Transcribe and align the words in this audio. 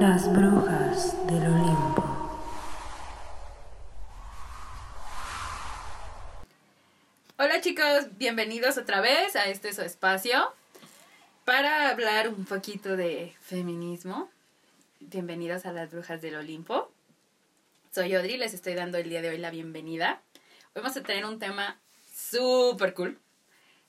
Las 0.00 0.32
brujas 0.32 1.26
del 1.26 1.44
Olimpo. 1.44 2.04
Hola 7.36 7.60
chicos, 7.60 8.06
bienvenidos 8.16 8.78
otra 8.78 9.00
vez 9.00 9.34
a 9.34 9.46
este 9.46 9.72
su 9.72 9.82
espacio 9.82 10.54
para 11.44 11.90
hablar 11.90 12.28
un 12.28 12.44
poquito 12.44 12.96
de 12.96 13.34
feminismo. 13.40 14.30
Bienvenidos 15.00 15.66
a 15.66 15.72
las 15.72 15.90
brujas 15.90 16.22
del 16.22 16.36
Olimpo. 16.36 16.92
Soy 17.90 18.14
Audrey, 18.14 18.36
les 18.36 18.54
estoy 18.54 18.74
dando 18.74 18.98
el 18.98 19.08
día 19.08 19.20
de 19.20 19.30
hoy 19.30 19.38
la 19.38 19.50
bienvenida. 19.50 20.22
Hoy 20.76 20.82
vamos 20.82 20.96
a 20.96 21.02
tener 21.02 21.24
un 21.24 21.40
tema 21.40 21.80
súper 22.14 22.94
cool. 22.94 23.18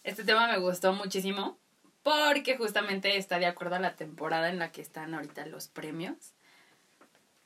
Este 0.04 0.24
tema 0.24 0.48
me 0.48 0.58
gustó 0.58 0.92
muchísimo 0.92 1.60
porque 2.04 2.58
justamente 2.58 3.18
está 3.18 3.40
de 3.40 3.46
acuerdo 3.46 3.76
a 3.76 3.80
la 3.80 3.96
temporada 3.96 4.50
en 4.50 4.60
la 4.60 4.72
que 4.72 4.82
están 4.82 5.14
ahorita 5.14 5.46
los 5.46 5.68
premios. 5.68 6.16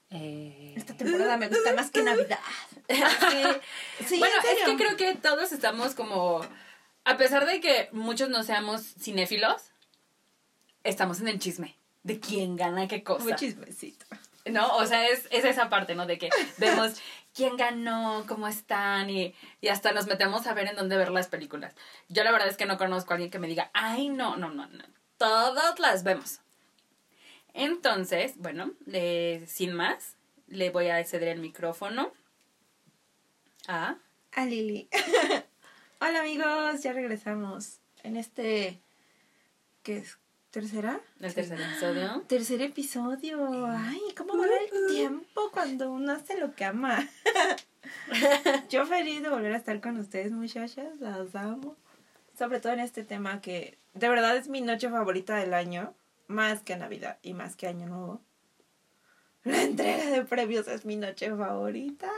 Eh, 0.09 0.73
Esta 0.77 0.95
temporada 0.95 1.37
me 1.37 1.47
gusta 1.47 1.73
más 1.73 1.89
que 1.89 2.03
Navidad. 2.03 2.39
Sí, 4.07 4.19
bueno, 4.19 4.35
en 4.43 4.57
es 4.57 4.63
que 4.65 4.75
creo 4.75 4.97
que 4.97 5.15
todos 5.15 5.51
estamos 5.51 5.95
como, 5.95 6.45
a 7.03 7.17
pesar 7.17 7.45
de 7.45 7.59
que 7.59 7.89
muchos 7.91 8.29
no 8.29 8.43
seamos 8.43 8.81
cinéfilos, 8.99 9.71
estamos 10.83 11.19
en 11.21 11.29
el 11.29 11.39
chisme 11.39 11.75
de 12.03 12.19
quién 12.19 12.55
gana 12.55 12.87
qué 12.87 13.03
cosa. 13.03 13.23
Muy 13.23 13.35
chismecito. 13.35 14.05
¿No? 14.45 14.75
O 14.75 14.85
sea, 14.85 15.07
es, 15.07 15.27
es 15.31 15.45
esa 15.45 15.69
parte, 15.69 15.95
¿no? 15.95 16.05
De 16.05 16.17
que 16.17 16.29
vemos 16.57 17.01
quién 17.33 17.57
ganó, 17.57 18.25
cómo 18.27 18.47
están 18.47 19.09
y, 19.09 19.33
y 19.61 19.67
hasta 19.67 19.91
nos 19.91 20.07
metemos 20.07 20.47
a 20.47 20.53
ver 20.53 20.67
en 20.67 20.75
dónde 20.75 20.97
ver 20.97 21.11
las 21.11 21.27
películas. 21.27 21.75
Yo 22.09 22.23
la 22.23 22.31
verdad 22.31 22.47
es 22.47 22.57
que 22.57 22.65
no 22.65 22.77
conozco 22.77 23.11
a 23.11 23.15
alguien 23.15 23.31
que 23.31 23.39
me 23.39 23.47
diga, 23.47 23.71
ay, 23.73 24.09
no, 24.09 24.37
no, 24.37 24.49
no, 24.49 24.67
no. 24.67 24.83
Todas 25.17 25.79
las 25.79 26.03
vemos. 26.03 26.39
Entonces, 27.53 28.33
bueno, 28.37 28.71
sin 29.47 29.73
más, 29.73 30.15
le 30.47 30.69
voy 30.69 30.89
a 30.89 31.03
ceder 31.03 31.29
el 31.29 31.39
micrófono 31.39 32.11
a... 33.67 33.97
A 34.31 34.45
Lili. 34.45 34.89
Hola 36.01 36.21
amigos, 36.21 36.81
ya 36.81 36.91
regresamos 36.91 37.79
en 38.01 38.17
este 38.17 38.81
¿qué 39.83 39.97
es? 39.97 40.17
¿Tercera? 40.53 41.01
El 41.19 41.33
tercer 41.33 41.59
episodio. 41.59 42.21
Tercer 42.27 42.61
episodio. 42.61 43.65
Ay, 43.65 43.99
¿cómo 44.15 44.37
va 44.37 44.45
el 44.45 44.93
tiempo 44.93 45.49
cuando 45.51 45.91
uno 45.91 46.13
hace 46.13 46.37
lo 46.37 46.53
que 46.53 46.63
ama? 46.63 47.09
Yo 48.69 48.85
feliz 48.85 49.23
de 49.23 49.29
volver 49.29 49.51
a 49.53 49.57
estar 49.57 49.81
con 49.81 49.97
ustedes, 49.97 50.31
muchachas. 50.31 50.99
Las 50.99 51.33
amo. 51.33 51.75
Sobre 52.37 52.59
todo 52.59 52.71
en 52.71 52.81
este 52.81 53.03
tema 53.03 53.41
que 53.41 53.79
de 53.95 54.09
verdad 54.09 54.37
es 54.37 54.47
mi 54.47 54.61
noche 54.61 54.91
favorita 54.91 55.37
del 55.37 55.55
año. 55.55 55.95
Más 56.27 56.61
que 56.61 56.75
Navidad 56.75 57.17
y 57.23 57.33
más 57.33 57.55
que 57.55 57.65
Año 57.65 57.87
Nuevo. 57.87 58.21
La 59.45 59.63
entrega 59.63 60.05
de 60.05 60.23
premios 60.23 60.67
es 60.67 60.85
mi 60.85 60.97
noche 60.97 61.35
favorita. 61.35 62.11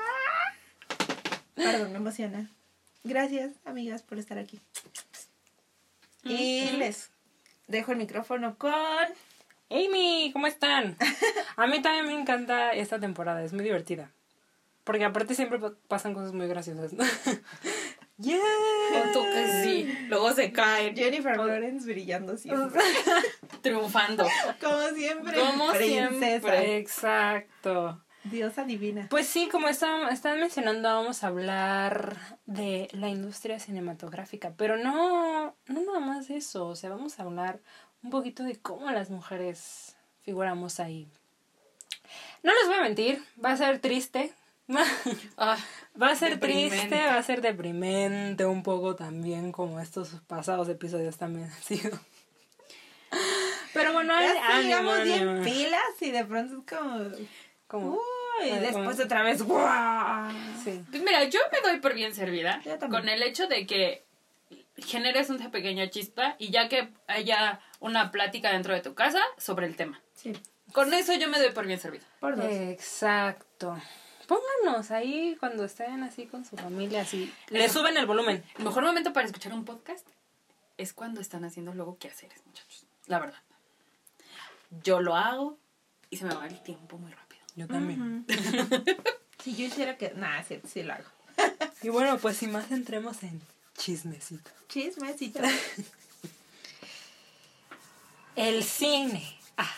Perdón, 1.55 1.93
me 1.93 1.99
emociona. 1.99 2.51
Gracias, 3.05 3.53
amigas, 3.63 4.03
por 4.03 4.19
estar 4.19 4.37
aquí. 4.37 4.59
Y 6.25 6.71
les 6.71 7.14
dejo 7.67 7.91
el 7.91 7.97
micrófono 7.97 8.57
con... 8.57 8.73
Amy, 9.69 10.29
¿cómo 10.31 10.45
están? 10.47 10.95
A 11.55 11.65
mí 11.67 11.81
también 11.81 12.05
me 12.05 12.13
encanta 12.13 12.71
esta 12.73 12.99
temporada, 12.99 13.43
es 13.43 13.51
muy 13.53 13.63
divertida. 13.63 14.11
Porque 14.83 15.03
aparte 15.03 15.33
siempre 15.33 15.57
pa- 15.57 15.73
pasan 15.87 16.13
cosas 16.13 16.33
muy 16.33 16.47
graciosas, 16.47 16.93
¿no? 16.93 17.03
¡Yeah! 18.17 18.37
Que 19.13 19.63
sí. 19.63 19.97
Luego 20.07 20.31
se 20.33 20.51
caen. 20.51 20.95
Jennifer 20.95 21.35
Lawrence 21.35 21.85
brillando 21.85 22.37
siempre. 22.37 22.79
Triunfando. 23.61 24.25
Como 24.61 24.87
siempre. 24.95 25.37
Como 25.39 25.71
princesa. 25.71 26.19
siempre. 26.19 26.77
Exacto. 26.77 28.01
Diosa 28.25 28.63
divina. 28.63 29.07
Pues 29.09 29.27
sí, 29.27 29.47
como 29.51 29.67
estaban, 29.69 30.11
estaban 30.11 30.39
mencionando, 30.39 30.89
vamos 30.89 31.23
a 31.23 31.27
hablar 31.27 32.17
de 32.45 32.87
la 32.91 33.07
industria 33.09 33.59
cinematográfica, 33.59 34.53
pero 34.57 34.77
no, 34.77 35.55
no 35.67 35.81
nada 35.81 35.99
más 35.99 36.27
de 36.27 36.37
eso, 36.37 36.67
o 36.67 36.75
sea, 36.75 36.89
vamos 36.89 37.19
a 37.19 37.23
hablar 37.23 37.59
un 38.03 38.09
poquito 38.09 38.43
de 38.43 38.55
cómo 38.57 38.89
las 38.91 39.09
mujeres 39.09 39.95
figuramos 40.21 40.79
ahí. 40.79 41.07
No 42.43 42.51
les 42.53 42.67
voy 42.67 42.75
a 42.77 42.81
mentir, 42.81 43.23
va 43.43 43.51
a 43.51 43.57
ser 43.57 43.79
triste, 43.79 44.33
Ah, 45.37 45.57
va 46.01 46.09
a 46.09 46.15
ser 46.15 46.31
Deprimente. 46.39 46.77
triste, 46.77 46.95
va 47.05 47.17
a 47.17 47.23
ser 47.23 47.41
deprimente 47.41 48.45
un 48.47 48.63
poco 48.63 48.95
también, 48.95 49.51
como 49.51 49.79
estos 49.79 50.09
pasados 50.27 50.67
episodios 50.69 51.17
también 51.17 51.45
han 51.51 51.61
sido. 51.61 51.99
Pero 53.73 53.93
bueno, 53.93 54.13
Ya 54.19 54.55
ánimo, 54.55 54.61
sigamos 54.63 55.03
bien 55.03 55.27
ánimo. 55.29 55.43
pilas 55.45 56.01
y 56.01 56.09
de 56.11 56.25
pronto 56.25 56.55
es 56.57 56.65
como... 56.77 57.03
Como, 57.67 57.99
Ay, 58.41 58.59
después 58.59 58.99
otra 58.99 59.23
vez... 59.23 59.41
¡guau! 59.43 60.31
sí. 60.63 60.83
Pues 60.89 61.03
mira, 61.03 61.23
yo 61.25 61.39
me 61.51 61.61
doy 61.69 61.79
por 61.79 61.93
bien 61.93 62.13
servida 62.13 62.61
con 62.89 63.07
el 63.09 63.23
hecho 63.23 63.47
de 63.47 63.65
que 63.65 64.03
generes 64.77 65.29
una 65.29 65.51
pequeña 65.51 65.89
chispa 65.89 66.35
y 66.37 66.49
ya 66.51 66.67
que 66.67 66.89
haya 67.07 67.59
una 67.79 68.11
plática 68.11 68.51
dentro 68.51 68.73
de 68.73 68.81
tu 68.81 68.93
casa 68.93 69.21
sobre 69.37 69.67
el 69.67 69.75
tema. 69.75 70.01
Sí, 70.13 70.33
Con 70.73 70.93
eso 70.93 71.13
yo 71.13 71.29
me 71.29 71.39
doy 71.39 71.51
por 71.51 71.65
bien 71.65 71.79
servida. 71.79 72.03
por 72.19 72.35
dos. 72.35 72.45
Exacto. 72.45 73.77
Pónganos 74.27 74.89
ahí 74.91 75.37
cuando 75.39 75.65
estén 75.65 76.03
así 76.03 76.25
con 76.25 76.43
su 76.45 76.57
familia, 76.57 77.01
así. 77.01 77.31
Le 77.49 77.69
suben 77.69 77.95
el 77.95 78.05
volumen. 78.07 78.43
El 78.57 78.65
mejor 78.65 78.83
momento 78.83 79.13
para 79.13 79.27
escuchar 79.27 79.53
un 79.53 79.63
podcast 79.65 80.05
es 80.77 80.93
cuando 80.93 81.21
están 81.21 81.45
haciendo 81.45 81.73
luego 81.73 81.97
quehaceres, 81.99 82.43
muchachos. 82.45 82.85
La 83.05 83.19
verdad. 83.19 83.39
Yo 84.83 84.99
lo 84.99 85.15
hago 85.15 85.57
y 86.09 86.17
se 86.17 86.25
me 86.25 86.33
va 86.33 86.47
el 86.47 86.61
tiempo 86.63 86.97
muy 86.97 87.11
rápido. 87.11 87.24
Yo 87.55 87.67
también. 87.67 88.25
Si 89.43 89.55
yo 89.55 89.65
hiciera 89.65 89.95
que... 89.95 90.11
Nah, 90.15 90.41
sí, 90.41 90.59
sí 90.67 90.81
lo 90.81 90.93
hago. 90.93 91.05
Y 91.83 91.89
bueno, 91.89 92.17
pues 92.17 92.37
sin 92.37 92.51
más 92.51 92.71
entremos 92.71 93.21
en 93.21 93.39
chismecito. 93.77 94.49
Chismecito. 94.67 95.39
El 98.35 98.63
cine. 98.63 99.23
Ah. 99.55 99.71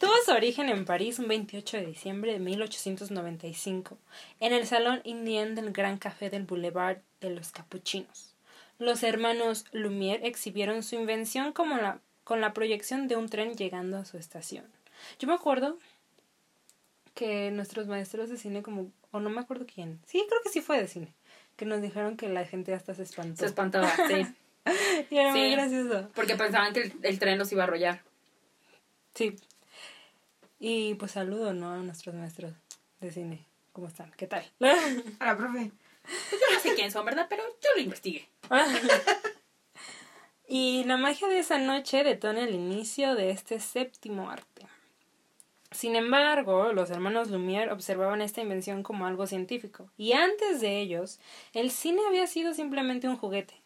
Tuvo 0.00 0.12
su 0.24 0.32
origen 0.32 0.68
en 0.68 0.84
París 0.84 1.20
un 1.20 1.28
28 1.28 1.76
de 1.76 1.86
diciembre 1.86 2.32
de 2.32 2.40
1895, 2.40 3.96
en 4.40 4.52
el 4.52 4.66
Salón 4.66 5.00
Indien 5.04 5.54
del 5.54 5.72
Gran 5.72 5.98
Café 5.98 6.30
del 6.30 6.42
Boulevard 6.42 6.98
de 7.20 7.30
los 7.30 7.52
Capuchinos. 7.52 8.34
Los 8.78 9.02
hermanos 9.02 9.64
Lumière 9.72 10.20
exhibieron 10.24 10.82
su 10.82 10.96
invención 10.96 11.52
como 11.52 11.76
la, 11.76 12.00
con 12.24 12.40
la 12.40 12.52
proyección 12.52 13.08
de 13.08 13.16
un 13.16 13.28
tren 13.28 13.54
llegando 13.54 13.96
a 13.96 14.04
su 14.04 14.18
estación. 14.18 14.66
Yo 15.18 15.28
me 15.28 15.34
acuerdo 15.34 15.78
que 17.14 17.50
nuestros 17.50 17.86
maestros 17.86 18.28
de 18.28 18.36
cine, 18.36 18.62
como, 18.62 18.90
o 19.10 19.20
no 19.20 19.30
me 19.30 19.40
acuerdo 19.40 19.66
quién, 19.72 20.00
sí, 20.06 20.24
creo 20.28 20.40
que 20.42 20.50
sí 20.50 20.60
fue 20.60 20.78
de 20.80 20.86
cine, 20.88 21.14
que 21.56 21.64
nos 21.64 21.80
dijeron 21.80 22.16
que 22.16 22.28
la 22.28 22.44
gente 22.44 22.74
hasta 22.74 22.94
se 22.94 23.02
espantó. 23.04 23.40
Se 23.40 23.46
espantaba, 23.46 23.90
sí. 24.08 24.26
Y 25.10 25.16
era 25.18 25.30
muy 25.30 25.42
Sí. 25.42 25.50
gracioso. 25.52 26.10
Porque 26.14 26.34
pensaban 26.34 26.72
que 26.72 26.80
el, 26.82 26.92
el 27.02 27.18
tren 27.20 27.38
los 27.38 27.52
iba 27.52 27.62
a 27.62 27.66
arrollar. 27.68 28.02
Sí. 29.14 29.36
Y 30.58 30.94
pues 30.94 31.12
saludo, 31.12 31.52
¿no? 31.52 31.70
A 31.72 31.76
nuestros 31.78 32.14
maestros 32.16 32.52
de 33.00 33.12
cine. 33.12 33.46
¿Cómo 33.72 33.86
están? 33.86 34.10
¿Qué 34.16 34.26
tal? 34.26 34.44
A 35.20 35.26
la 35.26 35.36
profe. 35.36 35.70
Pues 36.02 36.40
yo 36.40 36.54
no 36.54 36.60
sé 36.60 36.74
quién 36.74 36.90
son, 36.90 37.04
¿verdad? 37.04 37.26
Pero 37.28 37.44
yo 37.62 37.68
lo 37.76 37.80
investigué. 37.82 38.28
y 40.48 40.84
la 40.84 40.96
magia 40.96 41.28
de 41.28 41.38
esa 41.40 41.58
noche 41.58 42.04
detona 42.04 42.42
el 42.42 42.54
inicio 42.54 43.14
de 43.14 43.30
este 43.30 43.60
séptimo 43.60 44.30
arte. 44.30 44.66
Sin 45.76 45.94
embargo, 45.94 46.72
los 46.72 46.90
hermanos 46.90 47.30
Lumière 47.30 47.70
observaban 47.70 48.22
esta 48.22 48.40
invención 48.40 48.82
como 48.82 49.06
algo 49.06 49.26
científico, 49.26 49.90
y 49.98 50.14
antes 50.14 50.62
de 50.62 50.80
ellos, 50.80 51.20
el 51.52 51.70
cine 51.70 52.00
había 52.08 52.26
sido 52.26 52.54
simplemente 52.54 53.08
un 53.08 53.18
juguete. 53.18 53.60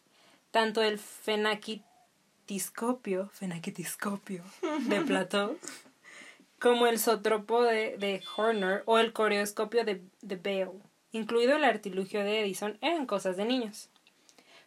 Tanto 0.51 0.83
el 0.83 0.99
fenaquitiscopio, 0.99 3.29
fenaquitiscopio 3.29 4.43
de 4.89 4.99
Platón, 5.07 5.57
como 6.59 6.85
el 6.85 6.99
zotropo 6.99 7.63
de, 7.63 7.95
de 7.97 8.21
Horner 8.35 8.83
o 8.87 8.99
el 8.99 9.13
coreoscopio 9.13 9.85
de, 9.85 10.01
de 10.21 10.35
Bale, 10.35 10.81
incluido 11.13 11.55
el 11.55 11.63
artilugio 11.63 12.25
de 12.25 12.41
Edison, 12.41 12.77
eran 12.81 13.05
cosas 13.05 13.37
de 13.37 13.45
niños. 13.45 13.87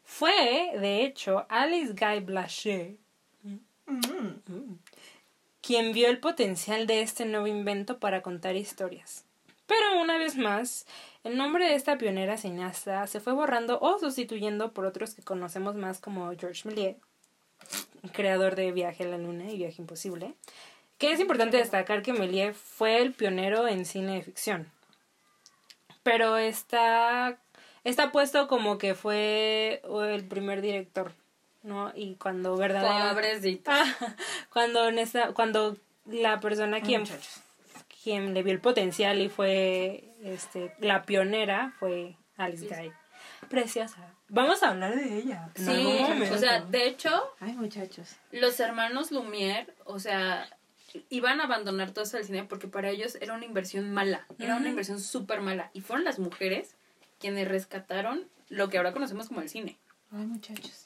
Fue, 0.02 0.72
de 0.80 1.04
hecho, 1.04 1.44
Alice 1.50 1.92
Guy 1.92 2.20
Blaché 2.20 2.96
Mm. 3.86 4.78
Quien 5.64 5.92
vio 5.92 6.08
el 6.08 6.18
potencial 6.18 6.86
de 6.86 7.00
este 7.00 7.24
nuevo 7.24 7.46
invento 7.46 7.98
para 7.98 8.20
contar 8.20 8.54
historias. 8.54 9.24
Pero 9.66 9.98
una 9.98 10.18
vez 10.18 10.36
más, 10.36 10.86
el 11.24 11.38
nombre 11.38 11.66
de 11.66 11.74
esta 11.74 11.96
pionera 11.96 12.36
cineasta 12.36 13.06
se 13.06 13.18
fue 13.18 13.32
borrando 13.32 13.78
o 13.80 13.98
sustituyendo 13.98 14.72
por 14.72 14.84
otros 14.84 15.14
que 15.14 15.22
conocemos 15.22 15.74
más 15.74 16.00
como 16.00 16.30
Georges 16.36 16.66
Méliès, 16.66 16.96
creador 18.12 18.56
de 18.56 18.72
Viaje 18.72 19.04
a 19.04 19.08
la 19.08 19.16
Luna 19.16 19.50
y 19.50 19.56
Viaje 19.56 19.80
Imposible, 19.80 20.34
que 20.98 21.12
es 21.12 21.20
importante 21.20 21.56
destacar 21.56 22.02
que 22.02 22.12
Méliès 22.12 22.54
fue 22.54 23.00
el 23.00 23.14
pionero 23.14 23.66
en 23.66 23.86
cine 23.86 24.16
de 24.16 24.22
ficción. 24.22 24.70
Pero 26.02 26.36
está, 26.36 27.38
está 27.84 28.12
puesto 28.12 28.48
como 28.48 28.76
que 28.76 28.94
fue 28.94 29.80
el 30.12 30.24
primer 30.26 30.60
director, 30.60 31.14
¿no? 31.64 31.92
Y 31.96 32.14
cuando 32.14 32.56
verdaderamente... 32.56 33.60
Ah, 33.66 33.84
cuando 34.52 34.88
en 34.88 34.98
esa, 35.00 35.32
cuando 35.32 35.76
la 36.06 36.38
persona 36.38 36.80
quien, 36.80 37.00
muchachos. 37.00 37.40
quien 38.04 38.32
le 38.34 38.42
vio 38.44 38.52
el 38.52 38.60
potencial 38.60 39.20
y 39.20 39.28
fue 39.28 40.04
este, 40.22 40.72
la 40.78 41.02
pionera 41.02 41.72
fue 41.80 42.16
Alice 42.36 42.66
Guy. 42.68 42.92
Preciosa. 43.48 44.14
Vamos 44.28 44.62
a 44.62 44.70
hablar 44.70 44.94
de 44.94 45.16
ella. 45.18 45.50
en 45.54 45.64
Sí, 45.64 45.70
algún 45.70 46.02
momento. 46.02 46.34
o 46.34 46.38
sea, 46.38 46.60
de 46.62 46.86
hecho, 46.86 47.10
Ay, 47.40 47.52
muchachos. 47.54 48.16
los 48.32 48.58
hermanos 48.60 49.10
Lumière, 49.12 49.66
o 49.84 49.98
sea, 49.98 50.48
iban 51.10 51.40
a 51.40 51.44
abandonar 51.44 51.90
todo 51.90 52.04
eso 52.04 52.16
del 52.16 52.26
cine 52.26 52.44
porque 52.44 52.68
para 52.68 52.88
ellos 52.90 53.16
era 53.20 53.34
una 53.34 53.44
inversión 53.44 53.92
mala, 53.92 54.26
era 54.38 54.56
una 54.56 54.68
inversión 54.70 55.00
súper 55.00 55.40
mala. 55.40 55.70
Y 55.74 55.80
fueron 55.82 56.04
las 56.04 56.18
mujeres 56.18 56.74
quienes 57.18 57.48
rescataron 57.48 58.26
lo 58.48 58.68
que 58.68 58.76
ahora 58.78 58.92
conocemos 58.92 59.28
como 59.28 59.40
el 59.40 59.48
cine. 59.48 59.76
Ay, 60.10 60.26
muchachos. 60.26 60.83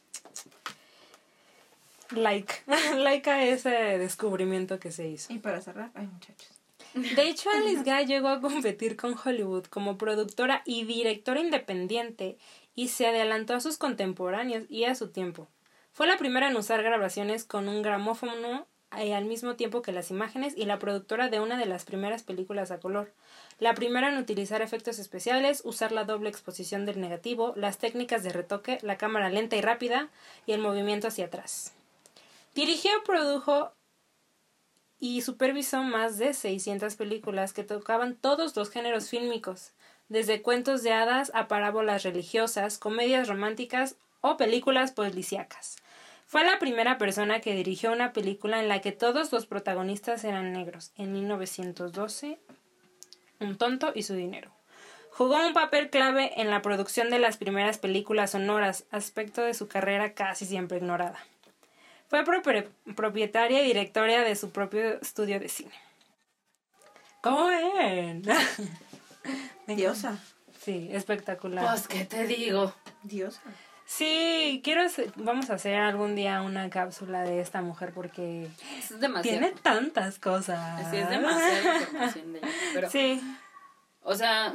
Like. 2.10 2.54
like 2.96 3.28
a 3.30 3.44
ese 3.44 3.70
descubrimiento 3.98 4.78
que 4.78 4.92
se 4.92 5.08
hizo. 5.08 5.32
Y 5.32 5.38
para 5.38 5.60
cerrar, 5.60 5.90
ay, 5.94 6.06
muchachos. 6.06 6.58
De 6.94 7.28
hecho, 7.28 7.50
Alice 7.50 7.82
Guy 7.82 8.06
llegó 8.06 8.28
a 8.28 8.40
competir 8.40 8.96
con 8.96 9.14
Hollywood 9.22 9.66
como 9.66 9.98
productora 9.98 10.62
y 10.64 10.84
directora 10.84 11.40
independiente 11.40 12.38
y 12.74 12.88
se 12.88 13.06
adelantó 13.06 13.54
a 13.54 13.60
sus 13.60 13.76
contemporáneos 13.76 14.64
y 14.68 14.84
a 14.84 14.94
su 14.94 15.08
tiempo. 15.10 15.48
Fue 15.92 16.06
la 16.06 16.16
primera 16.16 16.48
en 16.48 16.56
usar 16.56 16.82
grabaciones 16.82 17.44
con 17.44 17.68
un 17.68 17.82
gramófono 17.82 18.66
eh, 18.96 19.14
al 19.14 19.26
mismo 19.26 19.54
tiempo 19.54 19.82
que 19.82 19.92
las 19.92 20.10
imágenes 20.10 20.54
y 20.56 20.64
la 20.64 20.78
productora 20.78 21.28
de 21.28 21.40
una 21.40 21.58
de 21.58 21.66
las 21.66 21.84
primeras 21.84 22.22
películas 22.22 22.70
a 22.70 22.80
color. 22.80 23.12
La 23.58 23.74
primera 23.74 24.08
en 24.08 24.16
utilizar 24.16 24.62
efectos 24.62 24.98
especiales, 24.98 25.60
usar 25.64 25.92
la 25.92 26.04
doble 26.04 26.30
exposición 26.30 26.86
del 26.86 27.00
negativo, 27.00 27.52
las 27.54 27.78
técnicas 27.78 28.22
de 28.22 28.32
retoque, 28.32 28.78
la 28.82 28.96
cámara 28.96 29.28
lenta 29.28 29.56
y 29.56 29.60
rápida 29.60 30.08
y 30.46 30.52
el 30.52 30.60
movimiento 30.60 31.08
hacia 31.08 31.26
atrás. 31.26 31.74
Dirigió, 32.58 32.90
produjo 33.04 33.72
y 34.98 35.20
supervisó 35.20 35.84
más 35.84 36.18
de 36.18 36.34
600 36.34 36.96
películas 36.96 37.52
que 37.52 37.62
tocaban 37.62 38.16
todos 38.16 38.56
los 38.56 38.68
géneros 38.70 39.08
fílmicos, 39.08 39.74
desde 40.08 40.42
cuentos 40.42 40.82
de 40.82 40.92
hadas 40.92 41.30
a 41.36 41.46
parábolas 41.46 42.02
religiosas, 42.02 42.78
comedias 42.78 43.28
románticas 43.28 43.94
o 44.22 44.36
películas 44.36 44.90
policíacas. 44.90 45.76
Fue 46.26 46.44
la 46.44 46.58
primera 46.58 46.98
persona 46.98 47.38
que 47.38 47.54
dirigió 47.54 47.92
una 47.92 48.12
película 48.12 48.58
en 48.58 48.66
la 48.66 48.80
que 48.80 48.90
todos 48.90 49.30
los 49.30 49.46
protagonistas 49.46 50.24
eran 50.24 50.52
negros, 50.52 50.90
en 50.96 51.12
1912, 51.12 52.40
Un 53.38 53.56
tonto 53.56 53.92
y 53.94 54.02
su 54.02 54.14
dinero. 54.14 54.50
Jugó 55.12 55.46
un 55.46 55.52
papel 55.52 55.90
clave 55.90 56.32
en 56.40 56.50
la 56.50 56.60
producción 56.60 57.08
de 57.08 57.20
las 57.20 57.36
primeras 57.36 57.78
películas 57.78 58.32
sonoras, 58.32 58.84
aspecto 58.90 59.42
de 59.42 59.54
su 59.54 59.68
carrera 59.68 60.12
casi 60.14 60.44
siempre 60.44 60.78
ignorada. 60.78 61.20
Fue 62.08 62.24
propietaria 62.96 63.62
y 63.62 63.66
directora 63.66 64.22
de 64.22 64.34
su 64.34 64.50
propio 64.50 65.00
estudio 65.00 65.38
de 65.38 65.48
cine. 65.48 65.72
¿Cómo 67.20 67.46
ven? 67.46 68.22
Diosa. 69.66 70.18
Sí, 70.60 70.88
espectacular. 70.92 71.66
Pues, 71.70 71.86
¿qué 71.88 72.04
te 72.04 72.26
digo? 72.26 72.72
Diosa. 73.02 73.40
Sí, 73.86 74.60
quiero 74.64 74.82
hacer- 74.82 75.12
vamos 75.16 75.48
a 75.50 75.54
hacer 75.54 75.76
algún 75.76 76.14
día 76.14 76.42
una 76.42 76.68
cápsula 76.68 77.22
de 77.22 77.40
esta 77.40 77.62
mujer 77.62 77.92
porque 77.94 78.48
Es 78.78 78.98
demasiado. 79.00 79.22
tiene 79.22 79.50
tantas 79.62 80.18
cosas. 80.18 80.90
Sí, 80.90 80.96
es 80.98 81.08
demasiada 81.08 81.80
información 81.80 82.32
de 82.34 82.38
ella. 82.40 82.48
Pero, 82.74 82.90
Sí. 82.90 83.20
o 84.02 84.14
sea, 84.14 84.54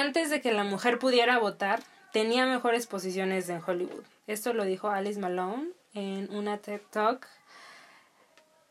Antes 0.00 0.30
de 0.30 0.40
que 0.40 0.52
la 0.52 0.62
mujer 0.64 0.98
pudiera 1.00 1.38
votar, 1.38 1.82
tenía 2.12 2.46
mejores 2.46 2.86
posiciones 2.86 3.48
en 3.48 3.60
Hollywood. 3.66 4.04
Esto 4.28 4.52
lo 4.52 4.64
dijo 4.64 4.88
Alice 4.90 5.18
Malone 5.18 5.70
en 5.98 6.28
una 6.34 6.58
TED 6.58 6.80
Talk 6.90 7.26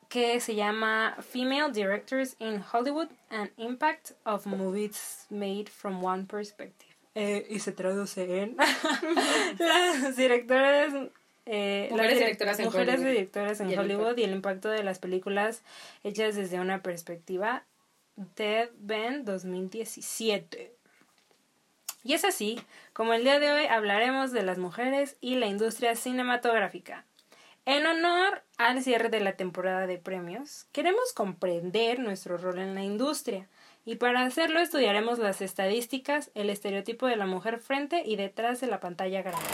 que 0.09 0.39
se 0.39 0.55
llama 0.55 1.17
Female 1.21 1.71
Directors 1.73 2.35
in 2.39 2.63
Hollywood 2.71 3.09
and 3.29 3.51
Impact 3.57 4.11
of 4.25 4.45
Movies 4.45 5.25
Made 5.29 5.65
from 5.69 6.01
One 6.03 6.23
Perspective. 6.25 6.95
Eh, 7.15 7.45
y 7.49 7.59
se 7.59 7.71
traduce 7.71 8.41
en 8.41 8.55
las 9.59 10.15
directoras 10.15 10.93
eh, 11.45 11.87
Mujeres 11.91 11.97
las 11.97 12.07
direc- 12.11 12.19
directoras 12.19 12.59
en 12.59 12.65
mujeres 12.65 12.95
Hollywood. 12.95 13.11
directoras 13.11 13.59
en 13.59 13.69
Y 13.69 13.73
el 13.73 13.79
Hollywood 13.79 14.01
impacto. 14.01 14.21
y 14.21 14.23
el 14.23 14.31
impacto 14.31 14.69
de 14.69 14.83
las 14.83 14.99
películas 14.99 15.61
hechas 16.03 16.35
desde 16.35 16.59
una 16.59 16.81
perspectiva 16.83 17.63
Ted 18.35 18.69
Ben 18.79 19.25
2017. 19.25 20.73
Y 22.03 22.13
es 22.13 22.23
así 22.23 22.61
como 22.93 23.13
el 23.13 23.23
día 23.23 23.39
de 23.39 23.51
hoy 23.51 23.65
hablaremos 23.65 24.31
de 24.31 24.43
las 24.43 24.57
mujeres 24.57 25.17
y 25.19 25.35
la 25.35 25.47
industria 25.47 25.95
cinematográfica. 25.95 27.03
En 27.67 27.85
honor 27.85 28.43
al 28.57 28.81
cierre 28.81 29.09
de 29.09 29.19
la 29.19 29.33
temporada 29.33 29.87
de 29.87 29.97
premios, 29.97 30.67
queremos 30.71 31.11
comprender 31.13 31.99
nuestro 31.99 32.37
rol 32.37 32.59
en 32.59 32.75
la 32.75 32.81
industria 32.81 33.49
y 33.83 33.95
para 33.95 34.21
hacerlo 34.21 34.61
estudiaremos 34.61 35.19
las 35.19 35.41
estadísticas, 35.41 36.31
el 36.33 36.49
estereotipo 36.49 37.07
de 37.07 37.17
la 37.17 37.25
mujer 37.25 37.59
frente 37.59 38.03
y 38.05 38.15
detrás 38.15 38.61
de 38.61 38.67
la 38.67 38.79
pantalla 38.79 39.21
grande. 39.21 39.45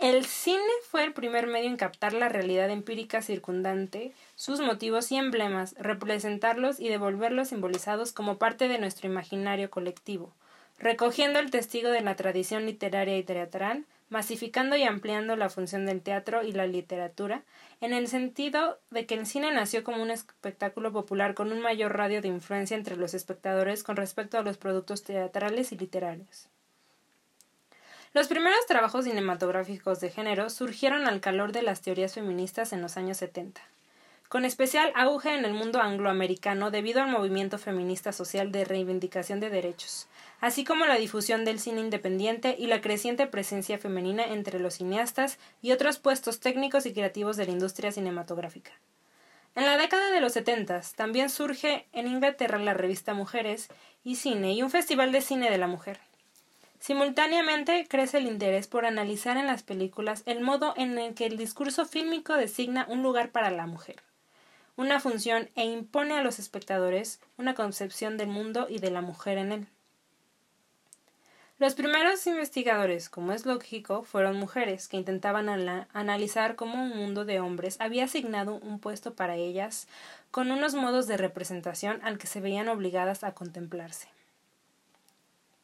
El 0.00 0.24
cine 0.26 0.73
fue 0.94 1.02
el 1.02 1.12
primer 1.12 1.48
medio 1.48 1.68
en 1.68 1.76
captar 1.76 2.12
la 2.12 2.28
realidad 2.28 2.70
empírica 2.70 3.20
circundante, 3.20 4.12
sus 4.36 4.60
motivos 4.60 5.10
y 5.10 5.16
emblemas, 5.16 5.74
representarlos 5.76 6.78
y 6.78 6.88
devolverlos 6.88 7.48
simbolizados 7.48 8.12
como 8.12 8.38
parte 8.38 8.68
de 8.68 8.78
nuestro 8.78 9.08
imaginario 9.08 9.72
colectivo, 9.72 10.32
recogiendo 10.78 11.40
el 11.40 11.50
testigo 11.50 11.88
de 11.88 12.00
la 12.00 12.14
tradición 12.14 12.64
literaria 12.64 13.18
y 13.18 13.24
teatral, 13.24 13.86
masificando 14.08 14.76
y 14.76 14.84
ampliando 14.84 15.34
la 15.34 15.50
función 15.50 15.84
del 15.84 16.00
teatro 16.00 16.44
y 16.44 16.52
la 16.52 16.68
literatura, 16.68 17.42
en 17.80 17.92
el 17.92 18.06
sentido 18.06 18.78
de 18.92 19.04
que 19.04 19.16
el 19.16 19.26
cine 19.26 19.50
nació 19.50 19.82
como 19.82 20.00
un 20.00 20.12
espectáculo 20.12 20.92
popular 20.92 21.34
con 21.34 21.50
un 21.50 21.60
mayor 21.60 21.96
radio 21.96 22.22
de 22.22 22.28
influencia 22.28 22.76
entre 22.76 22.94
los 22.94 23.14
espectadores 23.14 23.82
con 23.82 23.96
respecto 23.96 24.38
a 24.38 24.42
los 24.42 24.58
productos 24.58 25.02
teatrales 25.02 25.72
y 25.72 25.76
literarios. 25.76 26.48
Los 28.14 28.28
primeros 28.28 28.64
trabajos 28.68 29.06
cinematográficos 29.06 29.98
de 29.98 30.08
género 30.08 30.48
surgieron 30.48 31.08
al 31.08 31.20
calor 31.20 31.50
de 31.50 31.62
las 31.62 31.80
teorías 31.80 32.14
feministas 32.14 32.72
en 32.72 32.80
los 32.80 32.96
años 32.96 33.16
70, 33.16 33.60
con 34.28 34.44
especial 34.44 34.92
auge 34.94 35.34
en 35.34 35.44
el 35.44 35.52
mundo 35.52 35.80
angloamericano 35.80 36.70
debido 36.70 37.02
al 37.02 37.10
movimiento 37.10 37.58
feminista 37.58 38.12
social 38.12 38.52
de 38.52 38.64
reivindicación 38.64 39.40
de 39.40 39.50
derechos, 39.50 40.06
así 40.40 40.62
como 40.62 40.86
la 40.86 40.94
difusión 40.94 41.44
del 41.44 41.58
cine 41.58 41.80
independiente 41.80 42.54
y 42.56 42.68
la 42.68 42.80
creciente 42.80 43.26
presencia 43.26 43.78
femenina 43.78 44.22
entre 44.22 44.60
los 44.60 44.74
cineastas 44.74 45.40
y 45.60 45.72
otros 45.72 45.98
puestos 45.98 46.38
técnicos 46.38 46.86
y 46.86 46.92
creativos 46.92 47.36
de 47.36 47.46
la 47.46 47.52
industria 47.52 47.90
cinematográfica. 47.90 48.70
En 49.56 49.66
la 49.66 49.76
década 49.76 50.12
de 50.12 50.20
los 50.20 50.34
70 50.34 50.82
también 50.94 51.30
surge 51.30 51.88
en 51.92 52.06
Inglaterra 52.06 52.60
la 52.60 52.74
revista 52.74 53.12
Mujeres 53.12 53.70
y 54.04 54.14
Cine 54.14 54.52
y 54.52 54.62
un 54.62 54.70
festival 54.70 55.10
de 55.10 55.20
cine 55.20 55.50
de 55.50 55.58
la 55.58 55.66
mujer. 55.66 55.98
Simultáneamente 56.84 57.86
crece 57.88 58.18
el 58.18 58.26
interés 58.26 58.66
por 58.66 58.84
analizar 58.84 59.38
en 59.38 59.46
las 59.46 59.62
películas 59.62 60.22
el 60.26 60.42
modo 60.42 60.74
en 60.76 60.98
el 60.98 61.14
que 61.14 61.24
el 61.24 61.38
discurso 61.38 61.86
fílmico 61.86 62.34
designa 62.34 62.84
un 62.90 63.02
lugar 63.02 63.30
para 63.30 63.50
la 63.50 63.64
mujer, 63.64 64.02
una 64.76 65.00
función 65.00 65.48
e 65.54 65.64
impone 65.64 66.12
a 66.12 66.22
los 66.22 66.38
espectadores 66.38 67.20
una 67.38 67.54
concepción 67.54 68.18
del 68.18 68.28
mundo 68.28 68.66
y 68.68 68.80
de 68.80 68.90
la 68.90 69.00
mujer 69.00 69.38
en 69.38 69.52
él. 69.52 69.66
Los 71.58 71.72
primeros 71.72 72.26
investigadores, 72.26 73.08
como 73.08 73.32
es 73.32 73.46
lógico, 73.46 74.02
fueron 74.02 74.36
mujeres 74.36 74.86
que 74.86 74.98
intentaban 74.98 75.48
analizar 75.94 76.54
cómo 76.54 76.84
un 76.84 76.90
mundo 76.90 77.24
de 77.24 77.40
hombres 77.40 77.80
había 77.80 78.04
asignado 78.04 78.56
un 78.56 78.78
puesto 78.78 79.14
para 79.14 79.36
ellas 79.36 79.88
con 80.30 80.50
unos 80.50 80.74
modos 80.74 81.06
de 81.06 81.16
representación 81.16 82.02
al 82.04 82.18
que 82.18 82.26
se 82.26 82.42
veían 82.42 82.68
obligadas 82.68 83.24
a 83.24 83.32
contemplarse. 83.32 84.08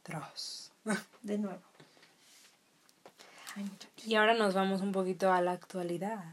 Tras. 0.03 0.60
De 1.23 1.39
nuevo. 1.39 1.61
Ay. 3.57 3.71
Y 4.07 4.15
ahora 4.15 4.35
nos 4.35 4.55
vamos 4.55 4.81
un 4.81 4.93
poquito 4.93 5.33
a 5.33 5.41
la 5.41 5.53
actualidad. 5.53 6.25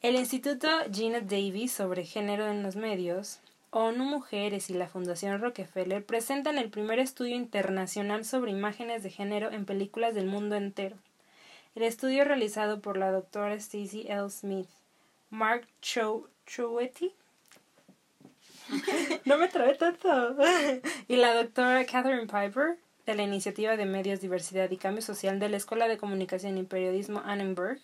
El 0.00 0.14
Instituto 0.16 0.68
Gina 0.92 1.20
Davis 1.20 1.72
sobre 1.72 2.04
Género 2.04 2.46
en 2.46 2.62
los 2.62 2.76
Medios, 2.76 3.40
ONU 3.70 4.04
Mujeres 4.04 4.70
y 4.70 4.74
la 4.74 4.88
Fundación 4.88 5.40
Rockefeller 5.40 6.04
presentan 6.04 6.56
el 6.56 6.70
primer 6.70 6.98
estudio 6.98 7.36
internacional 7.36 8.24
sobre 8.24 8.52
imágenes 8.52 9.02
de 9.02 9.10
género 9.10 9.50
en 9.50 9.66
películas 9.66 10.14
del 10.14 10.26
mundo 10.26 10.54
entero. 10.54 10.96
El 11.74 11.82
estudio 11.82 12.24
realizado 12.24 12.80
por 12.80 12.96
la 12.96 13.10
doctora 13.10 13.54
Stacy 13.54 14.06
L. 14.08 14.30
Smith, 14.30 14.68
Mark 15.30 15.66
Cho 15.82 16.28
Chowetti, 16.46 17.12
no 19.24 19.36
me 19.36 19.48
trae 19.48 19.74
tanto, 19.74 20.36
y 21.08 21.16
la 21.16 21.34
doctora 21.34 21.84
Catherine 21.84 22.26
Piper, 22.26 22.78
de 23.08 23.14
la 23.14 23.22
Iniciativa 23.22 23.78
de 23.78 23.86
Medios, 23.86 24.20
Diversidad 24.20 24.70
y 24.70 24.76
Cambio 24.76 25.00
Social 25.00 25.38
de 25.38 25.48
la 25.48 25.56
Escuela 25.56 25.88
de 25.88 25.96
Comunicación 25.96 26.58
y 26.58 26.64
Periodismo 26.64 27.22
Annenberg, 27.24 27.80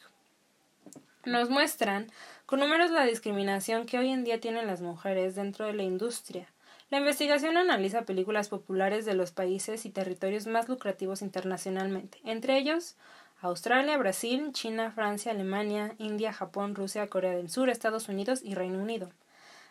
nos 1.25 1.49
muestran 1.49 2.09
con 2.45 2.61
números 2.61 2.91
la 2.91 3.07
discriminación 3.07 3.87
que 3.87 3.99
hoy 3.99 4.11
en 4.11 4.25
día 4.25 4.39
tienen 4.39 4.67
las 4.67 4.83
mujeres 4.83 5.35
dentro 5.35 5.65
de 5.65 5.73
la 5.73 5.83
industria, 5.83 6.47
La 6.91 6.99
investigación 6.99 7.57
analiza 7.57 8.03
películas 8.03 8.51
populares 8.51 9.07
de 9.07 9.15
los 9.15 9.33
países 9.33 9.87
y 9.87 9.91
territorios 9.91 10.47
más 10.47 10.69
lucrativos 10.69 11.23
internacionalmente, 11.23 12.21
entre 12.25 12.59
ellos 12.59 12.97
Australia, 13.41 13.97
Brasil, 13.97 14.51
China, 14.53 14.91
Francia, 14.91 15.33
Alemania, 15.33 15.95
India, 15.97 16.35
Japón, 16.35 16.75
Rusia, 16.75 17.09
Corea 17.09 17.33
del 17.33 17.49
Sur, 17.49 17.71
Estados 17.71 18.11
Unidos 18.11 18.43
y 18.45 18.55
Reino 18.55 18.79
Unido, 18.79 19.11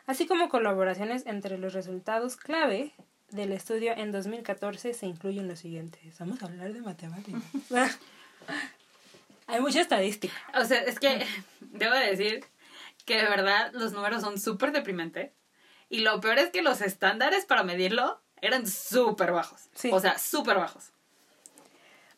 así 0.07 0.25
como 0.25 0.49
colaboraciones 0.49 1.27
entre 1.27 1.59
los 1.59 1.73
resultados 1.73 2.37
clave 2.37 2.95
del 3.33 3.51
estudio 3.51 3.93
en 3.95 4.11
2014 4.11 4.93
se 4.93 5.05
incluyen 5.05 5.47
los 5.47 5.59
siguientes. 5.59 6.17
Vamos 6.19 6.41
a 6.41 6.45
hablar 6.45 6.73
de 6.73 6.81
matemáticas. 6.81 7.41
Hay 9.47 9.59
mucha 9.61 9.81
estadística. 9.81 10.33
O 10.55 10.65
sea, 10.65 10.81
es 10.81 10.99
que 10.99 11.25
debo 11.59 11.93
de 11.95 12.15
decir 12.15 12.45
que 13.05 13.17
de 13.17 13.23
verdad 13.23 13.71
los 13.73 13.93
números 13.93 14.21
son 14.21 14.39
súper 14.39 14.71
deprimentes. 14.71 15.31
Y 15.89 15.99
lo 15.99 16.19
peor 16.21 16.39
es 16.39 16.49
que 16.49 16.61
los 16.61 16.81
estándares 16.81 17.45
para 17.45 17.63
medirlo 17.63 18.19
eran 18.41 18.67
súper 18.67 19.31
bajos. 19.31 19.69
Sí. 19.75 19.89
O 19.91 19.99
sea, 19.99 20.17
súper 20.17 20.57
bajos. 20.57 20.91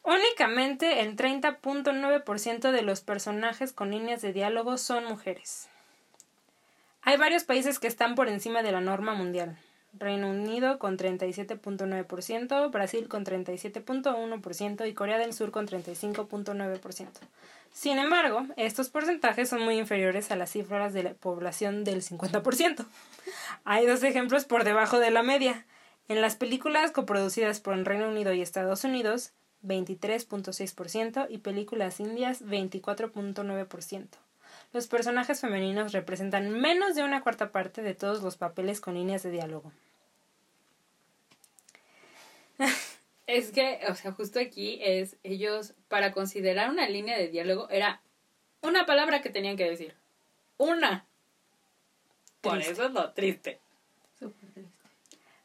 Únicamente 0.03 1.01
el 1.01 1.15
30.9% 1.15 2.71
de 2.71 2.81
los 2.83 3.01
personajes 3.01 3.73
con 3.73 3.91
líneas 3.91 4.21
de 4.21 4.33
diálogo 4.33 4.77
son 4.77 5.05
mujeres. 5.05 5.67
Hay 7.01 7.17
varios 7.17 7.43
países 7.43 7.79
que 7.79 7.87
están 7.87 8.15
por 8.15 8.29
encima 8.29 8.61
de 8.63 8.71
la 8.71 8.81
norma 8.81 9.13
mundial. 9.13 9.57
Reino 9.97 10.29
Unido 10.29 10.79
con 10.79 10.97
37.9%, 10.97 12.71
Brasil 12.71 13.07
con 13.07 13.25
37.1% 13.25 14.87
y 14.87 14.93
Corea 14.93 15.17
del 15.17 15.33
Sur 15.33 15.51
con 15.51 15.67
35.9%. 15.67 17.07
Sin 17.71 17.97
embargo, 17.99 18.45
estos 18.55 18.89
porcentajes 18.89 19.49
son 19.49 19.61
muy 19.61 19.77
inferiores 19.77 20.31
a 20.31 20.35
las 20.35 20.51
cifras 20.51 20.93
de 20.93 21.03
la 21.03 21.13
población 21.13 21.83
del 21.83 22.01
50%. 22.01 22.85
Hay 23.65 23.85
dos 23.85 24.03
ejemplos 24.03 24.45
por 24.45 24.63
debajo 24.63 24.99
de 24.99 25.11
la 25.11 25.23
media. 25.23 25.65
En 26.07 26.21
las 26.21 26.35
películas 26.35 26.91
coproducidas 26.91 27.59
por 27.59 27.73
el 27.73 27.85
Reino 27.85 28.07
Unido 28.07 28.31
y 28.33 28.41
Estados 28.41 28.83
Unidos, 28.83 29.33
23.6% 29.63 31.27
y 31.29 31.39
películas 31.39 31.99
indias, 31.99 32.43
24.9%. 32.45 34.24
Los 34.73 34.87
personajes 34.87 35.41
femeninos 35.41 35.93
representan 35.93 36.49
menos 36.49 36.95
de 36.95 37.03
una 37.03 37.21
cuarta 37.21 37.51
parte 37.51 37.81
de 37.81 37.93
todos 37.93 38.21
los 38.21 38.37
papeles 38.37 38.81
con 38.81 38.95
líneas 38.95 39.23
de 39.23 39.31
diálogo. 39.31 39.71
Es 43.27 43.51
que, 43.51 43.79
o 43.89 43.95
sea, 43.95 44.11
justo 44.11 44.39
aquí 44.39 44.79
es 44.83 45.17
ellos, 45.23 45.73
para 45.87 46.11
considerar 46.11 46.69
una 46.69 46.87
línea 46.87 47.17
de 47.17 47.27
diálogo, 47.27 47.67
era 47.71 48.01
una 48.61 48.85
palabra 48.85 49.23
que 49.23 49.31
tenían 49.31 49.57
que 49.57 49.67
decir. 49.67 49.95
Una. 50.57 51.05
Por 52.41 52.53
Triste. 52.53 52.73
eso 52.73 52.85
es 52.85 52.91
lo 52.91 53.11
triste. 53.13 53.59
Súper 54.19 54.49
triste. 54.51 54.71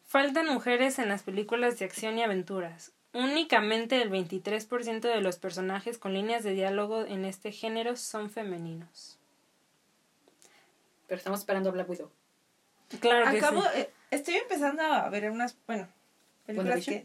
Faltan 0.04 0.46
mujeres 0.46 0.98
en 0.98 1.08
las 1.08 1.22
películas 1.22 1.78
de 1.78 1.86
acción 1.86 2.18
y 2.18 2.22
aventuras. 2.22 2.92
Únicamente 3.12 4.00
el 4.00 4.10
23% 4.10 5.00
de 5.00 5.20
los 5.20 5.38
personajes 5.38 5.98
con 5.98 6.14
líneas 6.14 6.44
de 6.44 6.52
diálogo 6.52 7.04
en 7.04 7.24
este 7.24 7.50
género 7.50 7.96
son 7.96 8.30
femeninos. 8.30 9.18
Pero 11.08 11.18
estamos 11.18 11.40
esperando 11.40 11.72
Black 11.72 11.88
Widow. 11.90 12.10
Claro 13.00 13.30
que 13.30 13.38
Acabo, 13.38 13.62
sí. 13.62 13.68
eh, 13.74 13.90
estoy 14.10 14.34
empezando 14.34 14.82
a 14.82 15.08
ver 15.10 15.30
unas, 15.30 15.56
bueno, 15.66 15.88
películas 16.46 16.84
que... 16.84 17.04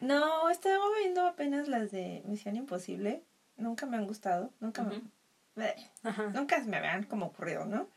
No, 0.00 0.48
estaba 0.48 0.84
viendo 0.98 1.26
apenas 1.26 1.68
las 1.68 1.90
de 1.90 2.22
Misión 2.24 2.56
Imposible. 2.56 3.22
Nunca 3.56 3.86
me 3.86 3.98
han 3.98 4.06
gustado, 4.06 4.50
nunca 4.60 4.82
me... 4.82 5.02
Ajá. 6.02 6.28
nunca 6.28 6.58
me 6.60 6.78
habían 6.78 7.04
como 7.04 7.26
ocurrido, 7.26 7.66
¿no? 7.66 7.88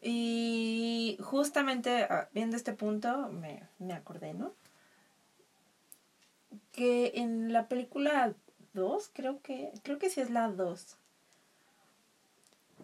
Y 0.00 1.18
justamente 1.20 2.04
ah, 2.04 2.28
viendo 2.32 2.56
este 2.56 2.72
punto 2.72 3.28
me, 3.28 3.62
me 3.78 3.94
acordé, 3.94 4.34
¿no? 4.34 4.54
Que 6.72 7.12
en 7.16 7.52
la 7.52 7.68
película 7.68 8.34
2, 8.74 9.10
creo 9.12 9.40
que, 9.42 9.72
creo 9.82 9.98
que 9.98 10.10
sí 10.10 10.20
es 10.20 10.30
la 10.30 10.48
2. 10.48 10.96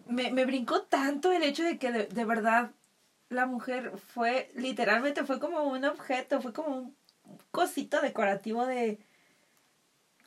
Me, 0.07 0.31
me 0.31 0.45
brincó 0.45 0.81
tanto 0.83 1.31
el 1.31 1.43
hecho 1.43 1.63
de 1.63 1.77
que 1.77 1.91
de, 1.91 2.05
de 2.07 2.25
verdad 2.25 2.71
la 3.29 3.45
mujer 3.45 3.93
fue, 3.97 4.51
literalmente 4.55 5.23
fue 5.23 5.39
como 5.39 5.63
un 5.63 5.85
objeto, 5.85 6.41
fue 6.41 6.53
como 6.53 6.77
un 6.77 6.95
cosito 7.51 8.01
decorativo 8.01 8.65
de... 8.65 8.99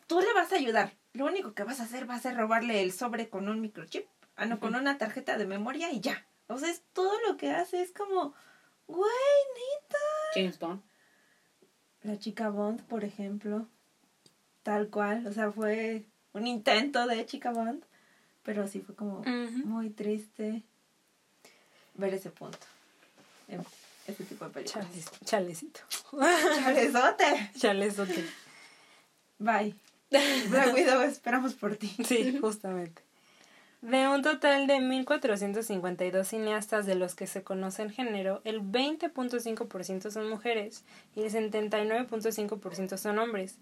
Tú 0.07 0.21
le 0.21 0.33
vas 0.33 0.53
a 0.53 0.57
ayudar. 0.57 0.93
Lo 1.13 1.27
único 1.27 1.53
que 1.53 1.65
vas 1.65 1.81
a 1.81 1.85
hacer 1.85 2.09
va 2.09 2.15
a 2.15 2.21
ser 2.21 2.37
robarle 2.37 2.83
el 2.83 2.93
sobre 2.93 3.29
con 3.29 3.49
un 3.49 3.61
microchip. 3.61 4.07
Ah, 4.37 4.47
no, 4.47 4.59
con 4.59 4.75
una 4.75 4.99
tarjeta 4.99 5.37
de 5.37 5.47
memoria 5.47 5.93
y 5.93 6.01
ya. 6.01 6.25
O 6.49 6.59
sea, 6.59 6.71
es 6.71 6.83
todo 6.93 7.13
lo 7.29 7.37
que 7.37 7.51
hace. 7.51 7.81
Es 7.83 7.93
como, 7.93 8.35
güey, 8.87 9.11
neta. 9.55 9.99
James 10.35 10.59
Bond. 10.59 10.83
La 12.03 12.19
chica 12.19 12.49
Bond, 12.51 12.83
por 12.85 13.05
ejemplo. 13.05 13.67
Tal 14.63 14.89
cual. 14.89 15.27
O 15.27 15.33
sea, 15.33 15.51
fue 15.53 16.05
un 16.33 16.47
intento 16.47 17.07
de 17.07 17.25
chica 17.27 17.51
Bond. 17.53 17.85
Pero 18.43 18.67
sí 18.67 18.81
fue 18.81 18.95
como 18.95 19.23
muy 19.65 19.91
triste 19.91 20.63
ver 21.95 22.15
ese 22.15 22.31
punto. 22.31 22.59
En 23.49 23.63
ese 24.07 24.25
tipo 24.25 24.47
de 24.47 24.51
películas. 24.53 24.87
Chales- 24.87 25.25
chalecito. 25.25 25.81
¡Chalezote! 26.13 27.51
Chalesote. 27.59 28.25
Bye. 29.39 29.75
Black 30.11 30.73
Widow, 30.75 31.03
esperamos 31.03 31.53
por 31.55 31.77
ti. 31.77 31.95
Sí, 32.07 32.39
justamente. 32.41 33.03
De 33.81 34.09
un 34.09 34.23
total 34.23 34.67
de 34.67 34.79
1.452 34.79 36.25
cineastas 36.25 36.85
de 36.85 36.97
los 36.97 37.15
que 37.15 37.29
se 37.29 37.45
conoce 37.45 37.83
el 37.83 37.93
género, 37.93 38.41
el 38.45 38.61
20.5% 38.61 40.11
son 40.11 40.29
mujeres 40.29 40.85
y 41.15 41.23
el 41.23 41.31
79.5% 41.31 42.97
son 42.97 43.19
hombres. 43.19 43.57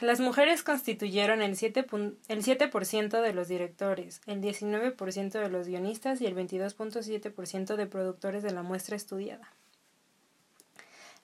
Las 0.00 0.20
mujeres 0.20 0.62
constituyeron 0.62 1.40
el 1.40 1.52
7%, 1.56 1.86
pun- 1.86 2.16
el 2.28 2.42
7% 2.44 3.22
de 3.22 3.32
los 3.32 3.48
directores, 3.48 4.20
el 4.26 4.40
19% 4.42 5.30
de 5.38 5.48
los 5.48 5.66
guionistas 5.68 6.20
y 6.20 6.26
el 6.26 6.34
22.7% 6.34 7.76
de 7.76 7.86
productores 7.86 8.42
de 8.42 8.50
la 8.52 8.62
muestra 8.62 8.96
estudiada. 8.96 9.48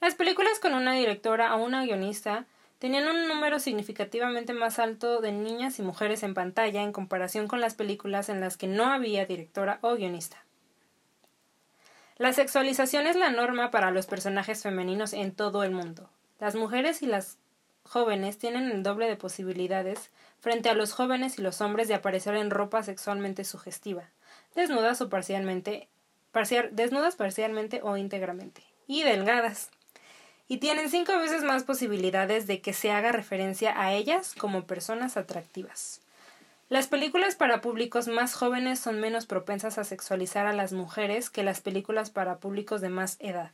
Las 0.01 0.15
películas 0.15 0.59
con 0.61 0.75
una 0.75 0.95
directora 0.95 1.55
o 1.57 1.65
una 1.65 1.85
guionista 1.85 2.47
tenían 2.79 3.09
un 3.09 3.29
número 3.29 3.59
significativamente 3.59 4.53
más 4.53 4.79
alto 4.79 5.21
de 5.21 5.33
niñas 5.33 5.79
y 5.79 5.83
mujeres 5.83 6.23
en 6.23 6.35
pantalla 6.35 6.83
en 6.83 6.93
comparación 6.93 7.49
con 7.49 7.61
las 7.61 7.75
películas 7.75 8.29
en 8.29 8.41
las 8.41 8.57
que 8.57 8.67
no 8.67 8.87
había 8.87 9.27
directora 9.27 9.79
o 9.83 9.95
guionista. 9.95 10.45
La 12.19 12.33
sexualización 12.33 13.07
es 13.07 13.17
la 13.17 13.31
norma 13.31 13.71
para 13.71 13.91
los 13.91 14.07
personajes 14.07 14.63
femeninos 14.63 15.13
en 15.13 15.35
todo 15.35 15.65
el 15.65 15.71
mundo. 15.71 16.09
Las 16.41 16.55
mujeres 16.55 17.03
y 17.03 17.07
las 17.07 17.39
jóvenes 17.85 18.39
tienen 18.39 18.71
el 18.71 18.83
doble 18.83 19.07
de 19.07 19.17
posibilidades 19.17 20.11
frente 20.41 20.69
a 20.69 20.75
los 20.75 20.93
jóvenes 20.93 21.39
y 21.39 21.43
los 21.43 21.61
hombres 21.61 21.89
de 21.89 21.95
aparecer 21.95 22.35
en 22.37 22.51
ropa 22.51 22.83
sexualmente 22.83 23.45
sugestiva, 23.45 24.11
desnudas 24.55 25.01
o 25.01 25.09
parcialmente, 25.09 25.89
parcial- 26.33 26.71
desnudas 26.73 27.17
parcialmente 27.17 27.81
o 27.83 27.97
íntegramente, 27.97 28.63
y 28.87 29.03
delgadas 29.03 29.71
y 30.49 30.59
tienen 30.59 30.91
cinco 30.91 31.17
veces 31.19 31.43
más 31.43 31.65
posibilidades 31.65 32.47
de 32.47 32.61
que 32.61 32.73
se 32.73 32.91
haga 32.91 33.13
referencia 33.13 33.81
a 33.81 33.93
ellas 33.93 34.35
como 34.39 34.67
personas 34.67 35.17
atractivas. 35.17 36.01
Las 36.69 36.89
películas 36.89 37.37
para 37.37 37.61
públicos 37.61 38.09
más 38.09 38.35
jóvenes 38.35 38.81
son 38.81 39.01
menos 39.01 39.27
propensas 39.27 39.79
a 39.79 39.85
sexualizar 39.85 40.47
a 40.47 40.53
las 40.53 40.73
mujeres 40.73 41.31
que 41.31 41.45
las 41.45 41.61
películas 41.61 42.11
para 42.11 42.39
públicos 42.39 42.81
de 42.81 42.89
más 42.89 43.17
edad. 43.21 43.53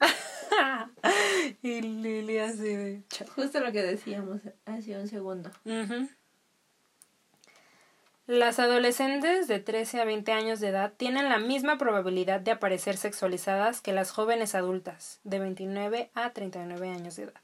y 1.62 1.80
Lili 1.80 2.38
así 2.38 2.74
de... 2.76 3.02
Justo 3.34 3.60
lo 3.60 3.72
que 3.72 3.82
decíamos 3.82 4.42
hace 4.66 4.98
un 4.98 5.08
segundo. 5.08 5.50
Ujú. 5.64 6.08
Las 8.30 8.60
adolescentes 8.60 9.48
de 9.48 9.58
13 9.58 10.00
a 10.02 10.04
20 10.04 10.30
años 10.30 10.60
de 10.60 10.68
edad 10.68 10.92
tienen 10.96 11.28
la 11.28 11.38
misma 11.38 11.78
probabilidad 11.78 12.38
de 12.38 12.52
aparecer 12.52 12.96
sexualizadas 12.96 13.80
que 13.80 13.92
las 13.92 14.12
jóvenes 14.12 14.54
adultas 14.54 15.18
de 15.24 15.40
29 15.40 16.10
a 16.14 16.30
39 16.30 16.90
años 16.90 17.16
de 17.16 17.24
edad. 17.24 17.40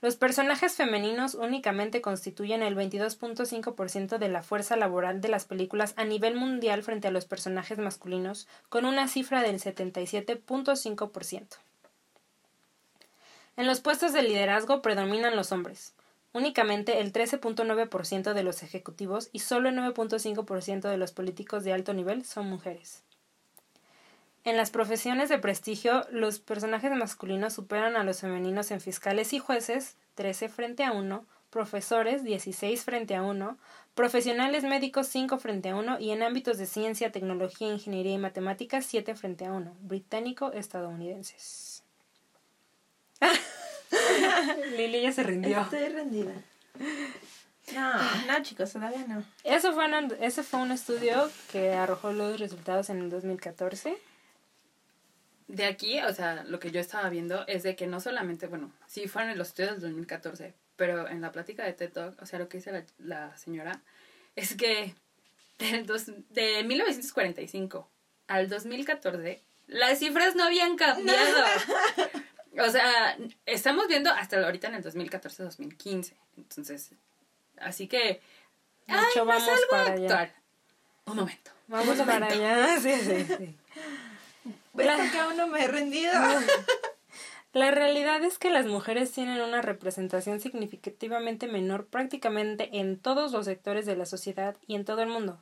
Los 0.00 0.16
personajes 0.16 0.74
femeninos 0.74 1.36
únicamente 1.36 2.00
constituyen 2.00 2.64
el 2.64 2.74
22.5% 2.74 4.18
de 4.18 4.28
la 4.28 4.42
fuerza 4.42 4.74
laboral 4.74 5.20
de 5.20 5.28
las 5.28 5.44
películas 5.44 5.94
a 5.96 6.04
nivel 6.04 6.34
mundial 6.34 6.82
frente 6.82 7.06
a 7.06 7.12
los 7.12 7.26
personajes 7.26 7.78
masculinos, 7.78 8.48
con 8.68 8.86
una 8.86 9.06
cifra 9.06 9.42
del 9.42 9.60
77.5%. 9.60 11.46
En 13.56 13.68
los 13.68 13.80
puestos 13.80 14.12
de 14.12 14.24
liderazgo 14.24 14.82
predominan 14.82 15.36
los 15.36 15.52
hombres. 15.52 15.93
Únicamente 16.34 17.00
el 17.00 17.12
13.9% 17.12 18.34
de 18.34 18.42
los 18.42 18.62
ejecutivos 18.62 19.30
y 19.32 19.38
solo 19.38 19.70
el 19.70 19.76
9.5% 19.76 20.90
de 20.90 20.96
los 20.98 21.12
políticos 21.12 21.64
de 21.64 21.72
alto 21.72 21.94
nivel 21.94 22.26
son 22.26 22.50
mujeres. 22.50 23.02
En 24.44 24.58
las 24.58 24.70
profesiones 24.70 25.30
de 25.30 25.38
prestigio, 25.38 26.06
los 26.10 26.40
personajes 26.40 26.92
masculinos 26.92 27.54
superan 27.54 27.96
a 27.96 28.04
los 28.04 28.20
femeninos 28.20 28.70
en 28.72 28.82
fiscales 28.82 29.32
y 29.32 29.38
jueces, 29.38 29.96
13 30.16 30.50
frente 30.50 30.84
a 30.84 30.92
1, 30.92 31.24
profesores, 31.48 32.24
16 32.24 32.84
frente 32.84 33.14
a 33.14 33.22
1, 33.22 33.56
Profesionales 33.94 34.64
médicos 34.64 35.06
5 35.06 35.38
frente 35.38 35.68
a 35.68 35.76
1 35.76 36.00
y 36.00 36.10
en 36.10 36.24
ámbitos 36.24 36.58
de 36.58 36.66
ciencia, 36.66 37.12
tecnología, 37.12 37.68
ingeniería 37.68 38.14
y 38.14 38.18
matemáticas 38.18 38.84
7 38.86 39.14
frente 39.14 39.46
a 39.46 39.52
1. 39.52 39.72
Británico-estadounidenses. 39.82 41.84
Lili 44.76 45.02
ya 45.02 45.12
se 45.12 45.22
rindió. 45.22 45.60
Estoy 45.60 45.88
rendida. 45.88 46.32
No, 47.72 47.92
no, 48.26 48.42
chicos, 48.42 48.72
todavía 48.72 49.06
no. 49.06 49.24
Eso 49.42 49.72
fue, 49.72 49.86
un, 49.86 50.12
ese 50.20 50.42
fue 50.42 50.60
un 50.60 50.72
estudio 50.72 51.30
que 51.50 51.72
arrojó 51.72 52.12
los 52.12 52.38
resultados 52.38 52.90
en 52.90 53.00
el 53.00 53.10
2014. 53.10 53.96
De 55.48 55.64
aquí, 55.64 56.00
o 56.00 56.12
sea, 56.12 56.44
lo 56.44 56.58
que 56.58 56.70
yo 56.70 56.80
estaba 56.80 57.08
viendo 57.08 57.46
es 57.46 57.62
de 57.62 57.76
que 57.76 57.86
no 57.86 58.00
solamente, 58.00 58.46
bueno, 58.46 58.72
sí 58.86 59.08
fueron 59.08 59.36
los 59.38 59.48
estudios 59.48 59.72
del 59.72 59.80
2014, 59.82 60.54
pero 60.76 61.08
en 61.08 61.20
la 61.20 61.32
plática 61.32 61.64
de 61.64 61.72
TED 61.72 61.92
Talk, 61.92 62.20
o 62.20 62.26
sea, 62.26 62.38
lo 62.38 62.48
que 62.48 62.58
dice 62.58 62.72
la, 62.72 62.84
la 62.98 63.36
señora 63.36 63.80
es 64.36 64.54
que 64.56 64.94
del 65.58 65.86
dos, 65.86 66.06
de 66.30 66.64
1945 66.64 67.88
al 68.26 68.48
2014 68.48 69.42
las 69.66 69.98
cifras 69.98 70.34
no 70.34 70.44
habían 70.44 70.76
cambiado. 70.76 71.44
O 72.58 72.70
sea, 72.70 73.16
estamos 73.46 73.88
viendo 73.88 74.10
hasta 74.10 74.44
ahorita 74.44 74.68
en 74.68 74.74
el 74.74 74.84
2014-2015. 74.84 76.14
Entonces, 76.36 76.90
así 77.58 77.88
que... 77.88 78.20
Hecho, 78.86 79.22
ay, 79.22 79.26
vamos 79.26 79.48
algo 79.48 79.70
para 79.70 79.92
allá. 79.92 80.34
Un 81.06 81.16
momento. 81.16 81.50
Vamos 81.68 81.98
para 81.98 82.26
allá. 82.26 82.78
Sí, 82.80 82.94
sí, 83.00 83.24
sí. 83.24 83.56
¿Ves 84.74 85.12
que 85.12 85.18
aún 85.18 85.36
no 85.36 85.46
me 85.46 85.64
he 85.64 85.68
rendido? 85.68 86.12
La 87.54 87.70
realidad 87.70 88.22
es 88.24 88.36
que 88.36 88.50
las 88.50 88.66
mujeres 88.66 89.12
tienen 89.12 89.40
una 89.40 89.62
representación 89.62 90.40
significativamente 90.40 91.46
menor 91.46 91.86
prácticamente 91.86 92.68
en 92.80 92.98
todos 92.98 93.30
los 93.30 93.44
sectores 93.44 93.86
de 93.86 93.94
la 93.94 94.06
sociedad 94.06 94.56
y 94.66 94.74
en 94.74 94.84
todo 94.84 95.02
el 95.02 95.08
mundo. 95.08 95.38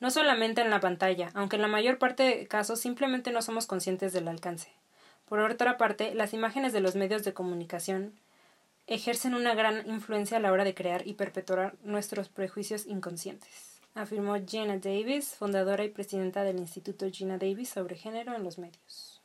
No 0.00 0.10
solamente 0.10 0.62
en 0.62 0.70
la 0.70 0.80
pantalla, 0.80 1.30
aunque 1.34 1.56
en 1.56 1.62
la 1.62 1.68
mayor 1.68 1.98
parte 1.98 2.22
de 2.22 2.48
casos 2.48 2.80
simplemente 2.80 3.32
no 3.32 3.42
somos 3.42 3.66
conscientes 3.66 4.14
del 4.14 4.28
alcance. 4.28 4.72
Por 5.32 5.40
otra 5.40 5.78
parte, 5.78 6.14
las 6.14 6.34
imágenes 6.34 6.74
de 6.74 6.80
los 6.80 6.94
medios 6.94 7.24
de 7.24 7.32
comunicación 7.32 8.12
ejercen 8.86 9.32
una 9.32 9.54
gran 9.54 9.88
influencia 9.88 10.36
a 10.36 10.40
la 10.40 10.52
hora 10.52 10.62
de 10.62 10.74
crear 10.74 11.06
y 11.08 11.14
perpetuar 11.14 11.74
nuestros 11.84 12.28
prejuicios 12.28 12.84
inconscientes, 12.84 13.80
afirmó 13.94 14.36
Gina 14.46 14.76
Davis, 14.76 15.34
fundadora 15.34 15.84
y 15.84 15.88
presidenta 15.88 16.44
del 16.44 16.58
Instituto 16.58 17.10
Gina 17.10 17.38
Davis 17.38 17.70
sobre 17.70 17.96
género 17.96 18.34
en 18.34 18.44
los 18.44 18.58
medios. 18.58 19.22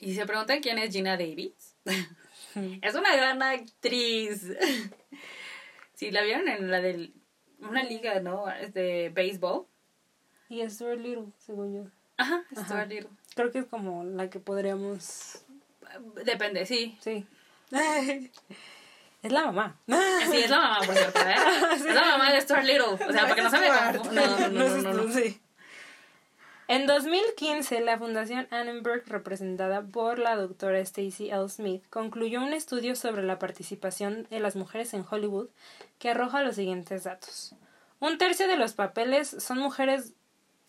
Y 0.00 0.16
se 0.16 0.26
preguntan 0.26 0.60
quién 0.60 0.78
es 0.78 0.92
Gina 0.92 1.16
Davis. 1.16 1.76
es 2.82 2.94
una 2.96 3.14
gran 3.14 3.40
actriz. 3.44 4.46
Si 5.94 6.10
la 6.10 6.22
vieron 6.22 6.48
en 6.48 6.72
la 6.72 6.80
de 6.80 7.12
una 7.60 7.84
liga, 7.84 8.18
¿no? 8.18 8.50
Es 8.50 8.74
de 8.74 9.12
béisbol. 9.14 9.66
Y 10.48 10.62
es 10.62 10.72
Stuart 10.72 10.98
Little, 10.98 11.26
según 11.38 11.72
yo. 11.72 11.90
Ajá, 12.16 12.44
Ajá. 12.50 12.64
Stuart 12.64 12.88
Little. 12.88 13.19
Creo 13.40 13.52
que 13.52 13.58
es 13.60 13.64
como 13.64 14.04
la 14.04 14.28
que 14.28 14.38
podríamos... 14.38 15.42
Depende, 16.26 16.66
sí. 16.66 16.98
Sí. 17.00 17.26
Es 19.22 19.32
la 19.32 19.44
mamá. 19.46 19.76
Sí, 20.30 20.38
es 20.38 20.50
la 20.50 20.58
mamá, 20.58 20.80
por 20.80 20.94
cierto, 20.94 21.20
¿eh? 21.20 21.34
Es 21.74 21.84
la 21.84 22.04
mamá 22.04 22.32
de 22.32 22.40
Stuart 22.40 22.64
Little. 22.64 22.84
O 22.84 22.96
sea, 22.96 23.06
No 23.08 23.22
para 23.22 23.34
que 23.34 23.42
no 23.42 23.50
confunda. 23.50 23.92
No, 23.92 24.38
no, 24.38 24.48
no, 24.48 24.68
no, 24.68 24.82
no, 24.82 24.92
no. 25.04 25.12
Sí. 25.12 25.40
En 26.68 26.86
2015, 26.86 27.80
la 27.80 27.98
Fundación 27.98 28.46
Annenberg, 28.50 29.04
representada 29.06 29.82
por 29.82 30.18
la 30.18 30.36
doctora 30.36 30.78
Stacy 30.80 31.30
L. 31.30 31.48
Smith, 31.48 31.82
concluyó 31.90 32.42
un 32.42 32.52
estudio 32.54 32.94
sobre 32.94 33.22
la 33.22 33.38
participación 33.38 34.26
de 34.30 34.40
las 34.40 34.56
mujeres 34.56 34.94
en 34.94 35.04
Hollywood 35.10 35.48
que 35.98 36.10
arroja 36.10 36.42
los 36.42 36.56
siguientes 36.56 37.04
datos. 37.04 37.54
Un 37.98 38.16
tercio 38.16 38.48
de 38.48 38.56
los 38.56 38.72
papeles 38.72 39.28
son 39.28 39.58
mujeres 39.58 40.14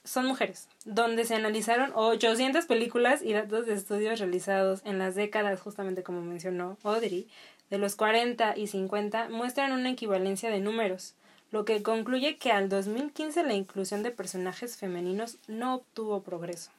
son 0.03 0.25
mujeres, 0.25 0.67
donde 0.86 1.25
se 1.25 1.36
analizaron 1.36 1.91
800 1.93 2.65
películas 2.65 3.21
y 3.21 3.34
datos 3.34 3.65
de 3.65 3.73
estudios 3.73 4.19
realizados 4.19 4.82
en 4.84 4.99
las 4.99 5.15
décadas, 5.15 5.62
justamente 5.62 6.04
como 6.04 6.21
mencionó 6.21 6.78
Audrey, 6.84 7.28
de 7.69 7.78
los 7.78 7.95
40 7.95 8.58
y 8.58 8.67
50, 8.67 9.30
muestran 9.30 9.71
una 9.71 9.91
equivalencia 9.91 10.49
de 10.49 10.60
números, 10.60 11.13
lo 11.52 11.65
que 11.65 11.84
concluye 11.84 12.38
que 12.38 12.52
al 12.52 12.69
2015 12.69 13.43
la 13.43 13.54
inclusión 13.54 14.04
de 14.04 14.12
personajes 14.12 14.78
femeninos 14.78 15.38
no 15.47 15.75
obtuvo 15.75 16.21
progreso. 16.21 16.71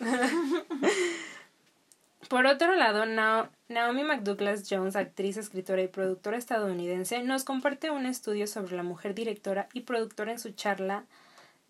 Por 2.28 2.46
otro 2.46 2.74
lado, 2.74 3.06
Nao- 3.06 3.48
Naomi 3.68 4.02
McDouglas 4.02 4.64
Jones, 4.68 4.96
actriz, 4.96 5.36
escritora 5.36 5.82
y 5.82 5.88
productora 5.88 6.36
estadounidense, 6.36 7.22
nos 7.22 7.44
comparte 7.44 7.90
un 7.90 8.04
estudio 8.06 8.46
sobre 8.48 8.74
la 8.76 8.82
mujer 8.82 9.14
directora 9.14 9.68
y 9.72 9.82
productora 9.82 10.32
en 10.32 10.40
su 10.40 10.50
charla 10.50 11.04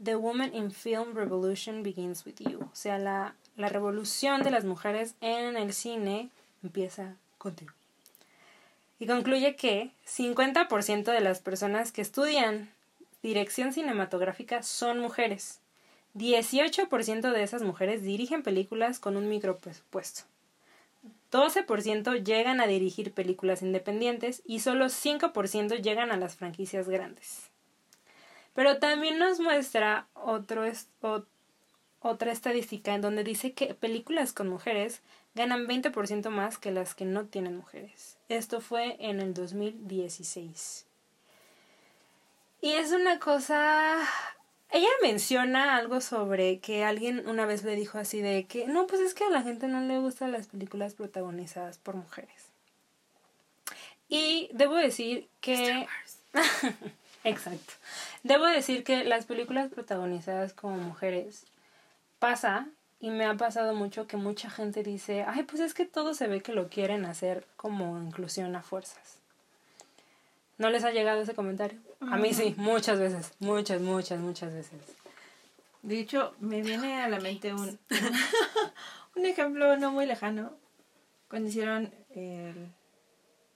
The 0.03 0.15
Woman 0.15 0.55
in 0.55 0.73
Film 0.73 1.15
Revolution 1.15 1.83
Begins 1.83 2.25
with 2.25 2.37
You. 2.39 2.61
O 2.63 2.71
sea, 2.75 2.99
la, 2.99 3.35
la 3.57 3.69
revolución 3.69 4.43
de 4.43 4.51
las 4.51 4.65
mujeres 4.65 5.15
en 5.21 5.57
el 5.57 5.75
cine 5.75 6.31
empieza 6.63 7.17
contigo. 7.39 7.73
Y 8.99 9.07
concluye 9.07 9.57
que 9.57 9.91
50% 10.07 11.05
de 11.13 11.21
las 11.21 11.41
personas 11.41 11.93
que 11.93 12.01
estudian 12.01 12.71
dirección 13.23 13.75
cinematográfica 13.75 14.63
son 14.63 15.01
mujeres. 15.01 15.61
18% 16.15 17.31
de 17.31 17.43
esas 17.43 17.61
mujeres 17.63 18.03
dirigen 18.03 18.43
películas 18.43 18.99
con 18.99 19.19
un 19.19 19.29
micropresupuesto. 19.29 20.23
12% 21.37 22.25
llegan 22.25 22.61
a 22.61 22.67
dirigir 22.67 23.13
películas 23.13 23.63
independientes 23.63 24.43
y 24.47 24.61
solo 24.61 24.87
5% 24.87 25.83
llegan 25.83 26.11
a 26.11 26.17
las 26.17 26.37
franquicias 26.37 26.89
grandes. 26.89 27.51
Pero 28.55 28.79
también 28.79 29.19
nos 29.19 29.39
muestra 29.39 30.09
otra 30.15 30.73
estadística 32.33 32.95
en 32.95 33.03
donde 33.03 33.23
dice 33.23 33.53
que 33.53 33.75
películas 33.75 34.33
con 34.33 34.49
mujeres 34.49 35.03
ganan 35.35 35.67
20% 35.67 36.31
más 36.31 36.57
que 36.57 36.71
las 36.71 36.95
que 36.95 37.05
no 37.05 37.27
tienen 37.27 37.57
mujeres. 37.57 38.17
Esto 38.31 38.63
fue 38.63 38.97
en 38.99 39.21
el 39.21 39.35
2016. 39.35 40.87
Y 42.63 42.73
es 42.73 42.93
una 42.93 43.19
cosa... 43.19 43.99
Ella 44.71 44.89
menciona 45.03 45.77
algo 45.77 46.01
sobre 46.01 46.59
que 46.59 46.85
alguien 46.85 47.29
una 47.29 47.47
vez 47.47 47.63
le 47.63 47.77
dijo 47.77 47.99
así 47.99 48.21
de 48.21 48.45
que 48.45 48.67
no, 48.67 48.87
pues 48.87 49.01
es 49.01 49.15
que 49.15 49.25
a 49.25 49.31
la 49.31 49.43
gente 49.43 49.69
no 49.69 49.81
le 49.81 49.99
gustan 49.99 50.33
las 50.33 50.49
películas 50.49 50.95
protagonizadas 50.95 51.79
por 51.79 51.95
mujeres. 51.95 52.51
Y 54.09 54.49
debo 54.53 54.75
decir 54.75 55.29
que... 55.41 55.87
Exacto. 57.25 57.73
Debo 58.23 58.45
decir 58.45 58.85
que 58.85 59.05
las 59.05 59.25
películas 59.25 59.71
protagonizadas 59.73 60.53
como 60.53 60.77
mujeres 60.77 61.45
pasa 62.19 62.69
y 63.01 63.11
me 63.11 63.25
ha 63.25 63.35
pasado 63.35 63.75
mucho 63.75 64.07
que 64.07 64.17
mucha 64.17 64.49
gente 64.49 64.83
dice, 64.83 65.25
ay, 65.27 65.43
pues 65.43 65.61
es 65.61 65.75
que 65.75 65.87
todo 65.87 66.15
se 66.15 66.29
ve 66.29 66.41
que 66.41 66.53
lo 66.53 66.69
quieren 66.69 67.05
hacer 67.05 67.45
como 67.57 67.99
inclusión 68.01 68.55
a 68.57 68.63
fuerzas. 68.63 69.19
¿No 70.59 70.71
les 70.71 70.85
ha 70.85 70.91
llegado 70.91 71.21
ese 71.21 71.35
comentario? 71.35 71.79
A 72.01 72.17
mí 72.17 72.35
sí, 72.35 72.55
muchas 72.57 72.99
veces, 72.99 73.33
muchas, 73.39 73.81
muchas, 73.81 74.19
muchas 74.21 74.53
veces. 74.53 74.81
De 75.83 76.01
hecho, 76.01 76.35
me 76.41 76.63
viene 76.63 77.03
a 77.03 77.09
la 77.09 77.21
mente 77.21 77.55
un, 77.55 77.79
un 79.17 79.27
ejemplo 79.27 79.77
no 79.77 79.93
muy 79.93 80.07
lejano. 80.07 80.53
Cuando 81.29 81.49
hicieron 81.49 81.93
el 82.11 82.73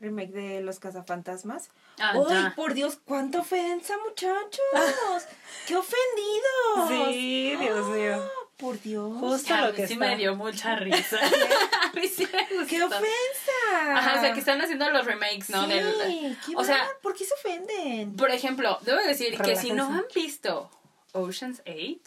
remake 0.00 0.32
de 0.32 0.60
Los 0.62 0.78
Cazafantasmas. 0.78 1.70
Ah, 1.98 2.14
¡Ay, 2.28 2.52
por 2.56 2.74
Dios! 2.74 2.98
¡Cuánta 3.04 3.40
ofensa, 3.40 3.94
muchachos! 4.06 4.60
¡Qué 5.66 5.76
ofendidos! 5.76 6.88
Sí, 6.88 7.56
Dios 7.60 7.88
mío. 7.88 8.22
¡Ah, 8.60 8.62
¡Por 8.62 8.80
Dios! 8.82 9.16
Justo 9.18 9.54
A 9.54 9.60
lo 9.62 9.66
mí 9.68 9.72
que 9.76 9.86
sí 9.86 9.94
está. 9.94 10.06
me 10.06 10.16
dio 10.16 10.34
mucha 10.36 10.76
risa. 10.76 11.18
a 11.82 11.92
mí 11.94 12.06
sí 12.08 12.26
me 12.32 12.42
gustó. 12.56 12.66
¡Qué 12.68 12.82
ofensa! 12.82 13.96
Ajá, 13.96 14.18
o 14.18 14.20
sea, 14.20 14.32
que 14.32 14.40
están 14.40 14.60
haciendo 14.60 14.90
los 14.90 15.04
remakes, 15.06 15.50
¿no? 15.50 15.64
Sí, 15.66 15.72
Del- 15.72 16.36
qué 16.46 16.52
o 16.56 16.64
sea, 16.64 16.86
¿por 17.02 17.14
qué 17.14 17.24
se 17.24 17.34
ofenden? 17.34 18.16
por 18.16 18.30
ejemplo, 18.30 18.78
debo 18.82 19.00
decir 19.02 19.36
que 19.38 19.56
si 19.56 19.72
no 19.72 19.86
han 19.86 20.04
visto 20.14 20.70
Ocean's 21.12 21.62
8, 21.66 22.00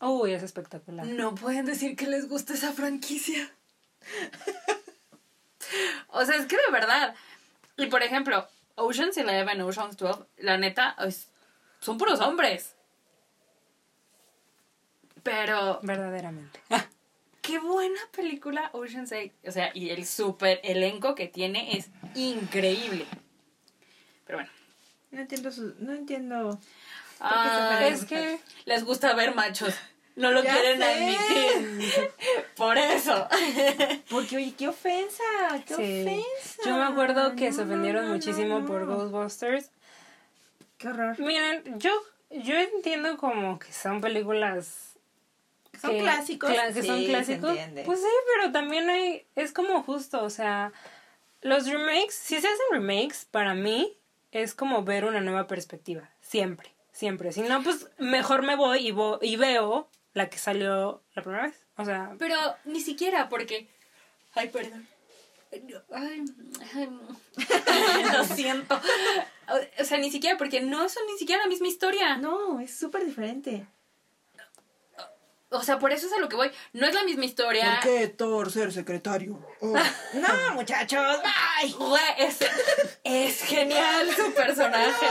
Uy, 0.00 0.32
es 0.32 0.42
espectacular. 0.42 1.06
no 1.06 1.34
pueden 1.34 1.64
decir 1.66 1.96
que 1.96 2.06
les 2.06 2.28
gusta 2.28 2.54
esa 2.54 2.72
franquicia. 2.72 3.50
o 6.08 6.24
sea, 6.24 6.36
es 6.36 6.46
que 6.46 6.56
de 6.56 6.72
verdad. 6.72 7.14
Y 7.76 7.86
por 7.86 8.02
ejemplo, 8.02 8.46
Ocean's 8.76 9.16
11, 9.16 9.62
Ocean's 9.62 9.96
12, 9.96 10.24
la 10.38 10.56
neta, 10.56 10.94
es- 11.06 11.28
son 11.80 11.98
puros 11.98 12.20
hombres. 12.20 12.74
Pero 15.22 15.80
Verdaderamente. 15.82 16.60
qué 17.42 17.58
buena 17.58 18.00
película 18.12 18.70
Ocean's 18.72 19.12
8. 19.12 19.32
O 19.46 19.52
sea, 19.52 19.70
y 19.74 19.90
el 19.90 20.06
super 20.06 20.60
elenco 20.62 21.14
que 21.14 21.26
tiene 21.28 21.76
es 21.76 21.88
increíble. 22.14 23.06
Pero 24.26 24.38
bueno. 24.38 24.50
No 25.10 25.20
entiendo 25.22 25.50
su, 25.50 25.74
no 25.78 25.92
entiendo. 25.94 26.58
Ah, 27.20 27.76
se 27.80 27.88
es 27.88 28.04
que 28.04 28.38
les 28.66 28.84
gusta 28.84 29.14
ver 29.14 29.34
machos. 29.34 29.74
no 30.16 30.30
lo 30.30 30.42
Ya 30.44 30.52
quieren 30.54 30.78
sé. 30.78 30.84
admitir. 30.84 32.10
Por 32.56 32.76
eso. 32.76 33.26
Porque, 34.10 34.36
oye, 34.36 34.54
qué 34.56 34.68
ofensa, 34.68 35.22
qué 35.66 35.74
Sí. 35.74 36.02
ofensa. 36.02 36.62
Yo 36.66 36.76
me 36.76 36.82
acuerdo 36.84 37.34
que 37.36 37.50
se 37.52 37.58
No, 37.60 37.64
no, 37.66 37.72
ofendieron 37.72 38.02
no, 38.02 38.08
no, 38.10 38.14
muchísimo 38.16 38.60
no. 38.60 38.66
por 38.66 38.84
Ghostbusters. 38.86 39.70
Qué 40.76 40.88
horror. 40.88 41.18
Miren, 41.18 41.78
yo, 41.78 41.90
yo 42.30 42.54
entiendo 42.56 43.16
como 43.16 43.58
que 43.58 43.72
son 43.72 44.00
películas 44.00 44.87
Son 45.80 45.90
que- 45.92 46.00
clásicos. 46.00 46.50
que 46.50 46.82
son 46.82 46.98
sí, 46.98 47.04
se 47.04 47.08
clásicos. 47.10 47.58
Pues 47.84 48.00
sí, 48.00 48.06
pero 48.34 48.52
también 48.52 48.88
hay, 48.90 49.26
es 49.36 49.52
como 49.52 49.82
justo, 49.82 50.22
o 50.22 50.30
sea, 50.30 50.72
los 51.40 51.66
remakes, 51.66 52.14
si 52.14 52.34
se 52.40 52.46
hacen 52.48 52.66
remakes, 52.72 53.26
para 53.30 53.54
mí 53.54 53.96
es 54.32 54.54
como 54.54 54.82
ver 54.82 55.04
una 55.04 55.20
nueva 55.20 55.46
perspectiva, 55.46 56.10
siempre, 56.20 56.74
siempre. 56.92 57.32
Si 57.32 57.42
no, 57.42 57.62
pues 57.62 57.88
mejor 57.98 58.42
me 58.42 58.56
voy 58.56 58.88
y, 58.88 58.92
vo- 58.92 59.18
y 59.22 59.36
veo 59.36 59.88
la 60.14 60.28
que 60.28 60.38
salió 60.38 61.02
la 61.14 61.22
primera 61.22 61.44
vez. 61.44 61.64
O 61.76 61.84
sea, 61.84 62.14
Pero 62.18 62.36
ni 62.64 62.80
siquiera 62.80 63.28
porque... 63.28 63.68
Ay, 64.34 64.48
perdón. 64.48 64.86
Ay, 65.92 66.24
ay, 66.74 66.88
lo 68.12 68.24
siento. 68.24 68.78
O 69.80 69.84
sea, 69.84 69.96
ni 69.98 70.10
siquiera 70.10 70.36
porque 70.36 70.60
no 70.60 70.88
son 70.88 71.04
ni 71.06 71.16
siquiera 71.18 71.42
la 71.42 71.48
misma 71.48 71.68
historia. 71.68 72.16
No, 72.18 72.60
es 72.60 72.76
súper 72.76 73.06
diferente. 73.06 73.64
O 75.50 75.62
sea, 75.62 75.78
por 75.78 75.92
eso 75.92 76.06
es 76.06 76.12
a 76.12 76.18
lo 76.18 76.28
que 76.28 76.36
voy. 76.36 76.50
No 76.74 76.86
es 76.86 76.94
la 76.94 77.04
misma 77.04 77.24
historia. 77.24 77.80
¿Por 77.82 77.90
qué 77.90 78.08
Thor 78.08 78.52
ser 78.52 78.72
secretario? 78.72 79.38
Oh. 79.60 79.74
No, 80.14 80.54
muchachos, 80.54 81.18
bye. 81.22 81.72
Güey, 81.72 82.02
es, 82.18 82.38
es 83.04 83.42
genial 83.44 84.10
su 84.14 84.32
personaje. 84.34 85.06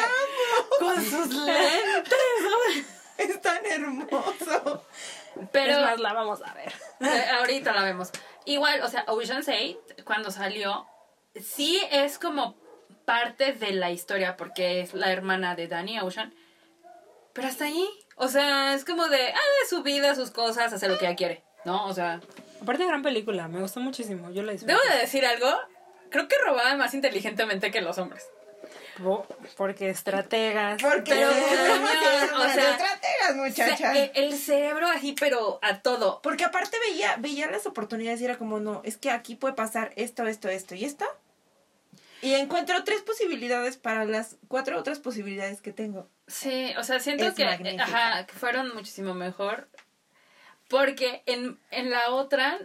Con 0.79 0.95
sus 1.03 1.33
lentes. 1.33 2.85
Es 3.17 3.41
tan 3.41 3.65
hermoso. 3.65 4.85
Pero 5.51 5.71
es 5.73 5.79
más, 5.81 5.99
la 5.99 6.13
vamos 6.13 6.39
a 6.45 6.53
ver. 6.53 6.71
eh, 6.99 7.25
ahorita 7.39 7.73
la 7.73 7.81
vemos. 7.83 8.11
Igual, 8.45 8.81
o 8.83 8.89
sea, 8.89 9.05
Ocean's 9.07 9.47
8, 9.47 10.03
cuando 10.05 10.29
salió, 10.29 10.85
sí 11.33 11.81
es 11.89 12.19
como 12.19 12.55
parte 13.05 13.53
de 13.53 13.71
la 13.71 13.89
historia 13.89 14.37
porque 14.37 14.81
es 14.81 14.93
la 14.93 15.11
hermana 15.11 15.55
de 15.55 15.67
Danny 15.67 15.99
Ocean. 15.99 16.31
Pero 17.33 17.47
hasta 17.47 17.65
ahí. 17.65 17.89
O 18.17 18.27
sea, 18.27 18.73
es 18.73 18.83
como 18.83 19.07
de, 19.07 19.31
ah, 19.31 19.65
su 19.69 19.83
vida, 19.83 20.13
sus 20.15 20.31
cosas, 20.31 20.73
hacer 20.73 20.91
lo 20.91 20.97
que 20.97 21.05
ella 21.05 21.15
quiere. 21.15 21.43
¿No? 21.65 21.85
O 21.85 21.93
sea, 21.93 22.19
Aparte, 22.61 22.85
gran 22.85 23.01
película, 23.01 23.47
me 23.47 23.61
gustó 23.61 23.79
muchísimo, 23.79 24.31
yo 24.31 24.43
la 24.43 24.51
disfruté. 24.51 24.73
debo 24.73 24.93
de 24.93 24.99
decir 24.99 25.25
algo. 25.25 25.47
Creo 26.09 26.27
que 26.27 26.35
robaban 26.45 26.77
más 26.77 26.93
inteligentemente 26.93 27.69
que 27.71 27.81
los 27.81 27.97
hombres. 27.97 28.27
Porque 29.55 29.89
estrategas. 29.89 30.81
Porque 30.81 31.11
Pero, 31.11 31.29
no, 31.29 32.41
o 32.43 32.49
sea, 32.49 32.71
estrategas, 32.71 33.35
muchachas. 33.35 33.95
Eh, 33.95 34.11
el 34.15 34.35
cerebro 34.37 34.87
así, 34.87 35.13
pero 35.19 35.59
a 35.61 35.81
todo. 35.81 36.19
Porque 36.23 36.45
aparte 36.45 36.77
veía, 36.89 37.15
veía 37.19 37.49
las 37.51 37.67
oportunidades 37.67 38.21
y 38.21 38.25
era 38.25 38.37
como, 38.37 38.59
no, 38.59 38.81
es 38.83 38.97
que 38.97 39.11
aquí 39.11 39.35
puede 39.35 39.53
pasar 39.53 39.91
esto, 39.95 40.25
esto, 40.25 40.49
esto 40.49 40.73
y 40.73 40.85
esto. 40.85 41.05
Y 42.21 42.33
encuentro 42.33 42.83
tres 42.83 43.01
posibilidades 43.01 43.77
para 43.77 44.05
las 44.05 44.37
cuatro 44.47 44.79
otras 44.79 44.99
posibilidades 44.99 45.61
que 45.61 45.71
tengo. 45.71 46.09
Sí, 46.27 46.73
o 46.77 46.83
sea, 46.83 46.99
siento 46.99 47.25
Es 47.25 47.33
que, 47.35 47.45
magnífica. 47.45 47.83
ajá, 47.83 48.25
que 48.25 48.33
fueron 48.33 48.73
muchísimo 48.73 49.13
mejor. 49.13 49.67
Porque 50.67 51.23
en, 51.25 51.59
en 51.71 51.89
la 51.91 52.09
otra, 52.11 52.59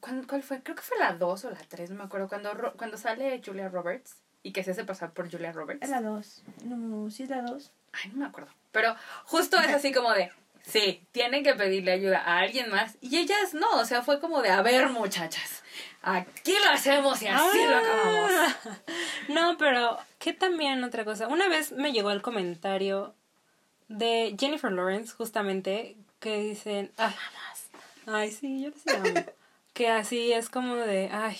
¿cuál, 0.00 0.26
cuál 0.26 0.42
fue? 0.42 0.62
Creo 0.62 0.76
que 0.76 0.82
fue 0.82 0.98
la 0.98 1.14
2 1.14 1.44
o 1.46 1.50
la 1.50 1.56
3, 1.56 1.90
no 1.90 1.96
me 1.96 2.04
acuerdo. 2.04 2.28
Cuando, 2.28 2.52
cuando 2.76 2.96
sale 2.96 3.40
Julia 3.44 3.68
Roberts 3.68 4.16
y 4.42 4.52
que 4.52 4.62
se 4.62 4.70
hace 4.70 4.84
pasar 4.84 5.12
por 5.12 5.30
Julia 5.30 5.52
Roberts. 5.52 5.82
Es 5.82 5.90
la 5.90 6.00
dos. 6.00 6.42
No, 6.64 7.10
sí 7.10 7.24
es 7.24 7.30
la 7.30 7.42
dos. 7.42 7.72
Ay, 7.92 8.10
no 8.12 8.18
me 8.18 8.26
acuerdo. 8.26 8.50
Pero 8.70 8.94
justo 9.24 9.58
es 9.58 9.68
así 9.74 9.92
como 9.92 10.12
de, 10.12 10.30
sí, 10.62 11.04
tienen 11.10 11.42
que 11.42 11.54
pedirle 11.54 11.90
ayuda 11.92 12.18
a 12.20 12.38
alguien 12.38 12.70
más. 12.70 12.96
Y 13.00 13.16
ellas 13.18 13.54
no, 13.54 13.68
o 13.80 13.84
sea, 13.84 14.02
fue 14.02 14.20
como 14.20 14.40
de, 14.42 14.50
a 14.50 14.62
ver, 14.62 14.88
muchachas, 14.90 15.64
aquí 16.02 16.52
lo 16.64 16.70
hacemos 16.70 17.20
y 17.22 17.26
así 17.26 17.58
lo 17.64 17.76
acabamos. 17.76 18.30
Ah. 18.32 18.78
No, 19.28 19.56
pero 19.58 19.98
que 20.18 20.32
también 20.32 20.82
otra 20.84 21.04
cosa. 21.04 21.28
Una 21.28 21.48
vez 21.48 21.72
me 21.72 21.92
llegó 21.92 22.10
el 22.10 22.22
comentario 22.22 23.14
de 23.88 24.36
Jennifer 24.38 24.72
Lawrence, 24.72 25.12
justamente, 25.12 25.96
que 26.20 26.40
dicen, 26.40 26.90
ah, 26.98 27.14
ay, 28.06 28.30
sí, 28.30 28.62
yo 28.62 28.70
les 28.70 28.94
amo. 28.94 29.26
que 29.72 29.88
así 29.88 30.32
es 30.32 30.48
como 30.48 30.76
de, 30.76 31.08
ay, 31.12 31.36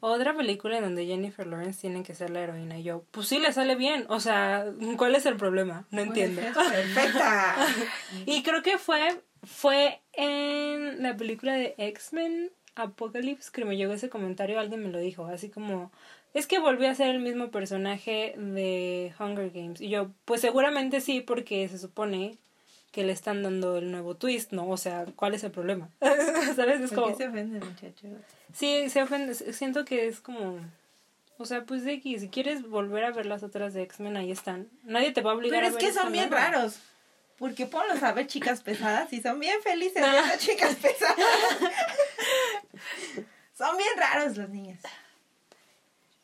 otra 0.00 0.34
película 0.36 0.76
en 0.76 0.84
donde 0.84 1.06
Jennifer 1.06 1.46
Lawrence 1.46 1.80
tiene 1.80 2.02
que 2.02 2.14
ser 2.14 2.30
la 2.30 2.40
heroína. 2.40 2.78
Y 2.78 2.82
yo, 2.82 3.04
pues 3.10 3.28
sí, 3.28 3.38
le 3.38 3.52
sale 3.52 3.74
bien. 3.74 4.04
O 4.08 4.20
sea, 4.20 4.66
¿cuál 4.98 5.14
es 5.14 5.24
el 5.24 5.36
problema? 5.36 5.86
No 5.90 6.02
entiendo. 6.02 6.42
Perfecta. 6.42 7.56
Y 8.26 8.42
creo 8.42 8.62
que 8.62 8.76
fue, 8.76 9.22
fue 9.42 10.02
en 10.12 11.02
la 11.02 11.16
película 11.16 11.54
de 11.54 11.74
X-Men 11.78 12.50
Apocalypse 12.76 13.50
que 13.52 13.64
me 13.64 13.76
llegó 13.76 13.92
ese 13.92 14.08
comentario, 14.08 14.58
alguien 14.58 14.82
me 14.82 14.90
lo 14.90 14.98
dijo, 14.98 15.26
así 15.26 15.48
como, 15.48 15.90
es 16.32 16.46
que 16.46 16.58
volvió 16.58 16.90
a 16.90 16.94
ser 16.94 17.08
el 17.14 17.20
mismo 17.20 17.50
personaje 17.50 18.34
de 18.36 19.12
Hunger 19.18 19.50
Games. 19.50 19.80
Y 19.80 19.88
yo, 19.88 20.10
pues 20.24 20.40
seguramente 20.40 21.00
sí, 21.00 21.20
porque 21.20 21.68
se 21.68 21.78
supone 21.78 22.36
que 22.92 23.04
le 23.04 23.12
están 23.12 23.42
dando 23.42 23.78
el 23.78 23.90
nuevo 23.90 24.14
twist, 24.14 24.52
¿no? 24.52 24.68
O 24.68 24.76
sea, 24.76 25.04
¿cuál 25.16 25.34
es 25.34 25.42
el 25.44 25.50
problema? 25.50 25.88
¿Sabes? 26.56 26.80
Es 26.80 26.90
¿Por 26.90 27.04
como... 27.04 27.16
se 27.16 27.26
ofende, 27.28 27.58
muchachos? 27.58 28.10
Sí, 28.52 28.88
se 28.88 29.02
ofende. 29.02 29.34
Siento 29.34 29.84
que 29.84 30.06
es 30.06 30.20
como... 30.20 30.58
O 31.36 31.44
sea, 31.46 31.64
pues 31.64 31.84
de 31.84 31.94
X, 31.94 32.20
si 32.20 32.28
quieres 32.28 32.62
volver 32.68 33.04
a 33.04 33.10
ver 33.10 33.26
las 33.26 33.42
otras 33.42 33.74
de 33.74 33.82
X-Men, 33.82 34.16
ahí 34.16 34.30
están. 34.30 34.68
Nadie 34.84 35.10
te 35.10 35.20
va 35.22 35.32
a 35.32 35.34
obligar 35.34 35.58
Pero 35.58 35.66
a 35.66 35.68
es 35.70 35.74
ver 35.74 35.80
que 35.80 35.88
esta 35.88 36.02
son 36.02 36.12
bien 36.12 36.30
nueva. 36.30 36.50
raros. 36.50 36.78
Porque 37.36 37.66
ponlos 37.66 38.00
a 38.04 38.12
ver 38.12 38.28
chicas 38.28 38.60
pesadas 38.62 39.12
y 39.12 39.20
son 39.20 39.40
bien 39.40 39.60
felices 39.62 40.04
chicas 40.38 40.76
pesadas. 40.76 41.16
son 43.56 43.76
bien 43.76 43.90
raros 43.96 44.36
los 44.36 44.48
niños. 44.48 44.80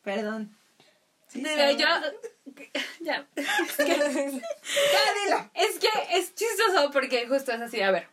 Perdón. 0.03 0.55
Sí, 1.27 1.41
Mira, 1.41 1.71
yo, 1.71 1.87
ya, 2.99 3.27
Ya, 3.35 3.45
dilo. 5.23 5.49
Es 5.53 5.79
que 5.79 5.89
es 6.11 6.35
chistoso 6.35 6.91
porque 6.91 7.27
justo 7.27 7.53
es 7.53 7.61
así, 7.61 7.81
a 7.81 7.91
ver. 7.91 8.07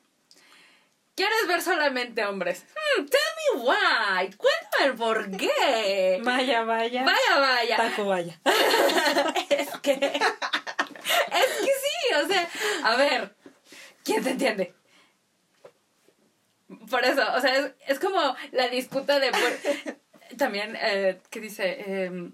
¿Quieres 1.16 1.48
ver 1.48 1.60
solamente 1.60 2.24
hombres? 2.24 2.64
Hmm, 2.74 3.04
tell 3.06 3.20
me 3.56 3.62
why. 3.62 4.30
Cuéntame 4.36 4.84
el 4.84 4.94
por 4.94 5.36
qué. 5.36 6.20
Vaya, 6.22 6.62
vaya. 6.62 7.02
Vaya, 7.02 7.40
vaya. 7.40 7.76
Taco, 7.76 8.04
vaya. 8.04 8.38
Es 9.50 9.70
que. 9.80 9.94
Es 9.94 10.00
que 10.00 11.72
sí, 11.82 12.14
o 12.22 12.28
sea, 12.28 12.48
a 12.84 12.96
ver. 12.96 13.34
¿Quién 14.04 14.22
te 14.22 14.30
entiende? 14.30 14.74
Por 16.90 17.04
eso, 17.04 17.22
o 17.34 17.40
sea, 17.40 17.56
es, 17.58 17.72
es 17.86 17.98
como 17.98 18.36
la 18.52 18.68
disputa 18.68 19.18
de. 19.20 19.30
por- 19.30 20.36
también, 20.38 20.76
eh, 20.80 21.20
¿qué 21.30 21.40
dice? 21.40 22.04
Em, 22.04 22.32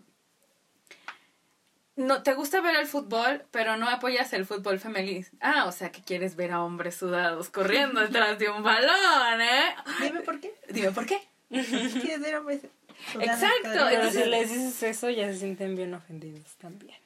no, 1.96 2.22
te 2.24 2.34
gusta 2.34 2.60
ver 2.60 2.74
el 2.74 2.86
fútbol, 2.88 3.44
pero 3.52 3.76
no 3.76 3.88
apoyas 3.88 4.32
el 4.32 4.44
fútbol 4.46 4.80
femenil. 4.80 5.28
Ah, 5.40 5.66
o 5.66 5.72
sea 5.72 5.92
que 5.92 6.02
quieres 6.02 6.34
ver 6.34 6.50
a 6.50 6.62
hombres 6.64 6.96
sudados 6.96 7.50
corriendo 7.50 8.00
detrás 8.00 8.36
de 8.40 8.48
un 8.50 8.64
balón, 8.64 9.40
¿eh? 9.40 9.76
Dime 10.00 10.20
por 10.22 10.40
qué. 10.40 10.52
Dime 10.68 10.90
por 10.90 11.06
qué. 11.06 11.20
¿Quieres 11.50 12.20
ver 12.20 12.34
hombres? 12.36 12.62
Exacto, 13.20 13.50
Pero 13.62 13.88
entonces- 13.90 14.24
si 14.24 14.28
les 14.28 14.48
dices 14.50 14.82
eso, 14.82 15.10
ya 15.10 15.28
se 15.28 15.38
sienten 15.38 15.76
bien 15.76 15.94
ofendidos 15.94 16.56
también. 16.56 16.98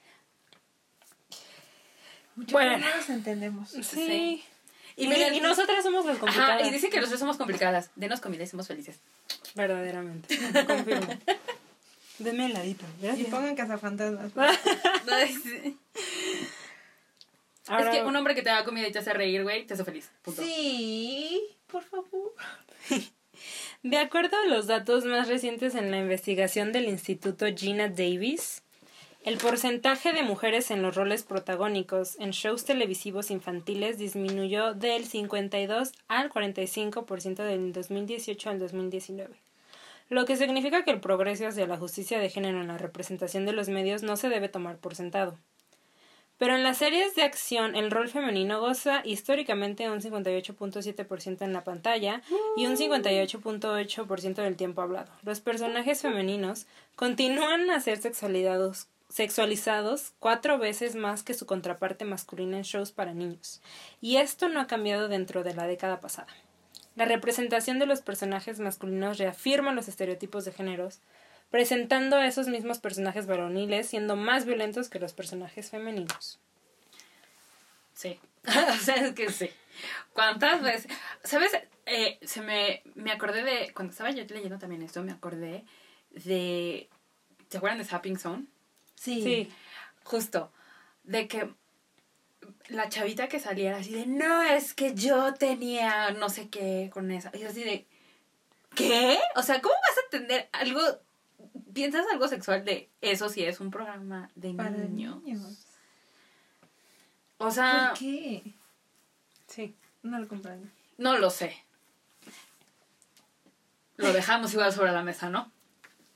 Bueno. 2.36 2.78
no 2.78 2.96
nos 2.96 3.10
entendemos. 3.10 3.68
Sí. 3.70 3.82
Sí. 3.82 4.44
Y, 4.98 5.04
Y 5.04 5.08
miren- 5.08 5.34
y 5.34 5.40
nosotras 5.40 5.82
somos 5.84 6.04
las 6.04 6.18
complicadas. 6.18 6.60
Ajá, 6.60 6.66
y 6.68 6.70
dice 6.72 6.90
que 6.90 6.96
nosotros 6.96 7.20
somos 7.20 7.36
complicadas. 7.36 7.90
Denos 7.96 8.20
comida 8.20 8.42
y 8.42 8.46
somos 8.48 8.66
felices. 8.66 8.98
Verdaderamente. 9.54 10.36
Confirmo. 10.66 11.06
Deme 12.18 12.46
heladito. 12.46 12.84
Y 13.00 13.04
Gracias. 13.06 13.28
pongan 13.28 13.54
cazafantasmas. 13.54 14.32
Ahora, 17.68 17.90
Es 17.92 17.98
que 17.98 18.02
un 18.04 18.16
hombre 18.16 18.34
que 18.34 18.42
te 18.42 18.48
da 18.50 18.64
comida 18.64 18.88
y 18.88 18.92
te 18.92 18.98
hace 18.98 19.12
reír, 19.12 19.42
güey, 19.42 19.66
te 19.66 19.74
hace 19.74 19.84
feliz. 19.84 20.10
Punto. 20.22 20.42
Sí, 20.42 21.40
por 21.66 21.84
favor. 21.84 22.32
De 23.82 23.98
acuerdo 23.98 24.36
a 24.38 24.46
los 24.46 24.66
datos 24.66 25.04
más 25.04 25.28
recientes 25.28 25.74
en 25.74 25.90
la 25.90 25.98
investigación 25.98 26.72
del 26.72 26.86
Instituto 26.88 27.46
Gina 27.54 27.88
Davis, 27.88 28.62
el 29.28 29.36
porcentaje 29.36 30.14
de 30.14 30.22
mujeres 30.22 30.70
en 30.70 30.80
los 30.80 30.94
roles 30.94 31.22
protagónicos 31.22 32.18
en 32.18 32.30
shows 32.30 32.64
televisivos 32.64 33.30
infantiles 33.30 33.98
disminuyó 33.98 34.72
del 34.72 35.04
52 35.04 35.92
al 36.08 36.30
45% 36.30 37.34
del 37.34 37.74
2018 37.74 38.48
al 38.48 38.58
2019. 38.58 39.36
Lo 40.08 40.24
que 40.24 40.36
significa 40.36 40.82
que 40.82 40.92
el 40.92 41.00
progreso 41.00 41.46
hacia 41.46 41.66
la 41.66 41.76
justicia 41.76 42.18
de 42.18 42.30
género 42.30 42.62
en 42.62 42.68
la 42.68 42.78
representación 42.78 43.44
de 43.44 43.52
los 43.52 43.68
medios 43.68 44.02
no 44.02 44.16
se 44.16 44.30
debe 44.30 44.48
tomar 44.48 44.78
por 44.78 44.94
sentado. 44.94 45.36
Pero 46.38 46.54
en 46.54 46.62
las 46.62 46.78
series 46.78 47.14
de 47.14 47.22
acción 47.22 47.76
el 47.76 47.90
rol 47.90 48.08
femenino 48.08 48.60
goza 48.60 49.02
históricamente 49.04 49.90
un 49.90 50.00
58.7% 50.00 51.42
en 51.42 51.52
la 51.52 51.64
pantalla 51.64 52.22
y 52.56 52.64
un 52.64 52.78
58.8% 52.78 54.34
del 54.36 54.56
tiempo 54.56 54.80
hablado. 54.80 55.12
Los 55.22 55.40
personajes 55.40 56.00
femeninos 56.00 56.66
continúan 56.96 57.68
a 57.68 57.80
ser 57.80 57.98
sexualizados, 57.98 58.88
sexualizados 59.08 60.12
cuatro 60.18 60.58
veces 60.58 60.94
más 60.94 61.22
que 61.22 61.34
su 61.34 61.46
contraparte 61.46 62.04
masculina 62.04 62.58
en 62.58 62.62
shows 62.62 62.92
para 62.92 63.14
niños. 63.14 63.60
Y 64.00 64.16
esto 64.16 64.48
no 64.48 64.60
ha 64.60 64.66
cambiado 64.66 65.08
dentro 65.08 65.42
de 65.42 65.54
la 65.54 65.66
década 65.66 66.00
pasada. 66.00 66.28
La 66.94 67.04
representación 67.04 67.78
de 67.78 67.86
los 67.86 68.02
personajes 68.02 68.58
masculinos 68.58 69.18
reafirma 69.18 69.72
los 69.72 69.88
estereotipos 69.88 70.44
de 70.44 70.52
géneros, 70.52 71.00
presentando 71.50 72.16
a 72.16 72.26
esos 72.26 72.48
mismos 72.48 72.78
personajes 72.78 73.26
varoniles 73.26 73.88
siendo 73.88 74.16
más 74.16 74.44
violentos 74.44 74.88
que 74.88 74.98
los 74.98 75.12
personajes 75.12 75.70
femeninos. 75.70 76.38
Sí. 77.94 78.18
o 78.46 78.76
sea, 78.76 78.96
es 78.96 79.14
que 79.14 79.30
sí. 79.30 79.50
¿Cuántas 80.12 80.62
veces? 80.62 80.90
¿Sabes? 81.24 81.52
Eh, 81.86 82.18
se 82.22 82.42
me, 82.42 82.82
me 82.94 83.12
acordé 83.12 83.42
de. 83.42 83.72
Cuando 83.72 83.92
estaba 83.92 84.10
yo 84.10 84.24
leyendo 84.24 84.58
también 84.58 84.82
esto, 84.82 85.02
me 85.02 85.12
acordé 85.12 85.64
de. 86.10 86.88
¿Se 87.48 87.56
acuerdan 87.56 87.78
de 87.78 87.84
Zapping 87.84 88.18
Zone? 88.18 88.44
Sí. 88.98 89.22
Sí, 89.22 89.52
Justo. 90.04 90.50
De 91.04 91.28
que 91.28 91.52
la 92.68 92.88
chavita 92.88 93.28
que 93.28 93.40
saliera 93.40 93.78
así 93.78 93.92
de. 93.92 94.06
No, 94.06 94.42
es 94.42 94.74
que 94.74 94.94
yo 94.94 95.34
tenía 95.34 96.10
no 96.12 96.28
sé 96.28 96.48
qué 96.48 96.90
con 96.92 97.10
eso. 97.10 97.30
Y 97.34 97.42
así 97.44 97.62
de. 97.64 97.86
¿Qué? 98.74 99.18
O 99.36 99.42
sea, 99.42 99.60
¿cómo 99.60 99.74
vas 99.74 99.98
a 99.98 100.04
entender 100.04 100.48
algo? 100.52 100.80
¿Piensas 101.72 102.06
algo 102.12 102.28
sexual 102.28 102.64
de 102.64 102.88
eso 103.00 103.28
si 103.28 103.44
es 103.44 103.60
un 103.60 103.70
programa 103.70 104.30
de 104.34 104.52
Para 104.54 104.70
niños? 104.70 105.22
niños. 105.22 105.66
O 107.38 107.50
sea, 107.50 107.90
¿Por 107.90 107.98
qué? 107.98 108.54
sí. 109.46 109.74
No 110.02 110.18
lo 110.18 110.28
comprendo. 110.28 110.68
no 110.96 111.16
lo 111.18 111.30
sé. 111.30 111.56
Lo 113.96 114.12
dejamos 114.12 114.52
igual 114.54 114.72
sobre 114.72 114.92
la 114.92 115.02
mesa, 115.02 115.28
¿no? 115.28 115.50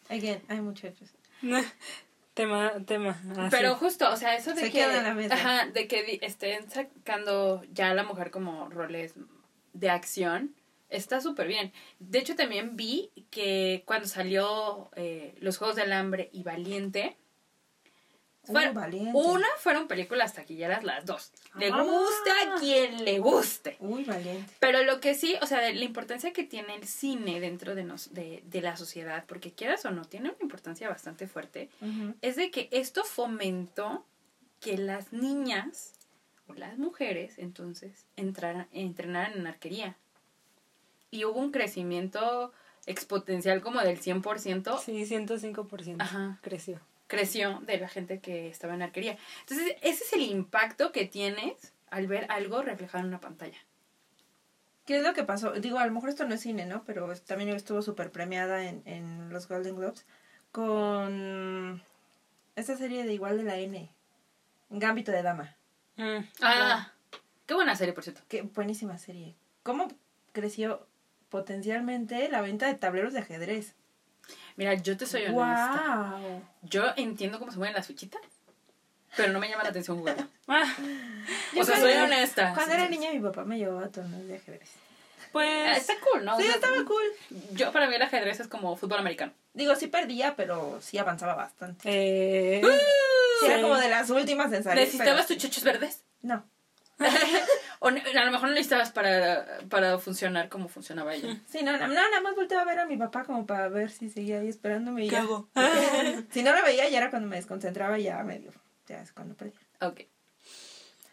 Again, 0.09 0.41
hay 0.49 0.61
muchachos. 0.61 1.09
tema, 2.35 2.73
tema. 2.87 3.21
ah, 3.37 3.49
Pero 3.51 3.75
justo, 3.77 4.11
o 4.11 4.17
sea, 4.17 4.37
eso 4.37 4.51
de 4.55 4.61
Se 4.63 4.67
que, 4.67 4.79
queda 4.79 4.99
en 4.99 5.05
la 5.05 5.15
mesa. 5.15 5.35
Ajá, 5.35 5.67
de 5.67 5.87
que 5.89 6.03
di- 6.03 6.19
estén 6.23 6.71
sacando 6.71 7.63
ya 7.73 7.91
a 7.91 7.95
la 7.95 8.05
mujer 8.05 8.31
como 8.31 8.69
roles 8.71 9.15
de 9.73 9.91
acción, 9.91 10.55
está 10.89 11.21
súper 11.21 11.47
bien. 11.49 11.73
De 11.99 12.19
hecho, 12.19 12.35
también 12.37 12.77
vi 12.77 13.11
que 13.31 13.83
cuando 13.87 14.07
salió 14.07 14.91
eh, 14.97 15.35
Los 15.41 15.59
Juegos 15.59 15.77
del 15.77 15.93
Hambre 15.93 16.29
y 16.33 16.43
Valiente, 16.43 17.17
Uh, 17.17 17.22
fueron- 18.45 18.75
valiente. 18.75 19.13
una 19.19 19.47
fueron 19.59 19.87
películas 19.89 20.35
taquilleras 20.35 20.83
las 20.85 21.05
dos. 21.07 21.31
Le 21.57 21.69
Ah. 21.73 21.83
guste 21.83 22.31
a 22.31 22.55
quien 22.59 23.05
le 23.05 23.19
guste. 23.19 23.77
Uy, 23.81 24.05
valiente. 24.05 24.53
Pero 24.59 24.83
lo 24.83 25.01
que 25.01 25.15
sí, 25.15 25.37
o 25.43 25.47
sea, 25.47 25.61
de 25.61 25.75
la 25.75 25.85
importancia 25.85 26.33
que 26.33 26.43
tiene 26.45 26.75
el 26.75 26.87
cine 26.87 27.39
dentro 27.41 27.75
de, 27.75 27.85
nos, 27.85 28.13
de, 28.15 28.43
de 28.47 28.61
la 28.61 28.77
sociedad, 28.77 29.25
porque 29.27 29.53
quieras 29.53 29.85
o 29.85 29.91
no, 29.91 30.05
tiene 30.05 30.31
una 30.31 30.39
importancia 30.43 30.89
bastante 30.89 31.27
fuerte, 31.29 31.71
es 32.21 32.37
de 32.37 32.51
que 32.51 32.69
esto 32.73 33.05
fomentó 33.05 34.05
que 34.61 34.77
las 34.79 35.13
niñas 35.13 35.95
o 36.49 36.55
las 36.55 36.79
mujeres 36.79 37.39
entonces 37.39 38.07
entraran, 38.17 38.67
entrenaran 38.73 39.35
en 39.39 39.47
arquería. 39.47 39.97
Y 41.11 41.25
hubo 41.25 41.39
un 41.39 41.53
crecimiento 41.53 42.53
exponencial 42.87 43.61
como 43.61 43.81
del 43.81 43.99
100%, 44.01 44.79
Sí, 44.79 45.05
105% 45.07 46.03
Ajá. 46.03 46.39
creció. 46.43 46.81
Creció 47.13 47.61
de 47.67 47.77
la 47.77 47.89
gente 47.89 48.21
que 48.21 48.49
estaba 48.49 48.73
en 48.73 48.81
arquería. 48.81 49.19
Entonces, 49.41 49.77
ese 49.83 50.05
es 50.05 50.13
el 50.15 50.23
impacto 50.23 50.93
que 50.93 51.05
tienes 51.05 51.75
al 51.91 52.07
ver 52.07 52.25
algo 52.31 52.63
reflejado 52.63 53.03
en 53.03 53.09
una 53.09 53.21
pantalla. 53.21 53.59
¿Qué 54.87 54.97
es 54.97 55.03
lo 55.03 55.13
que 55.13 55.23
pasó? 55.23 55.53
Digo, 55.53 55.79
a 55.79 55.87
lo 55.87 55.93
mejor 55.93 56.09
esto 56.09 56.27
no 56.27 56.35
es 56.35 56.41
cine, 56.41 56.65
¿no? 56.65 56.85
Pero 56.85 57.15
también 57.21 57.51
estuvo 57.51 57.83
súper 57.83 58.11
premiada 58.11 58.65
en, 58.65 58.83
en 58.87 59.29
los 59.29 59.47
Golden 59.47 59.77
Globes 59.77 60.07
con 60.53 61.83
esta 62.57 62.79
serie 62.79 63.05
de 63.05 63.13
igual 63.13 63.37
de 63.37 63.45
la 63.45 63.59
N, 63.59 63.91
Gambito 64.71 65.13
de 65.13 65.23
Dama. 65.23 65.55
Mm. 65.97 66.25
Ah, 66.41 66.93
qué 67.45 67.53
buena 67.53 67.77
serie, 67.77 67.93
por 67.93 68.05
cierto. 68.05 68.23
Qué 68.27 68.41
buenísima 68.41 68.97
serie. 68.97 69.37
¿Cómo 69.63 69.89
creció 70.33 70.87
potencialmente 71.29 72.31
la 72.31 72.41
venta 72.41 72.69
de 72.69 72.75
tableros 72.75 73.13
de 73.13 73.19
ajedrez? 73.19 73.75
Mira, 74.57 74.75
yo 74.75 74.97
te 74.97 75.07
soy 75.07 75.25
honesta. 75.25 76.17
¡Wow! 76.19 76.43
Yo 76.63 76.85
entiendo 76.97 77.39
cómo 77.39 77.51
se 77.53 77.59
mueven 77.59 77.75
las 77.75 77.87
fichitas, 77.87 78.21
pero 79.17 79.33
no 79.33 79.39
me 79.39 79.49
llama 79.49 79.63
la 79.65 79.71
atención 79.71 79.99
jugarlo. 79.99 80.27
Ah, 80.49 80.75
O 81.59 81.65
sea, 81.65 81.79
soy 81.79 81.93
honesta. 81.95 82.53
Cuando 82.55 82.75
era 82.75 82.89
niña 82.89 83.11
mi 83.13 83.21
papá 83.21 83.45
me 83.45 83.57
llevaba 83.59 83.87
a 83.87 83.89
torneos 83.89 84.27
de 84.27 84.37
ajedrez. 84.37 84.69
Ah, 84.75 85.29
pues 85.33 85.79
Está 85.79 85.95
cool, 86.01 86.25
¿no? 86.27 86.35
O 86.35 86.39
Sí, 86.39 86.45
sea, 86.45 86.57
estaba 86.57 86.85
cool. 86.85 87.03
Yo 87.53 87.73
para 87.73 87.87
mí 87.87 87.95
el 87.95 88.03
ajedrez 88.03 88.41
es 88.41 88.49
como 88.49 88.77
fútbol 88.77 88.99
americano. 88.99 89.33
Digo, 89.55 89.75
sí 89.77 89.87
perdía, 89.87 90.37
pero 90.37 90.79
sí 90.83 90.99
avanzaba 90.99 91.35
bastante. 91.35 91.83
eh, 91.89 92.61
Sí, 93.41 93.47
era 93.47 93.57
sí. 93.57 93.63
como 93.63 93.77
de 93.79 93.89
las 93.89 94.11
últimas 94.11 94.53
en 94.53 94.63
salir. 94.63 94.85
¿Necesitabas 94.85 95.25
pero- 95.27 95.29
tus 95.29 95.49
chochos 95.49 95.65
verdes? 95.65 96.03
No. 96.21 96.45
o 97.85 97.89
a 97.89 98.25
lo 98.25 98.31
mejor 98.31 98.49
no 98.49 98.55
necesitabas 98.55 98.93
para, 98.93 99.59
para 99.69 99.99
funcionar 99.99 100.49
como 100.49 100.69
funcionaba 100.69 101.15
ella. 101.15 101.41
Sí, 101.49 101.65
no, 101.65 101.73
no, 101.73 101.89
no, 101.89 101.95
nada 101.95 102.21
más 102.21 102.37
volteaba 102.37 102.63
a 102.63 102.67
ver 102.67 102.79
a 102.79 102.87
mi 102.87 102.97
papá 102.97 103.25
como 103.25 103.45
para 103.45 103.69
ver 103.69 103.91
si 103.91 104.09
seguía 104.09 104.39
ahí 104.39 104.49
esperándome 104.49 105.05
y 105.05 105.09
¿Qué 105.09 105.17
ya. 105.17 105.23
hago? 105.23 105.49
si 106.31 106.45
no 106.45 106.55
lo 106.55 106.63
veía, 106.63 106.89
ya 106.89 106.99
era 106.99 107.11
cuando 107.11 107.29
me 107.29 107.35
desconcentraba 107.35 107.99
y 107.99 108.05
ya 108.05 108.23
medio. 108.23 108.53
Ya 108.87 109.03
es 109.03 109.13
cuando 109.13 109.35
perdía. 109.35 109.59
Ok. 109.81 110.03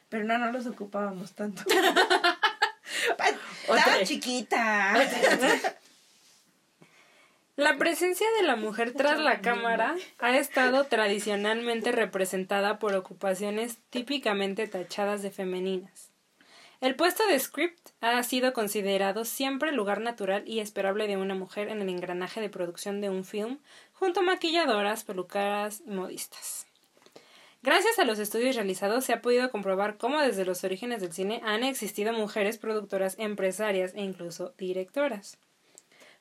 Pero 0.10 0.26
no, 0.26 0.38
no 0.38 0.52
los 0.52 0.68
ocupábamos 0.68 1.34
tanto. 1.34 1.64
Otra. 3.68 3.78
Estaba 3.78 4.04
chiquita. 4.04 4.94
La 7.56 7.78
presencia 7.78 8.28
de 8.40 8.48
la 8.48 8.56
mujer 8.56 8.94
tras 8.94 9.20
la 9.20 9.42
cámara 9.42 9.96
ha 10.20 10.38
estado 10.38 10.84
tradicionalmente 10.84 11.92
representada 11.92 12.78
por 12.78 12.94
ocupaciones 12.94 13.80
típicamente 13.90 14.68
tachadas 14.68 15.24
de 15.24 15.32
femeninas. 15.32 16.09
El 16.82 16.96
puesto 16.96 17.28
de 17.28 17.38
script 17.38 17.90
ha 18.00 18.24
sido 18.24 18.54
considerado 18.54 19.26
siempre 19.26 19.70
el 19.70 19.76
lugar 19.76 20.00
natural 20.00 20.44
y 20.48 20.62
esperable 20.62 21.08
de 21.08 21.18
una 21.18 21.36
mujer 21.36 21.68
en 21.68 21.82
el 21.82 21.90
engranaje 21.90 22.40
de 22.40 22.50
producción 22.50 23.02
de 23.02 23.10
un 23.10 23.26
film, 23.26 23.60
junto 23.92 24.22
a 24.22 24.24
maquilladoras, 24.24 25.04
peluqueras 25.04 25.84
y 25.86 25.90
modistas. 25.90 26.68
Gracias 27.62 28.00
a 28.00 28.06
los 28.06 28.18
estudios 28.18 28.56
realizados 28.56 29.04
se 29.04 29.12
ha 29.12 29.22
podido 29.22 29.52
comprobar 29.52 29.98
cómo 29.98 30.22
desde 30.22 30.46
los 30.46 30.64
orígenes 30.64 31.02
del 31.02 31.12
cine 31.12 31.42
han 31.44 31.66
existido 31.66 32.14
mujeres 32.14 32.58
productoras, 32.58 33.20
empresarias 33.20 33.94
e 33.96 34.02
incluso 34.02 34.54
directoras. 34.58 35.38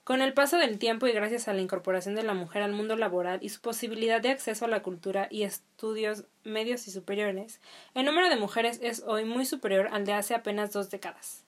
Con 0.08 0.22
el 0.22 0.32
paso 0.32 0.56
del 0.56 0.78
tiempo 0.78 1.06
y 1.06 1.12
gracias 1.12 1.48
a 1.48 1.52
la 1.52 1.60
incorporación 1.60 2.14
de 2.14 2.22
la 2.22 2.32
mujer 2.32 2.62
al 2.62 2.72
mundo 2.72 2.96
laboral 2.96 3.40
y 3.42 3.50
su 3.50 3.60
posibilidad 3.60 4.22
de 4.22 4.30
acceso 4.30 4.64
a 4.64 4.68
la 4.68 4.80
cultura 4.82 5.28
y 5.30 5.42
estudios 5.42 6.24
medios 6.44 6.88
y 6.88 6.92
superiores, 6.92 7.60
el 7.92 8.06
número 8.06 8.30
de 8.30 8.36
mujeres 8.36 8.80
es 8.82 9.02
hoy 9.06 9.26
muy 9.26 9.44
superior 9.44 9.90
al 9.92 10.06
de 10.06 10.14
hace 10.14 10.34
apenas 10.34 10.72
dos 10.72 10.88
décadas. 10.88 11.44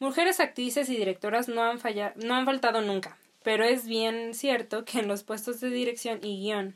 Mujeres 0.00 0.40
actrices 0.40 0.88
y 0.88 0.96
directoras 0.96 1.46
no 1.46 1.62
han, 1.62 1.78
falla- 1.78 2.12
no 2.16 2.34
han 2.34 2.44
faltado 2.44 2.80
nunca, 2.80 3.18
pero 3.44 3.62
es 3.62 3.86
bien 3.86 4.34
cierto 4.34 4.84
que 4.84 4.98
en 4.98 5.06
los 5.06 5.22
puestos 5.22 5.60
de 5.60 5.70
dirección 5.70 6.18
y 6.24 6.40
guion 6.40 6.74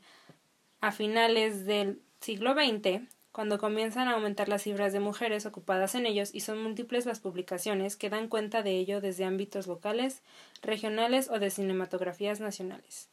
a 0.81 0.93
finales 0.93 1.67
del 1.67 2.01
siglo 2.21 2.55
XX, 2.55 3.01
cuando 3.37 3.59
comienzan 3.59 4.09
a 4.09 4.12
aumentar 4.12 4.49
las 4.49 4.62
cifras 4.62 4.94
de 4.94 5.01
mujeres 5.01 5.44
ocupadas 5.44 5.94
en 5.94 6.07
ellos 6.07 6.31
y 6.33 6.40
son 6.40 6.62
múltiples 6.62 7.05
las 7.05 7.20
publicaciones 7.20 7.94
que 7.94 8.09
dan 8.09 8.29
cuenta 8.29 8.62
de 8.62 8.70
ello 8.70 9.03
desde 9.03 9.27
ámbitos 9.27 9.66
locales, 9.66 10.22
regionales 10.62 11.29
o 11.29 11.38
de 11.38 11.51
cinematografías 11.51 12.40
nacionales. 12.40 13.11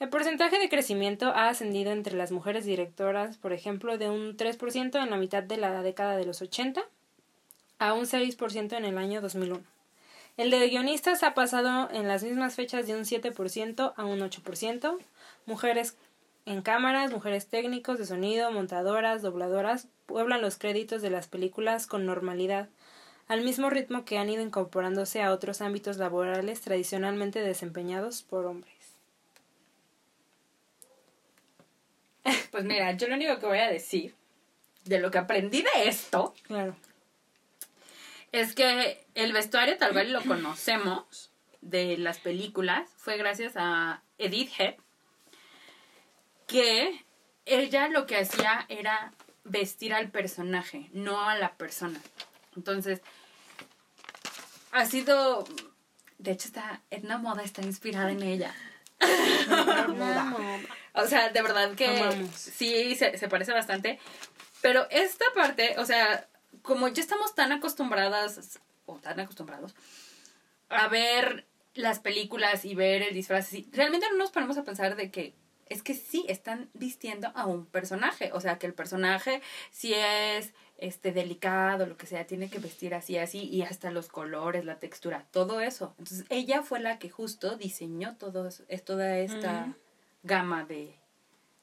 El 0.00 0.08
porcentaje 0.08 0.58
de 0.58 0.68
crecimiento 0.68 1.26
ha 1.26 1.48
ascendido 1.48 1.92
entre 1.92 2.16
las 2.16 2.32
mujeres 2.32 2.64
directoras, 2.64 3.36
por 3.36 3.52
ejemplo, 3.52 3.96
de 3.96 4.10
un 4.10 4.36
3% 4.36 5.00
en 5.00 5.10
la 5.10 5.16
mitad 5.16 5.44
de 5.44 5.56
la 5.56 5.82
década 5.82 6.16
de 6.16 6.24
los 6.24 6.42
80 6.42 6.82
a 7.78 7.92
un 7.92 8.06
6% 8.06 8.76
en 8.76 8.84
el 8.84 8.98
año 8.98 9.20
2001. 9.20 9.62
El 10.36 10.50
de 10.50 10.68
guionistas 10.68 11.22
ha 11.22 11.32
pasado 11.32 11.88
en 11.92 12.08
las 12.08 12.24
mismas 12.24 12.56
fechas 12.56 12.88
de 12.88 12.96
un 12.96 13.04
7% 13.04 13.92
a 13.96 14.04
un 14.04 14.18
8%. 14.18 14.98
Mujeres 15.46 15.96
en 16.46 16.62
cámaras, 16.62 17.10
mujeres 17.10 17.46
técnicos 17.46 17.98
de 17.98 18.06
sonido, 18.06 18.50
montadoras, 18.50 19.22
dobladoras, 19.22 19.88
pueblan 20.06 20.42
los 20.42 20.58
créditos 20.58 21.00
de 21.02 21.10
las 21.10 21.26
películas 21.28 21.86
con 21.86 22.04
normalidad, 22.06 22.68
al 23.28 23.40
mismo 23.40 23.70
ritmo 23.70 24.04
que 24.04 24.18
han 24.18 24.28
ido 24.28 24.42
incorporándose 24.42 25.22
a 25.22 25.32
otros 25.32 25.62
ámbitos 25.62 25.96
laborales 25.96 26.60
tradicionalmente 26.60 27.40
desempeñados 27.40 28.22
por 28.22 28.44
hombres. 28.46 28.72
Pues 32.50 32.64
mira, 32.64 32.92
yo 32.92 33.08
lo 33.08 33.16
único 33.16 33.38
que 33.38 33.46
voy 33.46 33.58
a 33.58 33.68
decir 33.68 34.14
de 34.84 34.98
lo 35.00 35.10
que 35.10 35.18
aprendí 35.18 35.62
de 35.62 35.88
esto 35.88 36.34
Claro. 36.44 36.76
es 38.32 38.54
que 38.54 39.04
el 39.14 39.32
vestuario 39.32 39.76
tal 39.76 39.92
vez 39.92 40.08
lo 40.08 40.22
conocemos 40.22 41.30
de 41.62 41.96
las 41.98 42.18
películas 42.18 42.88
fue 42.96 43.16
gracias 43.16 43.54
a 43.56 44.02
Edith 44.18 44.52
Head 44.58 44.74
que 46.46 47.04
ella 47.46 47.88
lo 47.88 48.06
que 48.06 48.18
hacía 48.18 48.66
era 48.68 49.12
vestir 49.44 49.92
al 49.92 50.10
personaje, 50.10 50.88
no 50.92 51.20
a 51.28 51.36
la 51.36 51.56
persona. 51.56 52.00
Entonces, 52.56 53.00
ha 54.72 54.86
sido 54.86 55.44
de 56.24 56.32
hecho 56.32 56.48
está 56.48 56.82
Edna 56.90 57.18
Moda 57.18 57.42
está 57.42 57.62
inspirada 57.62 58.10
en 58.10 58.22
ella. 58.22 58.54
O 60.96 61.08
sea, 61.08 61.30
de 61.30 61.42
verdad 61.42 61.74
que 61.74 61.88
Amamos. 61.88 62.30
sí, 62.36 62.94
se, 62.94 63.18
se 63.18 63.28
parece 63.28 63.52
bastante. 63.52 63.98
Pero 64.62 64.86
esta 64.90 65.24
parte, 65.34 65.74
o 65.78 65.84
sea, 65.84 66.28
como 66.62 66.86
ya 66.86 67.02
estamos 67.02 67.34
tan 67.34 67.50
acostumbradas, 67.50 68.60
o 68.86 68.98
tan 69.00 69.18
acostumbrados, 69.18 69.74
a 70.68 70.86
ver 70.86 71.48
las 71.74 71.98
películas 71.98 72.64
y 72.64 72.76
ver 72.76 73.02
el 73.02 73.12
disfraz, 73.12 73.50
realmente 73.72 74.06
no 74.12 74.18
nos 74.18 74.30
ponemos 74.30 74.56
a 74.56 74.62
pensar 74.62 74.94
de 74.94 75.10
que 75.10 75.34
es 75.66 75.82
que 75.82 75.94
sí 75.94 76.24
están 76.28 76.68
vistiendo 76.74 77.32
a 77.34 77.46
un 77.46 77.66
personaje. 77.66 78.30
O 78.32 78.40
sea, 78.40 78.58
que 78.58 78.66
el 78.66 78.74
personaje, 78.74 79.40
si 79.70 79.94
es 79.94 80.52
este 80.78 81.12
delicado, 81.12 81.86
lo 81.86 81.96
que 81.96 82.06
sea, 82.06 82.26
tiene 82.26 82.50
que 82.50 82.58
vestir 82.58 82.94
así, 82.94 83.16
así, 83.18 83.38
y 83.44 83.62
hasta 83.62 83.90
los 83.90 84.08
colores, 84.08 84.64
la 84.64 84.78
textura, 84.78 85.26
todo 85.30 85.60
eso. 85.60 85.94
Entonces, 85.98 86.26
ella 86.28 86.62
fue 86.62 86.80
la 86.80 86.98
que 86.98 87.10
justo 87.10 87.56
diseñó 87.56 88.16
todo 88.16 88.46
eso- 88.48 88.64
es 88.68 88.84
toda 88.84 89.18
esta 89.18 89.74
gama 90.22 90.64
de, 90.64 90.94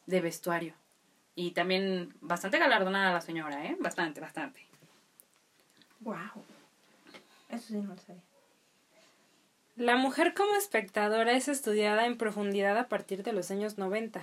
de 0.08 0.22
vestuario. 0.22 0.74
Y 1.36 1.52
también 1.52 2.14
bastante 2.22 2.58
galardonada 2.60 3.14
la 3.14 3.22
señora, 3.22 3.66
¿eh? 3.66 3.78
Bastante, 3.80 4.20
bastante. 4.20 4.66
Wow. 6.02 6.18
Eso 7.50 7.68
sí 7.68 7.74
no 7.76 7.94
lo 7.94 8.02
sabía. 8.02 8.22
La 9.82 9.96
mujer 9.96 10.36
como 10.36 10.54
espectadora 10.54 11.32
es 11.32 11.48
estudiada 11.48 12.06
en 12.06 12.15
profundidad 12.15 12.78
a 12.78 12.88
partir 12.88 13.24
de 13.24 13.34
los 13.34 13.50
años 13.50 13.80
90, 13.80 14.22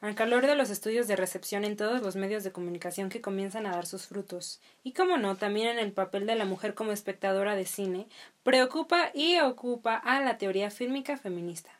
al 0.00 0.16
calor 0.16 0.44
de 0.44 0.56
los 0.56 0.70
estudios 0.70 1.06
de 1.06 1.14
recepción 1.14 1.64
en 1.64 1.76
todos 1.76 2.02
los 2.02 2.16
medios 2.16 2.42
de 2.42 2.50
comunicación 2.50 3.08
que 3.08 3.20
comienzan 3.20 3.64
a 3.66 3.70
dar 3.70 3.86
sus 3.86 4.08
frutos. 4.08 4.60
Y 4.82 4.94
como 4.94 5.16
no, 5.16 5.36
también 5.36 5.68
en 5.68 5.78
el 5.78 5.92
papel 5.92 6.26
de 6.26 6.34
la 6.34 6.46
mujer 6.46 6.74
como 6.74 6.90
espectadora 6.90 7.54
de 7.54 7.64
cine, 7.64 8.08
preocupa 8.42 9.12
y 9.14 9.38
ocupa 9.38 9.94
a 9.94 10.20
la 10.20 10.36
teoría 10.36 10.68
fílmica 10.68 11.16
feminista. 11.16 11.70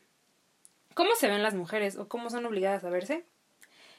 ¿Cómo 0.94 1.16
se 1.16 1.26
ven 1.26 1.42
las 1.42 1.54
mujeres 1.54 1.96
o 1.96 2.06
cómo 2.06 2.30
son 2.30 2.46
obligadas 2.46 2.84
a 2.84 2.88
verse? 2.88 3.24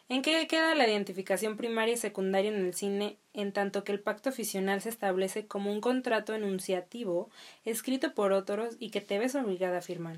¿En 0.10 0.24
qué 0.24 0.48
queda 0.48 0.74
la 0.74 0.88
identificación 0.88 1.56
primaria 1.56 1.94
y 1.94 1.98
secundaria 1.98 2.50
en 2.50 2.66
el 2.66 2.74
cine, 2.74 3.18
en 3.34 3.54
tanto 3.54 3.84
que 3.84 3.92
el 3.92 4.00
pacto 4.00 4.32
fisional 4.32 4.82
se 4.82 4.90
establece 4.90 5.46
como 5.46 5.72
un 5.72 5.82
contrato 5.82 6.34
enunciativo 6.34 7.30
escrito 7.64 8.16
por 8.16 8.34
otros 8.34 8.76
y 8.80 8.90
que 8.90 9.02
te 9.02 9.20
ves 9.20 9.36
obligada 9.36 9.78
a 9.78 9.84
firmar? 9.84 10.18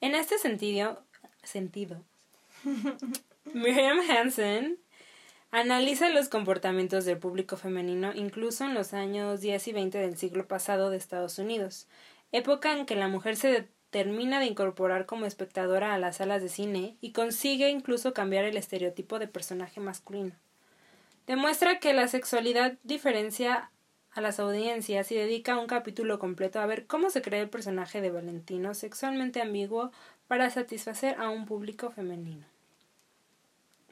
En 0.00 0.14
este 0.14 0.38
sentido, 0.38 1.02
sentido 1.42 2.02
Miriam 3.52 3.98
Hansen 4.08 4.78
analiza 5.50 6.08
los 6.08 6.28
comportamientos 6.28 7.04
del 7.04 7.18
público 7.18 7.58
femenino 7.58 8.12
incluso 8.14 8.64
en 8.64 8.72
los 8.72 8.94
años 8.94 9.42
10 9.42 9.68
y 9.68 9.72
20 9.72 9.98
del 9.98 10.16
siglo 10.16 10.48
pasado 10.48 10.88
de 10.88 10.96
Estados 10.96 11.38
Unidos, 11.38 11.88
época 12.32 12.72
en 12.72 12.86
que 12.86 12.94
la 12.94 13.08
mujer 13.08 13.36
se 13.36 13.68
termina 13.90 14.40
de 14.40 14.46
incorporar 14.46 15.06
como 15.06 15.26
espectadora 15.26 15.94
a 15.94 15.98
las 15.98 16.16
salas 16.16 16.42
de 16.42 16.48
cine 16.48 16.96
y 17.00 17.12
consigue 17.12 17.70
incluso 17.70 18.12
cambiar 18.12 18.44
el 18.44 18.56
estereotipo 18.56 19.18
de 19.18 19.28
personaje 19.28 19.80
masculino. 19.80 20.32
Demuestra 21.26 21.78
que 21.78 21.92
la 21.92 22.08
sexualidad 22.08 22.74
diferencia 22.84 23.70
a 24.12 24.20
las 24.20 24.40
audiencias 24.40 25.12
y 25.12 25.14
dedica 25.14 25.58
un 25.58 25.66
capítulo 25.66 26.18
completo 26.18 26.60
a 26.60 26.66
ver 26.66 26.86
cómo 26.86 27.10
se 27.10 27.22
crea 27.22 27.40
el 27.40 27.50
personaje 27.50 28.00
de 28.00 28.10
Valentino 28.10 28.74
sexualmente 28.74 29.40
ambiguo 29.40 29.92
para 30.26 30.50
satisfacer 30.50 31.16
a 31.18 31.28
un 31.28 31.46
público 31.46 31.90
femenino. 31.90 32.44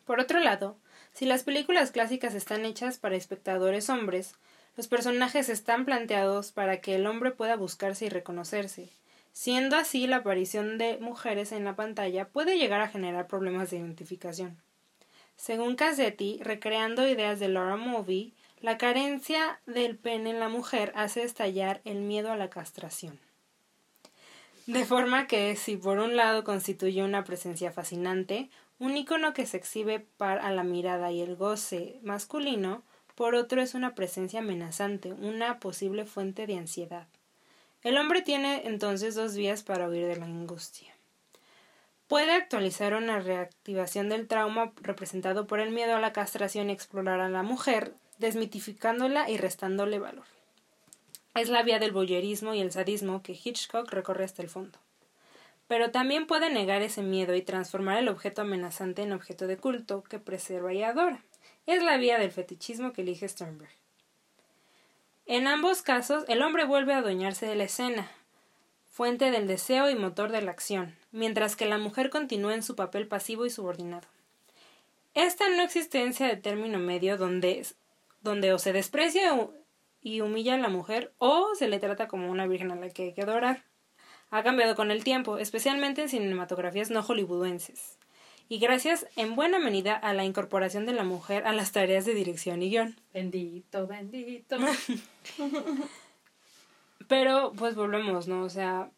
Por 0.05 0.21
otro 0.21 0.41
lado, 0.41 0.77
si 1.13 1.27
las 1.27 1.43
películas 1.43 1.91
clásicas 1.91 2.35
están 2.35 2.65
hechas 2.65 2.99
para 2.99 3.17
espectadores 3.17 3.91
hombres, 3.91 4.35
los 4.77 4.89
personajes 4.89 5.49
están 5.49 5.85
planteados 5.85 6.53
para 6.53 6.81
que 6.81 6.95
el 6.95 7.07
hombre 7.07 7.31
pueda 7.31 7.57
buscarse 7.57 8.07
y 8.07 8.09
reconocerse, 8.09 8.91
siendo 9.37 9.77
así 9.77 10.07
la 10.07 10.16
aparición 10.16 10.79
de 10.79 10.96
mujeres 10.96 11.53
en 11.53 11.62
la 11.62 11.77
pantalla 11.77 12.27
puede 12.27 12.57
llegar 12.57 12.81
a 12.81 12.88
generar 12.88 13.27
problemas 13.27 13.68
de 13.68 13.77
identificación. 13.77 14.57
Según 15.37 15.77
Cassetti, 15.77 16.40
recreando 16.42 17.07
ideas 17.07 17.38
de 17.38 17.49
Laura 17.49 17.77
Mulvey, 17.77 18.33
la 18.62 18.79
carencia 18.79 19.61
del 19.66 19.99
pene 19.99 20.31
en 20.31 20.40
la 20.40 20.49
mujer 20.49 20.90
hace 20.94 21.22
estallar 21.22 21.83
el 21.85 21.99
miedo 21.99 22.33
a 22.33 22.37
la 22.37 22.49
castración. 22.49 23.20
De 24.66 24.87
forma 24.87 25.27
que, 25.27 25.55
si 25.57 25.77
por 25.77 25.99
un 25.99 26.16
lado 26.16 26.42
constituye 26.42 27.05
una 27.05 27.22
presencia 27.22 27.70
fascinante, 27.70 28.49
un 28.79 28.96
icono 28.96 29.35
que 29.35 29.44
se 29.44 29.59
exhibe 29.59 30.01
para 30.16 30.51
la 30.51 30.64
mirada 30.64 31.12
y 31.12 31.20
el 31.20 31.37
goce 31.37 32.01
masculino, 32.03 32.85
por 33.14 33.35
otro 33.35 33.61
es 33.61 33.75
una 33.75 33.94
presencia 33.94 34.40
amenazante, 34.40 35.12
una 35.12 35.61
posible 35.61 36.07
fuente 36.07 36.46
de 36.46 36.57
ansiedad. 36.57 37.07
El 37.87 37.99
hombre 37.99 38.20
tiene 38.20 38.62
entonces 38.64 39.14
dos 39.14 39.37
vías 39.37 39.62
para 39.62 39.88
huir 39.88 40.09
de 40.09 40.16
la 40.16 40.25
angustia. 40.25 40.92
Puede 42.09 42.33
actualizar 42.33 42.94
una 42.94 43.20
reactivación 43.20 44.09
del 44.09 44.27
trauma 44.27 44.72
representado 44.83 45.46
por 45.46 45.61
el 45.61 45.70
miedo 45.70 45.94
a 45.94 46.01
la 46.01 46.12
castración 46.12 46.68
y 46.68 46.72
explorar 46.72 47.20
a 47.20 47.29
la 47.29 47.44
mujer, 47.44 47.94
desmitificándola 48.18 49.31
y 49.31 49.37
restándole 49.37 50.01
valor. 50.01 50.25
Es 51.37 51.49
la 51.49 51.62
vía 51.62 51.79
del 51.79 51.92
voyerismo 51.92 52.55
y 52.55 52.61
el 52.61 52.72
sadismo 52.72 53.22
que 53.22 53.38
Hitchcock 53.40 53.88
recorre 53.92 54.25
hasta 54.25 54.42
el 54.42 54.49
fondo. 54.49 54.81
Pero 55.68 55.92
también 55.92 56.27
puede 56.27 56.51
negar 56.51 56.83
ese 56.83 57.03
miedo 57.03 57.37
y 57.37 57.42
transformar 57.42 57.99
el 57.99 58.09
objeto 58.09 58.42
amenazante 58.42 59.03
en 59.03 59.12
objeto 59.12 59.46
de 59.46 59.59
culto 59.59 60.03
que 60.03 60.18
preserva 60.18 60.75
y 60.75 60.83
adora. 60.83 61.22
Es 61.66 61.85
la 61.85 61.99
vía 61.99 62.18
del 62.18 62.33
fetichismo 62.33 62.92
que 62.92 63.03
elige 63.03 63.29
Sternberg. 63.29 63.86
En 65.29 65.49
ambos 65.49 65.83
casos, 65.83 66.25
el 66.29 66.41
hombre 66.41 66.65
vuelve 66.65 66.95
a 66.95 66.99
adueñarse 66.99 67.47
de 67.47 67.57
la 67.57 67.65
escena, 67.65 68.09
fuente 68.89 69.33
del 69.33 69.49
deseo 69.49 69.91
y 69.91 69.97
motor 69.97 70.31
de 70.31 70.41
la 70.41 70.53
acción, 70.53 70.95
mientras 71.11 71.57
que 71.57 71.67
la 71.67 71.79
mujer 71.79 72.11
continúa 72.11 72.55
en 72.55 72.62
su 72.62 72.77
papel 72.77 73.09
pasivo 73.09 73.45
y 73.45 73.51
subordinado. 73.51 74.07
Esta 75.15 75.49
no 75.49 75.62
existencia 75.62 76.29
de 76.29 76.37
término 76.37 76.79
medio 76.79 77.17
donde, 77.17 77.67
donde 78.21 78.53
o 78.53 78.61
se 78.61 78.73
desprecia 78.73 79.33
y 80.01 80.21
humilla 80.21 80.55
a 80.55 80.59
la 80.59 80.69
mujer 80.69 81.12
o 81.19 81.57
se 81.57 81.67
le 81.67 81.81
trata 81.81 82.07
como 82.07 82.31
una 82.31 82.47
virgen 82.47 82.71
a 82.71 82.77
la 82.77 82.91
que 82.91 83.03
hay 83.03 83.12
que 83.12 83.23
adorar. 83.23 83.65
Ha 84.31 84.45
cambiado 84.45 84.77
con 84.77 84.93
el 84.93 85.03
tiempo, 85.03 85.39
especialmente 85.39 86.03
en 86.03 86.09
cinematografías 86.09 86.91
no 86.91 87.03
hollywoodenses, 87.03 87.99
y 88.49 88.59
gracias 88.59 89.07
en 89.17 89.35
buena 89.37 89.59
medida 89.59 89.95
a 89.97 90.15
la 90.15 90.25
incorporación 90.25 90.87
de 90.87 90.93
la 90.93 91.05
mujer 91.05 91.47
a 91.47 91.53
las 91.53 91.73
tareas 91.73 92.05
de 92.05 92.15
dirección 92.15 92.63
y 92.63 92.71
guion. 92.71 92.97
Bendito, 93.13 93.87
bendito. 93.87 94.57
Pero, 97.09 97.53
pues 97.57 97.75
volvemos, 97.75 98.27
¿no? 98.29 98.43
O 98.43 98.51
sea, 98.51 98.91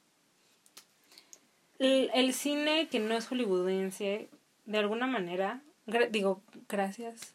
el, 1.79 2.11
el 2.15 2.33
cine 2.35 2.89
que 2.89 3.01
no 3.01 3.17
es 3.17 3.27
hollywoodense, 3.27 4.29
de 4.67 4.79
alguna 4.79 5.07
manera, 5.07 5.61
gra- 5.87 6.11
digo, 6.11 6.43
gracias 6.69 7.33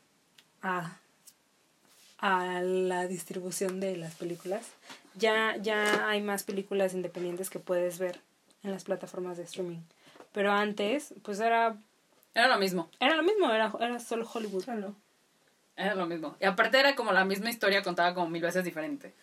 a, 0.62 0.98
a 2.18 2.62
la 2.62 3.08
distribución 3.08 3.80
de 3.80 3.98
las 3.98 4.16
películas, 4.16 4.68
ya, 5.16 5.56
ya 5.58 6.10
hay 6.10 6.22
más 6.22 6.44
películas 6.44 6.94
independientes 6.94 7.50
que 7.50 7.60
puedes 7.60 8.00
ver 8.00 8.20
en 8.64 8.72
las 8.72 8.84
plataformas 8.84 9.38
de 9.38 9.44
streaming. 9.44 9.82
Pero 10.32 10.52
antes, 10.52 11.14
pues 11.24 11.40
era, 11.40 11.78
Era 12.36 12.48
lo 12.48 12.58
mismo, 12.58 12.90
era 13.00 13.16
lo 13.16 13.24
mismo, 13.24 13.52
era, 13.52 13.72
era 13.80 14.00
solo 14.00 14.28
Hollywood. 14.32 14.64
Solo. 14.64 14.96
era 15.76 15.94
lo 15.96 16.06
mismo. 16.06 16.36
Y 16.40 16.46
aparte 16.46 16.80
era 16.80 16.96
como 16.96 17.12
la 17.12 17.26
misma 17.26 17.50
historia 17.50 17.84
contada 17.84 18.14
como 18.14 18.30
mil 18.30 18.42
veces 18.42 18.64
diferente. 18.64 19.14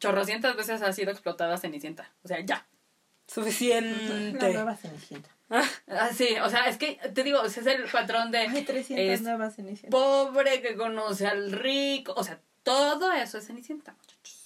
Chorrocientas 0.00 0.56
veces 0.56 0.82
ha 0.82 0.92
sido 0.92 1.10
explotada 1.10 1.56
Cenicienta. 1.58 2.10
O 2.22 2.28
sea, 2.28 2.40
ya. 2.40 2.56
La 2.56 3.34
Suficiente. 3.34 4.52
nueva 4.52 4.74
Cenicienta. 4.76 5.30
Ah, 5.50 6.10
sí, 6.14 6.36
o 6.42 6.50
sea, 6.50 6.68
es 6.68 6.76
que 6.76 6.96
te 7.14 7.22
digo, 7.22 7.42
ese 7.44 7.60
es 7.60 7.66
el 7.66 7.84
patrón 7.84 8.30
de 8.30 8.38
Hay 8.38 8.62
300 8.64 8.98
es 8.98 9.22
nuevas 9.22 9.56
Cenicientas. 9.56 9.90
pobre 9.98 10.60
que 10.60 10.76
conoce 10.76 11.26
al 11.26 11.52
rico. 11.52 12.12
O 12.16 12.24
sea, 12.24 12.38
todo 12.62 13.12
eso 13.12 13.38
es 13.38 13.46
Cenicienta, 13.46 13.92
muchachos. 13.92 14.37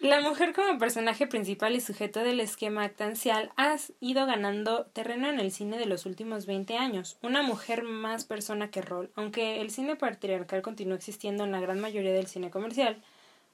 La 0.00 0.22
mujer 0.22 0.54
como 0.54 0.78
personaje 0.78 1.26
principal 1.26 1.76
y 1.76 1.80
sujeto 1.82 2.20
del 2.20 2.40
esquema 2.40 2.84
actancial 2.84 3.52
ha 3.58 3.76
ido 4.00 4.24
ganando 4.24 4.86
terreno 4.86 5.28
en 5.28 5.38
el 5.38 5.52
cine 5.52 5.76
de 5.76 5.84
los 5.84 6.06
últimos 6.06 6.46
20 6.46 6.78
años. 6.78 7.18
Una 7.20 7.42
mujer 7.42 7.82
más 7.82 8.24
persona 8.24 8.70
que 8.70 8.80
rol, 8.80 9.10
aunque 9.14 9.60
el 9.60 9.70
cine 9.70 9.96
patriarcal 9.96 10.62
continúa 10.62 10.96
existiendo 10.96 11.44
en 11.44 11.52
la 11.52 11.60
gran 11.60 11.80
mayoría 11.80 12.14
del 12.14 12.28
cine 12.28 12.50
comercial. 12.50 13.02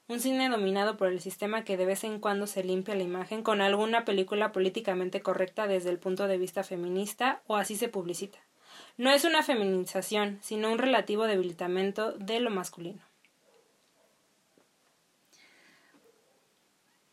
Un 0.07 0.21
cine 0.21 0.47
dominado 0.47 0.95
por 0.95 1.09
el 1.09 1.19
sistema 1.19 1.65
que 1.65 1.75
de 1.75 1.85
vez 1.85 2.05
en 2.05 2.21
cuando 2.21 2.47
se 2.47 2.63
limpia 2.63 2.95
la 2.95 3.03
imagen 3.03 3.43
con 3.43 3.59
alguna 3.59 4.05
película 4.05 4.53
políticamente 4.53 5.21
correcta 5.21 5.67
desde 5.67 5.89
el 5.89 5.99
punto 5.99 6.27
de 6.27 6.37
vista 6.37 6.63
feminista 6.63 7.41
o 7.47 7.57
así 7.57 7.75
se 7.75 7.89
publicita. 7.89 8.39
No 8.95 9.11
es 9.11 9.25
una 9.25 9.43
feminización, 9.43 10.39
sino 10.41 10.71
un 10.71 10.77
relativo 10.77 11.25
debilitamiento 11.25 12.13
de 12.13 12.39
lo 12.39 12.51
masculino. 12.51 13.06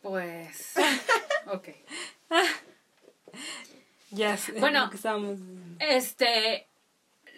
Pues. 0.09 0.73
Ok. 1.47 1.69
Ya 4.11 4.37
Bueno, 4.59 4.89
que 4.91 4.95
estábamos- 4.97 5.39
Este. 5.79 6.67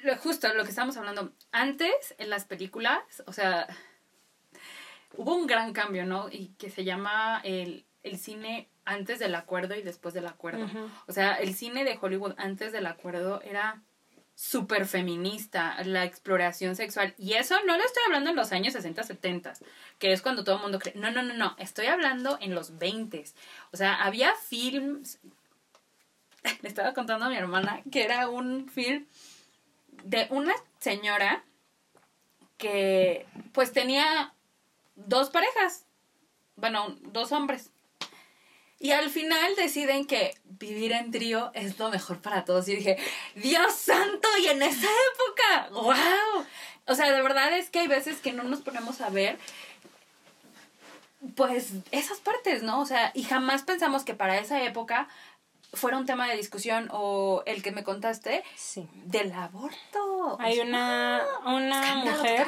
lo- 0.03 0.17
Justo 0.17 0.53
lo 0.53 0.63
que 0.63 0.69
estábamos 0.69 0.95
hablando. 0.97 1.31
Antes, 1.51 2.13
en 2.17 2.29
las 2.29 2.43
películas, 2.45 2.99
o 3.25 3.31
sea. 3.33 3.67
Hubo 5.15 5.33
un 5.33 5.47
gran 5.47 5.71
cambio, 5.73 6.05
¿no? 6.05 6.27
Y 6.29 6.49
que 6.59 6.69
se 6.69 6.83
llama 6.83 7.41
el, 7.43 7.85
el 8.03 8.19
cine 8.19 8.67
antes 8.85 9.17
del 9.19 9.33
acuerdo 9.33 9.73
y 9.75 9.81
después 9.81 10.13
del 10.13 10.27
acuerdo. 10.27 10.67
O 11.07 11.13
sea, 11.13 11.35
el 11.35 11.55
cine 11.55 11.83
de 11.85 11.97
Hollywood 11.99 12.35
antes 12.37 12.71
del 12.73 12.85
acuerdo 12.85 13.41
era 13.41 13.81
súper 14.37 14.85
feminista, 14.85 15.83
la 15.83 16.05
exploración 16.05 16.75
sexual. 16.75 17.15
Y 17.17 17.33
eso 17.33 17.55
no 17.65 17.75
lo 17.75 17.83
estoy 17.83 18.03
hablando 18.05 18.29
en 18.29 18.35
los 18.35 18.51
años 18.51 18.73
60, 18.73 19.01
70, 19.01 19.53
que 19.97 20.13
es 20.13 20.21
cuando 20.21 20.43
todo 20.43 20.57
el 20.57 20.61
mundo 20.61 20.77
cree. 20.77 20.93
No, 20.95 21.09
no, 21.09 21.23
no, 21.23 21.33
no. 21.33 21.55
Estoy 21.57 21.87
hablando 21.87 22.37
en 22.39 22.53
los 22.53 22.77
20. 22.77 23.25
O 23.71 23.77
sea, 23.77 23.95
había 23.95 24.35
films. 24.35 25.17
Le 26.61 26.69
estaba 26.69 26.93
contando 26.93 27.25
a 27.25 27.29
mi 27.29 27.35
hermana 27.35 27.81
que 27.91 28.03
era 28.03 28.29
un 28.29 28.69
film 28.69 29.07
de 30.03 30.27
una 30.29 30.53
señora 30.77 31.43
que 32.59 33.25
pues 33.53 33.73
tenía 33.73 34.35
dos 34.95 35.31
parejas. 35.31 35.87
Bueno, 36.57 36.95
dos 37.01 37.31
hombres. 37.31 37.71
Y 38.79 38.91
al 38.91 39.09
final 39.09 39.55
deciden 39.55 40.05
que 40.05 40.35
vivir 40.43 40.91
en 40.91 41.11
trío 41.11 41.51
es 41.55 41.79
lo 41.79 41.89
mejor 41.89 42.19
para 42.21 42.45
todos. 42.45 42.67
Y 42.67 42.75
dije, 42.75 42.97
Dios 43.35 43.73
santo, 43.73 44.27
y 44.41 44.47
en 44.47 44.61
esa 44.61 44.87
época, 45.13 45.69
wow. 45.71 46.45
O 46.85 46.95
sea, 46.95 47.11
de 47.11 47.21
verdad 47.21 47.51
es 47.57 47.69
que 47.69 47.79
hay 47.79 47.87
veces 47.87 48.17
que 48.17 48.33
no 48.33 48.43
nos 48.43 48.61
ponemos 48.61 49.01
a 49.01 49.09
ver, 49.09 49.39
pues, 51.35 51.71
esas 51.91 52.19
partes, 52.19 52.63
¿no? 52.63 52.79
O 52.81 52.85
sea, 52.85 53.11
y 53.13 53.23
jamás 53.23 53.63
pensamos 53.63 54.03
que 54.03 54.13
para 54.13 54.37
esa 54.37 54.61
época 54.63 55.07
fuera 55.73 55.97
un 55.97 56.05
tema 56.05 56.29
de 56.29 56.37
discusión 56.37 56.87
o 56.91 57.43
el 57.45 57.61
que 57.63 57.71
me 57.71 57.83
contaste 57.83 58.43
Sí. 58.55 58.87
del 59.05 59.33
aborto. 59.33 60.03
O 60.03 60.37
Hay 60.39 60.55
sea, 60.55 60.63
una, 60.65 61.23
una 61.45 61.79
escándalo 61.81 62.17
mujer 62.17 62.47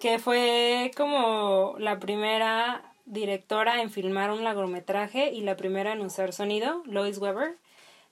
que 0.00 0.18
fue 0.18 0.90
como 0.96 1.76
la 1.78 1.98
primera 1.98 2.82
directora 3.12 3.82
en 3.82 3.90
filmar 3.90 4.30
un 4.30 4.42
largometraje 4.42 5.32
y 5.32 5.42
la 5.42 5.56
primera 5.56 5.92
en 5.92 6.00
usar 6.00 6.32
sonido, 6.32 6.82
Lois 6.86 7.18
Weber, 7.18 7.58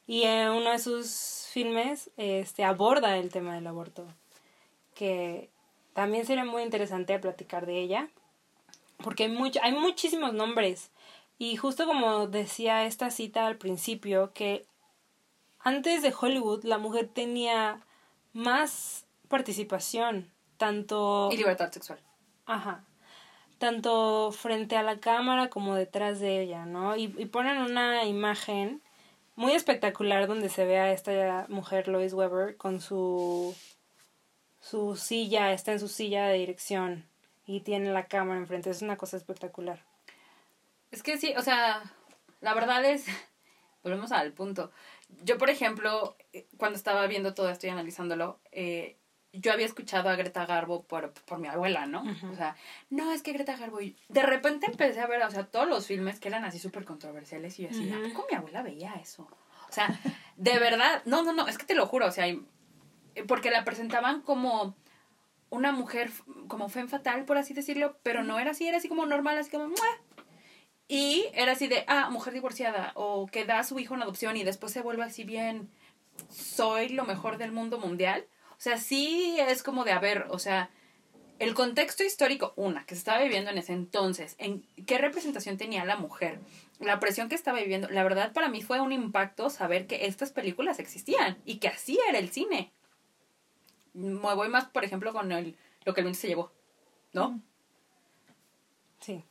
y 0.06 0.24
en 0.24 0.50
uno 0.50 0.72
de 0.72 0.78
sus 0.78 1.48
filmes 1.50 2.10
este, 2.18 2.64
aborda 2.64 3.16
el 3.16 3.30
tema 3.30 3.54
del 3.54 3.66
aborto, 3.66 4.06
que 4.94 5.48
también 5.94 6.26
sería 6.26 6.44
muy 6.44 6.62
interesante 6.62 7.18
platicar 7.18 7.64
de 7.64 7.80
ella, 7.80 8.10
porque 9.02 9.22
hay, 9.24 9.30
mucho, 9.30 9.58
hay 9.62 9.72
muchísimos 9.72 10.34
nombres, 10.34 10.90
y 11.38 11.56
justo 11.56 11.86
como 11.86 12.26
decía 12.26 12.84
esta 12.84 13.10
cita 13.10 13.46
al 13.46 13.56
principio, 13.56 14.32
que 14.34 14.66
antes 15.60 16.02
de 16.02 16.12
Hollywood 16.18 16.64
la 16.64 16.76
mujer 16.76 17.08
tenía 17.08 17.80
más 18.34 19.06
participación, 19.28 20.30
tanto... 20.58 21.30
Y 21.32 21.38
libertad 21.38 21.72
sexual. 21.72 22.00
Ajá. 22.44 22.84
Tanto 23.60 24.32
frente 24.32 24.76
a 24.76 24.82
la 24.82 24.98
cámara 24.98 25.50
como 25.50 25.76
detrás 25.76 26.18
de 26.18 26.42
ella, 26.42 26.66
¿no? 26.66 26.96
Y, 26.96 27.14
y 27.16 27.26
ponen 27.26 27.58
una 27.58 28.04
imagen 28.06 28.82
muy 29.36 29.52
espectacular 29.52 30.26
donde 30.26 30.48
se 30.48 30.64
ve 30.66 30.78
a 30.78 30.92
esta 30.92 31.46
mujer, 31.48 31.88
Lois 31.88 32.12
Weber, 32.12 32.56
con 32.56 32.80
su, 32.80 33.54
su 34.60 34.96
silla, 34.96 35.52
está 35.52 35.72
en 35.72 35.80
su 35.80 35.88
silla 35.88 36.26
de 36.26 36.38
dirección 36.38 37.06
y 37.46 37.60
tiene 37.60 37.90
la 37.90 38.06
cámara 38.06 38.38
enfrente. 38.38 38.68
Es 38.68 38.82
una 38.82 38.96
cosa 38.96 39.16
espectacular. 39.16 39.82
Es 40.90 41.02
que 41.02 41.16
sí, 41.16 41.32
o 41.36 41.42
sea, 41.42 41.82
la 42.40 42.54
verdad 42.54 42.84
es, 42.84 43.06
volvemos 43.82 44.12
al 44.12 44.32
punto. 44.32 44.70
Yo, 45.24 45.38
por 45.38 45.48
ejemplo, 45.48 46.16
eh, 46.32 46.46
cuando 46.58 46.76
estaba 46.76 47.06
viendo 47.06 47.34
todo 47.34 47.48
esto 47.48 47.66
y 47.66 47.70
analizándolo, 47.70 48.40
eh, 48.52 48.96
yo 49.32 49.52
había 49.52 49.66
escuchado 49.66 50.08
a 50.08 50.16
Greta 50.16 50.44
Garbo 50.46 50.82
por, 50.82 51.12
por 51.12 51.38
mi 51.38 51.48
abuela, 51.48 51.86
¿no? 51.86 52.02
O 52.32 52.34
sea, 52.36 52.56
no, 52.90 53.12
es 53.12 53.22
que 53.22 53.32
Greta 53.32 53.56
Garbo... 53.56 53.80
y 53.80 53.96
de 54.08 54.22
repente 54.22 54.66
empecé 54.66 55.00
a 55.00 55.06
ver, 55.06 55.22
o 55.22 55.30
sea, 55.30 55.44
todos 55.46 55.68
los 55.68 55.86
filmes 55.86 56.18
que 56.18 56.28
eran 56.28 56.44
así 56.44 56.58
súper 56.58 56.84
controversiales 56.84 57.58
y 57.58 57.62
yo 57.64 57.68
así, 57.70 57.92
¿a 57.92 58.08
poco 58.08 58.26
mi 58.30 58.36
abuela 58.36 58.62
veía 58.62 58.94
eso? 58.94 59.28
O 59.68 59.72
sea, 59.72 59.98
de 60.36 60.58
verdad, 60.58 61.02
no, 61.04 61.22
no, 61.22 61.32
no, 61.32 61.46
es 61.46 61.58
que 61.58 61.64
te 61.66 61.74
lo 61.74 61.86
juro, 61.86 62.06
o 62.06 62.10
sea, 62.10 62.26
y- 62.28 62.44
porque 63.28 63.50
la 63.50 63.64
presentaban 63.64 64.20
como 64.22 64.74
una 65.48 65.70
mujer, 65.72 66.10
como 66.48 66.68
femme 66.68 66.88
fatal, 66.88 67.24
por 67.24 67.38
así 67.38 67.54
decirlo, 67.54 67.96
pero 68.02 68.22
no 68.24 68.38
era 68.40 68.50
así, 68.52 68.66
era 68.66 68.78
así 68.78 68.88
como 68.88 69.06
normal, 69.06 69.38
así 69.38 69.50
como... 69.50 69.68
"Mua". 69.68 69.76
Y 70.88 71.26
era 71.34 71.52
así 71.52 71.68
de, 71.68 71.84
ah, 71.86 72.10
mujer 72.10 72.32
divorciada, 72.32 72.90
o 72.96 73.26
que 73.26 73.44
da 73.44 73.60
a 73.60 73.64
su 73.64 73.78
hijo 73.78 73.94
en 73.94 74.02
adopción 74.02 74.36
y 74.36 74.42
después 74.42 74.72
se 74.72 74.80
vuelve 74.82 75.04
así 75.04 75.22
bien, 75.22 75.70
soy 76.28 76.88
lo 76.88 77.04
mejor 77.04 77.36
del 77.38 77.52
mundo 77.52 77.78
mundial. 77.78 78.26
O 78.60 78.62
sea, 78.62 78.76
sí 78.76 79.38
es 79.40 79.62
como 79.62 79.84
de, 79.84 79.92
a 79.92 79.98
ver, 80.00 80.26
o 80.28 80.38
sea, 80.38 80.68
el 81.38 81.54
contexto 81.54 82.04
histórico, 82.04 82.52
una, 82.56 82.84
que 82.84 82.94
se 82.94 82.98
estaba 82.98 83.22
viviendo 83.22 83.50
en 83.50 83.56
ese 83.56 83.72
entonces, 83.72 84.34
en 84.36 84.66
qué 84.86 84.98
representación 84.98 85.56
tenía 85.56 85.86
la 85.86 85.96
mujer, 85.96 86.40
la 86.78 87.00
presión 87.00 87.30
que 87.30 87.36
estaba 87.36 87.58
viviendo, 87.58 87.88
la 87.88 88.02
verdad 88.02 88.34
para 88.34 88.50
mí 88.50 88.60
fue 88.60 88.78
un 88.82 88.92
impacto 88.92 89.48
saber 89.48 89.86
que 89.86 90.04
estas 90.04 90.30
películas 90.30 90.78
existían 90.78 91.38
y 91.46 91.56
que 91.56 91.68
así 91.68 91.98
era 92.06 92.18
el 92.18 92.28
cine. 92.28 92.70
Me 93.94 94.34
voy 94.34 94.50
más, 94.50 94.66
por 94.66 94.84
ejemplo, 94.84 95.14
con 95.14 95.32
el, 95.32 95.56
lo 95.86 95.94
que 95.94 96.02
el 96.02 96.04
viento 96.04 96.20
se 96.20 96.28
llevó, 96.28 96.52
¿no? 97.14 97.40
Sí. 99.00 99.24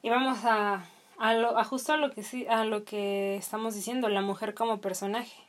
Y 0.00 0.10
vamos 0.10 0.44
a, 0.44 0.88
a, 1.18 1.34
lo, 1.34 1.58
a 1.58 1.64
justo 1.64 1.92
a 1.92 1.96
lo, 1.96 2.12
que, 2.12 2.48
a 2.48 2.64
lo 2.64 2.84
que 2.84 3.34
estamos 3.34 3.74
diciendo, 3.74 4.08
la 4.08 4.22
mujer 4.22 4.54
como 4.54 4.80
personaje, 4.80 5.43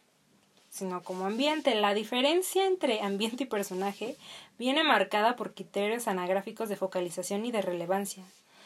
sino 0.75 1.03
como 1.03 1.25
ambiente. 1.25 1.73
La 1.73 1.93
diferencia 1.93 2.67
entre 2.67 3.01
ambiente 3.01 3.45
y 3.45 3.47
personaje 3.47 4.17
viene 4.59 4.83
marcada 4.83 5.37
por 5.37 5.53
criterios 5.53 6.09
anagráficos 6.09 6.67
de 6.67 6.75
focalización 6.75 7.45
y 7.45 7.51
de 7.51 7.61
relevancia. 7.61 8.25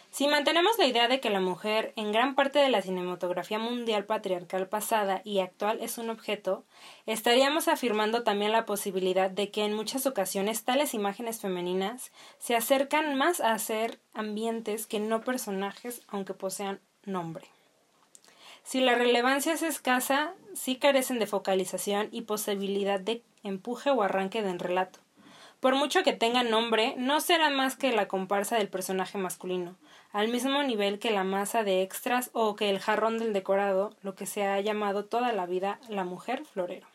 Si 0.10 0.28
mantenemos 0.28 0.76
la 0.80 0.88
idea 0.88 1.08
de 1.08 1.20
que 1.20 1.30
la 1.30 1.40
mujer 1.40 1.94
en 1.96 2.12
gran 2.12 2.34
parte 2.34 2.58
de 2.58 2.70
la 2.70 2.82
cinematografía 2.82 3.60
mundial 3.60 4.06
patriarcal 4.06 4.68
pasada 4.68 5.22
y 5.24 5.38
actual 5.38 5.78
es 5.82 6.00
un 6.00 6.10
objeto, 6.10 6.64
estaríamos 7.06 7.68
afirmando 7.68 8.24
también 8.24 8.52
la 8.52 8.66
posibilidad 8.66 9.30
de 9.30 9.52
que 9.52 9.66
en 9.66 9.76
muchas 9.76 10.08
ocasiones 10.08 10.64
tales 10.64 10.96
imágenes 10.96 11.40
femeninas 11.40 12.12
se 12.40 12.56
acercan 12.56 13.16
más 13.20 13.40
a 13.40 13.58
ser 13.60 14.00
ambientes 14.16 14.88
que 14.88 15.00
no 15.00 15.22
personajes 15.22 16.02
aunque 16.08 16.34
posean 16.34 16.80
nombre. 17.06 17.46
Si 18.70 18.82
la 18.82 18.94
relevancia 18.94 19.54
es 19.54 19.64
escasa, 19.64 20.32
sí 20.54 20.76
carecen 20.76 21.18
de 21.18 21.26
focalización 21.26 22.08
y 22.12 22.22
posibilidad 22.22 23.00
de 23.00 23.24
empuje 23.42 23.90
o 23.90 24.04
arranque 24.04 24.44
del 24.44 24.60
relato. 24.60 25.00
Por 25.60 25.74
mucho 25.74 26.04
que 26.04 26.14
tengan 26.14 26.52
nombre, 26.52 26.94
no 26.96 27.20
será 27.20 27.50
más 27.50 27.76
que 27.76 27.92
la 27.92 28.08
comparsa 28.08 28.58
del 28.58 28.68
personaje 28.68 29.18
masculino, 29.18 29.76
al 30.12 30.28
mismo 30.28 30.62
nivel 30.62 31.00
que 31.00 31.10
la 31.10 31.24
masa 31.24 31.64
de 31.64 31.82
extras 31.82 32.30
o 32.34 32.56
que 32.56 32.70
el 32.70 32.78
jarrón 32.78 33.18
del 33.18 33.34
decorado, 33.34 33.96
lo 34.04 34.14
que 34.14 34.28
se 34.28 34.46
ha 34.46 34.62
llamado 34.62 35.04
toda 35.04 35.34
la 35.34 35.48
vida 35.48 35.80
la 35.90 36.04
mujer 36.04 36.46
florero. 36.46 36.86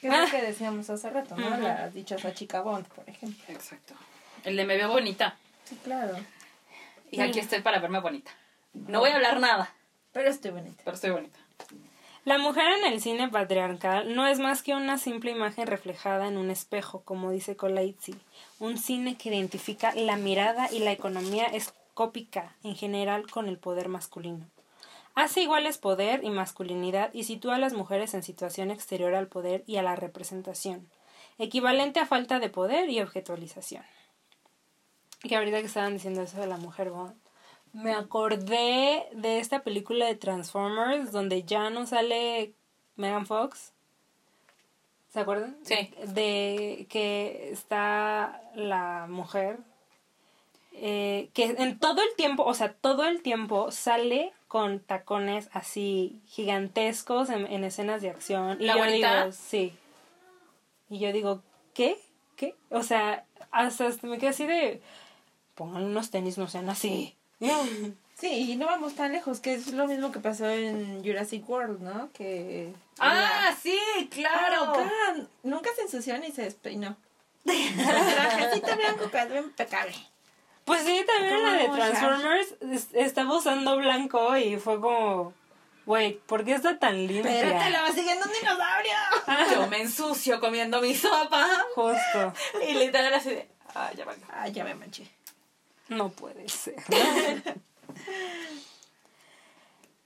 Que 0.00 0.08
es 0.08 0.18
lo 0.18 0.30
que 0.30 0.40
decíamos 0.46 0.88
hace 0.88 1.10
rato, 1.10 1.36
¿no? 1.36 1.58
La 1.58 1.90
dichosa 1.90 2.32
chica 2.32 2.62
Bond, 2.62 2.86
por 2.88 3.06
ejemplo. 3.06 3.44
Exacto. 3.48 3.92
El 4.44 4.56
de 4.56 4.64
me 4.64 4.78
veo 4.78 4.88
bonita. 4.88 5.36
Sí, 5.64 5.78
claro. 5.84 6.16
Y 7.10 7.20
aquí 7.20 7.38
estoy 7.38 7.60
para 7.60 7.80
verme 7.80 8.00
bonita. 8.00 8.30
No 8.72 9.00
voy 9.00 9.10
a 9.10 9.16
hablar 9.16 9.40
nada, 9.40 9.74
Pero 10.14 10.30
estoy 10.30 10.52
bonita. 10.52 10.80
pero 10.84 10.94
estoy 10.94 11.10
bonita. 11.10 11.38
La 12.24 12.38
mujer 12.38 12.64
en 12.78 12.90
el 12.90 13.02
cine 13.02 13.28
patriarcal 13.28 14.14
no 14.14 14.26
es 14.26 14.38
más 14.38 14.62
que 14.62 14.74
una 14.74 14.96
simple 14.96 15.32
imagen 15.32 15.66
reflejada 15.66 16.26
en 16.26 16.38
un 16.38 16.50
espejo, 16.50 17.02
como 17.02 17.30
dice 17.30 17.56
Coleizzi, 17.56 18.14
un 18.60 18.78
cine 18.78 19.18
que 19.18 19.28
identifica 19.28 19.92
la 19.94 20.16
mirada 20.16 20.72
y 20.72 20.78
la 20.78 20.92
economía 20.92 21.44
escópica 21.46 22.54
en 22.62 22.76
general 22.76 23.30
con 23.30 23.46
el 23.46 23.58
poder 23.58 23.88
masculino. 23.88 24.46
Hace 25.14 25.42
iguales 25.42 25.76
poder 25.76 26.24
y 26.24 26.30
masculinidad 26.30 27.12
y 27.12 27.24
sitúa 27.24 27.56
a 27.56 27.58
las 27.58 27.74
mujeres 27.74 28.14
en 28.14 28.22
situación 28.22 28.70
exterior 28.70 29.14
al 29.14 29.26
poder 29.26 29.62
y 29.66 29.76
a 29.76 29.82
la 29.82 29.94
representación, 29.94 30.88
equivalente 31.38 32.00
a 32.00 32.06
falta 32.06 32.38
de 32.38 32.48
poder 32.48 32.88
y 32.88 33.02
objetualización. 33.02 33.82
Que 35.20 35.36
ahorita 35.36 35.60
que 35.60 35.66
estaban 35.66 35.92
diciendo 35.92 36.22
eso 36.22 36.40
de 36.40 36.46
la 36.46 36.56
mujer 36.56 36.90
Bond, 36.90 37.14
me 37.74 37.92
acordé 37.92 39.06
de 39.12 39.38
esta 39.40 39.62
película 39.62 40.06
de 40.06 40.14
Transformers 40.14 41.12
donde 41.12 41.42
ya 41.44 41.68
no 41.70 41.86
sale 41.86 42.54
Megan 42.96 43.26
Fox. 43.26 43.72
¿Se 45.12 45.20
acuerdan? 45.20 45.56
Sí. 45.62 45.92
De 46.08 46.86
que 46.88 47.50
está 47.52 48.42
la 48.54 49.06
mujer. 49.08 49.58
eh, 50.72 51.28
que 51.34 51.44
en 51.58 51.78
todo 51.78 52.02
el 52.02 52.16
tiempo, 52.16 52.42
o 52.44 52.54
sea, 52.54 52.72
todo 52.72 53.04
el 53.04 53.22
tiempo 53.22 53.70
sale 53.70 54.32
con 54.48 54.80
tacones 54.80 55.48
así 55.52 56.20
gigantescos 56.26 57.30
en, 57.30 57.46
en 57.46 57.62
escenas 57.64 58.02
de 58.02 58.10
acción. 58.10 58.60
Y 58.60 58.64
¿La 58.66 58.72
yo 58.74 58.78
güerita? 58.80 59.20
digo, 59.24 59.32
sí. 59.32 59.72
Y 60.90 60.98
yo 60.98 61.12
digo, 61.12 61.42
¿qué? 61.74 61.96
¿Qué? 62.36 62.56
O 62.70 62.82
sea, 62.82 63.24
hasta 63.52 63.88
me 64.02 64.18
quedé 64.18 64.30
así 64.30 64.46
de. 64.46 64.80
Pongan 65.54 65.84
unos 65.84 66.10
tenis, 66.10 66.38
no 66.38 66.48
sean 66.48 66.68
así. 66.68 67.14
Sí, 68.16 68.52
y 68.52 68.56
no 68.56 68.66
vamos 68.66 68.94
tan 68.94 69.10
lejos, 69.12 69.40
que 69.40 69.54
es 69.54 69.72
lo 69.72 69.88
mismo 69.88 70.12
que 70.12 70.20
pasó 70.20 70.48
en 70.48 71.02
Jurassic 71.04 71.46
World, 71.50 71.80
¿no? 71.82 72.10
Que... 72.12 72.72
Ah, 73.00 73.52
sí, 73.60 73.76
claro. 74.08 74.70
Acá 74.70 74.88
nunca 75.42 75.70
se 75.74 75.82
ensució 75.82 76.16
ni 76.18 76.30
se 76.30 76.42
despeinó. 76.42 76.96
Trajecito 77.44 78.76
blanco 78.76 79.10
quedó 79.10 79.36
impecable. 79.38 79.94
Pues 80.64 80.82
sí, 80.84 81.04
también 81.06 81.42
la 81.42 81.52
de 81.54 81.64
¿Cómo 81.66 81.76
Transformers 81.76 82.54
es- 82.60 82.88
estaba 82.94 83.36
usando 83.36 83.76
blanco 83.76 84.36
y 84.36 84.56
fue 84.56 84.80
como, 84.80 85.34
güey, 85.84 86.14
¿por 86.26 86.44
qué 86.44 86.54
está 86.54 86.78
tan 86.78 87.06
Pero 87.06 87.22
te 87.24 87.32
limpia? 87.44 87.70
la 87.70 87.82
va 87.82 87.92
siguiendo 87.92 88.24
un 88.24 88.32
dinosaurio. 88.32 88.92
Yo 89.54 89.66
me 89.66 89.82
ensucio 89.82 90.40
comiendo 90.40 90.80
mi 90.80 90.94
sopa. 90.94 91.46
Justo. 91.74 92.32
Y 92.66 92.74
literal 92.74 93.12
así 93.12 93.30
de. 93.30 93.48
Ah, 93.74 93.90
ya 93.94 94.04
va. 94.06 94.14
Ay, 94.32 94.52
ya 94.52 94.64
me 94.64 94.74
manché. 94.74 95.10
No 95.88 96.10
puede 96.10 96.48
ser. 96.48 96.76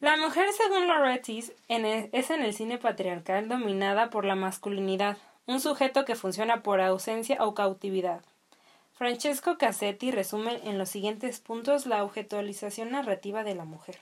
La 0.00 0.16
mujer, 0.16 0.46
según 0.56 0.86
Loretti, 0.86 1.44
en 1.66 1.84
el- 1.84 2.08
es 2.12 2.30
en 2.30 2.42
el 2.42 2.54
cine 2.54 2.78
patriarcal 2.78 3.48
dominada 3.48 4.10
por 4.10 4.24
la 4.24 4.36
masculinidad, 4.36 5.16
un 5.46 5.60
sujeto 5.60 6.04
que 6.04 6.14
funciona 6.14 6.62
por 6.62 6.80
ausencia 6.80 7.42
o 7.44 7.54
cautividad. 7.54 8.20
Francesco 8.94 9.58
Cassetti 9.58 10.10
resume 10.12 10.60
en 10.68 10.78
los 10.78 10.88
siguientes 10.88 11.40
puntos 11.40 11.86
la 11.86 12.04
objetualización 12.04 12.90
narrativa 12.92 13.42
de 13.42 13.54
la 13.56 13.64
mujer. 13.64 13.98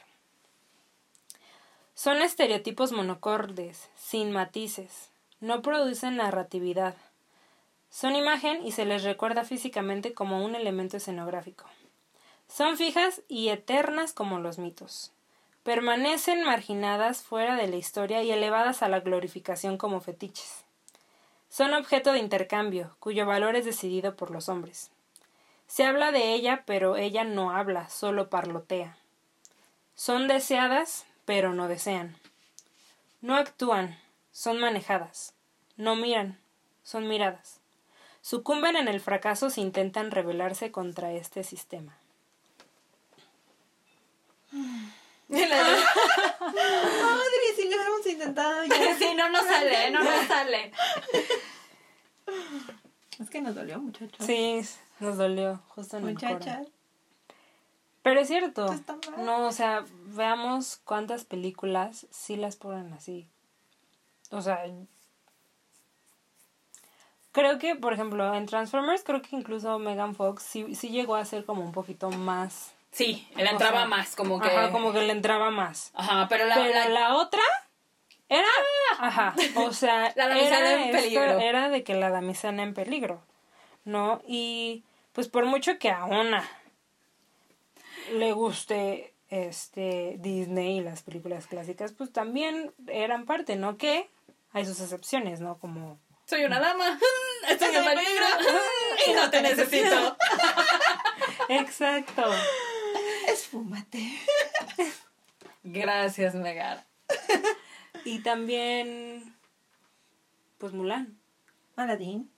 Son 1.95 2.19
estereotipos 2.21 2.93
monocordes, 2.93 3.89
sin 3.97 4.33
matices, 4.33 5.09
no 5.41 5.63
producen 5.63 6.17
narratividad. 6.17 6.95
Son 7.91 8.15
imagen 8.15 8.67
y 8.67 8.73
se 8.73 8.85
les 8.85 9.05
recuerda 9.05 9.45
físicamente 9.45 10.15
como 10.15 10.45
un 10.45 10.55
elemento 10.55 10.97
escenográfico. 10.97 11.65
Son 12.49 12.77
fijas 12.77 13.23
y 13.29 13.49
eternas 13.49 14.13
como 14.13 14.39
los 14.39 14.59
mitos. 14.59 15.13
Permanecen 15.63 16.45
marginadas 16.45 17.23
fuera 17.23 17.57
de 17.57 17.67
la 17.67 17.77
historia 17.77 18.23
y 18.23 18.31
elevadas 18.31 18.83
a 18.83 18.89
la 18.89 19.01
glorificación 19.01 19.79
como 19.79 20.01
fetiches. 20.01 20.65
Son 21.49 21.75
objeto 21.75 22.13
de 22.13 22.19
intercambio, 22.19 22.97
cuyo 23.01 23.27
valor 23.27 23.57
es 23.57 23.65
decidido 23.65 24.15
por 24.15 24.31
los 24.31 24.49
hombres. 24.49 24.91
Se 25.67 25.85
habla 25.85 26.13
de 26.13 26.35
ella, 26.35 26.63
pero 26.67 26.97
ella 26.97 27.25
no 27.25 27.51
habla, 27.51 27.89
solo 27.89 28.31
parlotea. 28.31 28.97
Son 29.95 30.29
deseadas, 30.29 31.07
pero 31.25 31.53
no 31.53 31.67
desean. 31.67 32.17
No 33.21 33.35
actúan, 33.35 33.99
son 34.31 34.61
manejadas. 34.61 35.35
No 35.77 35.97
miran, 35.97 36.39
son 36.85 37.09
miradas. 37.09 37.61
Sucumben 38.27 38.75
en 38.75 38.89
el 38.89 39.01
fracaso 39.01 39.51
si 39.51 39.61
intentan 39.61 40.11
rebelarse 40.11 40.73
contra 40.73 41.13
este 41.13 41.45
sistema. 41.45 41.97
Madre, 45.29 45.45
si 47.55 47.63
lo 47.63 47.77
hubiéramos 47.77 48.05
intentado 48.05 48.65
ya. 48.65 48.97
Sí, 48.99 49.15
no 49.15 49.29
nos 49.29 49.45
sale, 49.45 49.91
no 49.93 50.03
nos 50.03 50.27
sale. 50.27 50.73
Es 53.21 53.31
que 53.31 53.41
nos 53.43 53.55
dolió, 53.55 53.79
muchachos. 53.79 54.27
Sí, 54.27 54.61
nos 54.99 55.19
dolió, 55.19 55.63
justo 55.69 55.99
en 55.99 56.09
el. 56.09 56.15
Muchachas. 56.15 56.67
Pero 58.03 58.19
es 58.19 58.27
cierto. 58.27 58.75
No, 59.19 59.47
o 59.47 59.53
sea, 59.53 59.85
veamos 60.07 60.81
cuántas 60.85 61.25
películas 61.25 62.09
sí 62.11 62.35
las 62.35 62.57
ponen 62.57 62.93
así. 62.93 63.29
O 64.31 64.43
sea, 64.43 64.65
creo 67.37 67.59
que, 67.59 67.75
por 67.77 67.93
ejemplo, 67.93 68.35
en 68.35 68.47
Transformers, 68.47 69.05
creo 69.05 69.21
que 69.21 69.37
incluso 69.37 69.79
Megan 69.79 70.15
Fox 70.15 70.43
sí, 70.43 70.75
sí 70.75 70.89
llegó 70.89 71.17
a 71.17 71.25
ser 71.27 71.45
como 71.45 71.63
un 71.63 71.73
poquito 71.73 72.09
más. 72.11 72.73
Sí, 72.93 73.29
le 73.37 73.51
entraba 73.51 73.81
sea, 73.81 73.87
más, 73.87 74.17
como 74.17 74.41
que. 74.41 74.49
Ajá, 74.49 74.71
como 74.73 74.91
que 74.95 75.03
le 75.03 75.13
entraba 75.13 75.51
más. 75.51 75.91
Ajá, 75.95 76.27
pero 76.31 76.47
la. 76.47 76.55
Pero 76.55 76.73
la- 76.73 76.89
la 76.89 77.17
otra 77.17 77.43
era, 78.31 78.49
ajá, 78.99 79.35
o 79.57 79.73
sea, 79.73 80.13
La 80.17 80.29
damisela 80.29 80.59
era, 80.59 80.73
en 80.75 80.81
esto- 80.89 80.97
peligro. 81.03 81.39
era 81.41 81.69
de 81.69 81.85
que 81.85 81.95
la 81.95 82.09
damisela 82.11 82.63
en 82.63 82.73
peligro, 82.73 83.21
¿no? 83.85 84.23
Y 84.27 84.83
pues 85.13 85.29
por 85.29 85.45
mucho 85.45 85.79
que 85.79 85.91
a 85.91 86.07
una 86.07 86.43
le 88.13 88.33
guste 88.33 89.13
este 89.29 90.17
Disney 90.19 90.79
y 90.79 90.81
las 90.81 91.03
películas 91.03 91.47
clásicas, 91.47 91.93
pues 91.93 92.13
también 92.13 92.73
eran 92.87 93.27
parte, 93.27 93.57
¿no? 93.57 93.77
Que 93.77 94.09
hay 94.53 94.65
sus 94.65 94.81
excepciones, 94.81 95.41
¿no? 95.41 95.59
Como 95.59 95.99
Soy 96.27 96.45
una 96.45 96.59
dama. 96.61 96.99
Estoy 97.49 97.75
en 97.77 97.85
peligro. 97.85 98.27
Y 99.07 99.13
no 99.13 99.31
te 99.31 99.41
necesito. 99.43 100.17
Exacto. 101.49 102.25
Esfúmate. 103.29 104.19
Gracias, 105.63 106.35
Megar. 106.35 106.87
Y 108.05 108.21
también 108.21 109.37
pues 110.59 110.73
Mulan. 110.73 111.19
Aladín. 111.77 112.33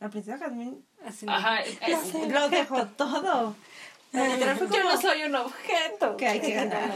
La 0.00 0.08
princesa 0.08 0.38
Jasmine 0.38 0.78
Así 1.04 1.26
Ajá. 1.28 1.60
es- 1.60 2.14
lo 2.14 2.48
dejó 2.48 2.86
todo. 2.86 3.54
Yo 4.12 4.84
no 4.84 5.00
soy 5.00 5.24
un 5.24 5.34
objeto. 5.34 6.16
que 6.16 6.26
hay 6.28 6.40
que 6.40 6.52
ganar. 6.54 6.90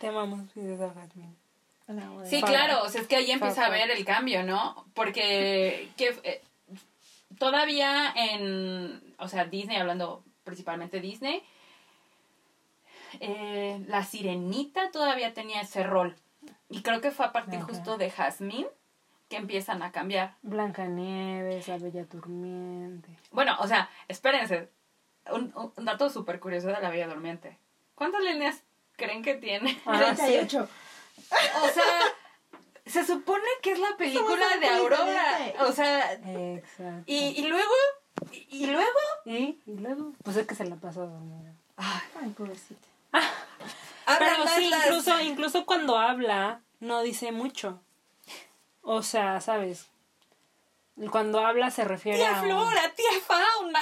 Te 0.00 0.08
amamos, 0.08 0.50
Princesa 0.52 0.92
Jasmine. 0.92 1.34
La 1.92 2.26
Sí, 2.26 2.42
claro, 2.42 2.82
o 2.82 2.88
sea, 2.88 3.00
es 3.00 3.08
que 3.08 3.16
ahí 3.16 3.30
empieza 3.30 3.66
a 3.66 3.70
ver 3.70 3.90
el 3.90 4.04
cambio, 4.04 4.42
¿no? 4.42 4.86
Porque 4.94 5.90
que, 5.96 6.14
eh, 6.24 6.42
todavía 7.38 8.12
en, 8.14 9.14
o 9.18 9.28
sea, 9.28 9.44
Disney, 9.44 9.76
hablando 9.76 10.24
principalmente 10.44 11.00
Disney, 11.00 11.42
eh, 13.20 13.82
la 13.88 14.04
sirenita 14.04 14.90
todavía 14.90 15.34
tenía 15.34 15.60
ese 15.60 15.82
rol. 15.82 16.16
Y 16.70 16.82
creo 16.82 17.00
que 17.00 17.10
fue 17.10 17.26
a 17.26 17.32
partir 17.32 17.56
Ajá. 17.58 17.66
justo 17.66 17.98
de 17.98 18.10
Jasmine 18.10 18.68
que 19.28 19.36
empiezan 19.36 19.82
a 19.82 19.92
cambiar. 19.92 20.36
Blancanieves, 20.42 21.68
la 21.68 21.78
Bella 21.78 22.04
Durmiente. 22.04 23.18
Bueno, 23.30 23.56
o 23.60 23.66
sea, 23.66 23.90
espérense. 24.08 24.70
Un, 25.30 25.52
un 25.54 25.84
dato 25.84 26.10
súper 26.10 26.40
curioso 26.40 26.66
de 26.68 26.80
la 26.80 26.90
Bella 26.90 27.06
Durmiente. 27.06 27.56
¿Cuántas 27.94 28.22
líneas 28.22 28.62
creen 28.96 29.22
que 29.22 29.34
tiene? 29.34 29.80
Ah, 29.86 30.12
38. 30.16 30.68
O 31.62 31.68
sea, 31.68 31.84
se 32.86 33.04
supone 33.06 33.44
que 33.62 33.72
es 33.72 33.78
la 33.78 33.96
película 33.96 34.56
de 34.58 34.68
Aurora. 34.68 35.38
O 35.60 35.72
sea, 35.72 36.12
Exacto. 36.14 37.02
y, 37.06 37.16
y 37.40 37.46
luego, 37.46 37.72
y, 38.30 38.46
y 38.50 38.66
luego. 38.66 38.98
¿Y? 39.24 39.58
¿Y 39.66 39.76
luego? 39.78 40.12
Pues 40.22 40.36
es 40.36 40.46
que 40.46 40.54
se 40.54 40.64
la 40.64 40.76
pasó 40.76 41.06
dormida. 41.06 41.54
Ay, 41.76 42.30
pobrecita. 42.36 42.86
Pero 43.10 44.30
hablan 44.32 44.48
sí, 44.56 44.68
las- 44.68 44.86
incluso, 44.86 45.20
incluso 45.20 45.66
cuando 45.66 45.98
habla, 45.98 46.60
no 46.80 47.02
dice 47.02 47.32
mucho. 47.32 47.80
O 48.82 49.02
sea, 49.02 49.40
¿sabes? 49.40 49.86
Cuando 51.10 51.44
habla 51.46 51.70
se 51.70 51.84
refiere 51.84 52.18
Tía 52.18 52.38
a... 52.38 52.42
un- 52.42 52.48
Flora, 52.48 52.92
tía 52.94 53.20
Fauna. 53.26 53.80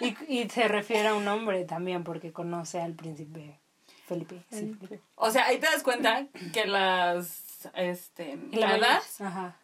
y, 0.00 0.40
y 0.42 0.48
se 0.50 0.66
refiere 0.66 1.08
a 1.08 1.14
un 1.14 1.28
hombre 1.28 1.64
también, 1.64 2.04
porque 2.04 2.32
conoce 2.32 2.80
al 2.80 2.94
príncipe 2.94 3.60
Felipe. 4.08 4.42
Sí, 4.50 4.74
Felipe. 4.74 5.00
O 5.16 5.30
sea, 5.30 5.46
ahí 5.46 5.58
te 5.58 5.66
das 5.66 5.82
cuenta 5.82 6.26
que 6.52 6.66
las 6.66 7.68
este, 7.74 8.38
la 8.52 8.70
hadas 8.70 9.20
Ajá. 9.20 9.56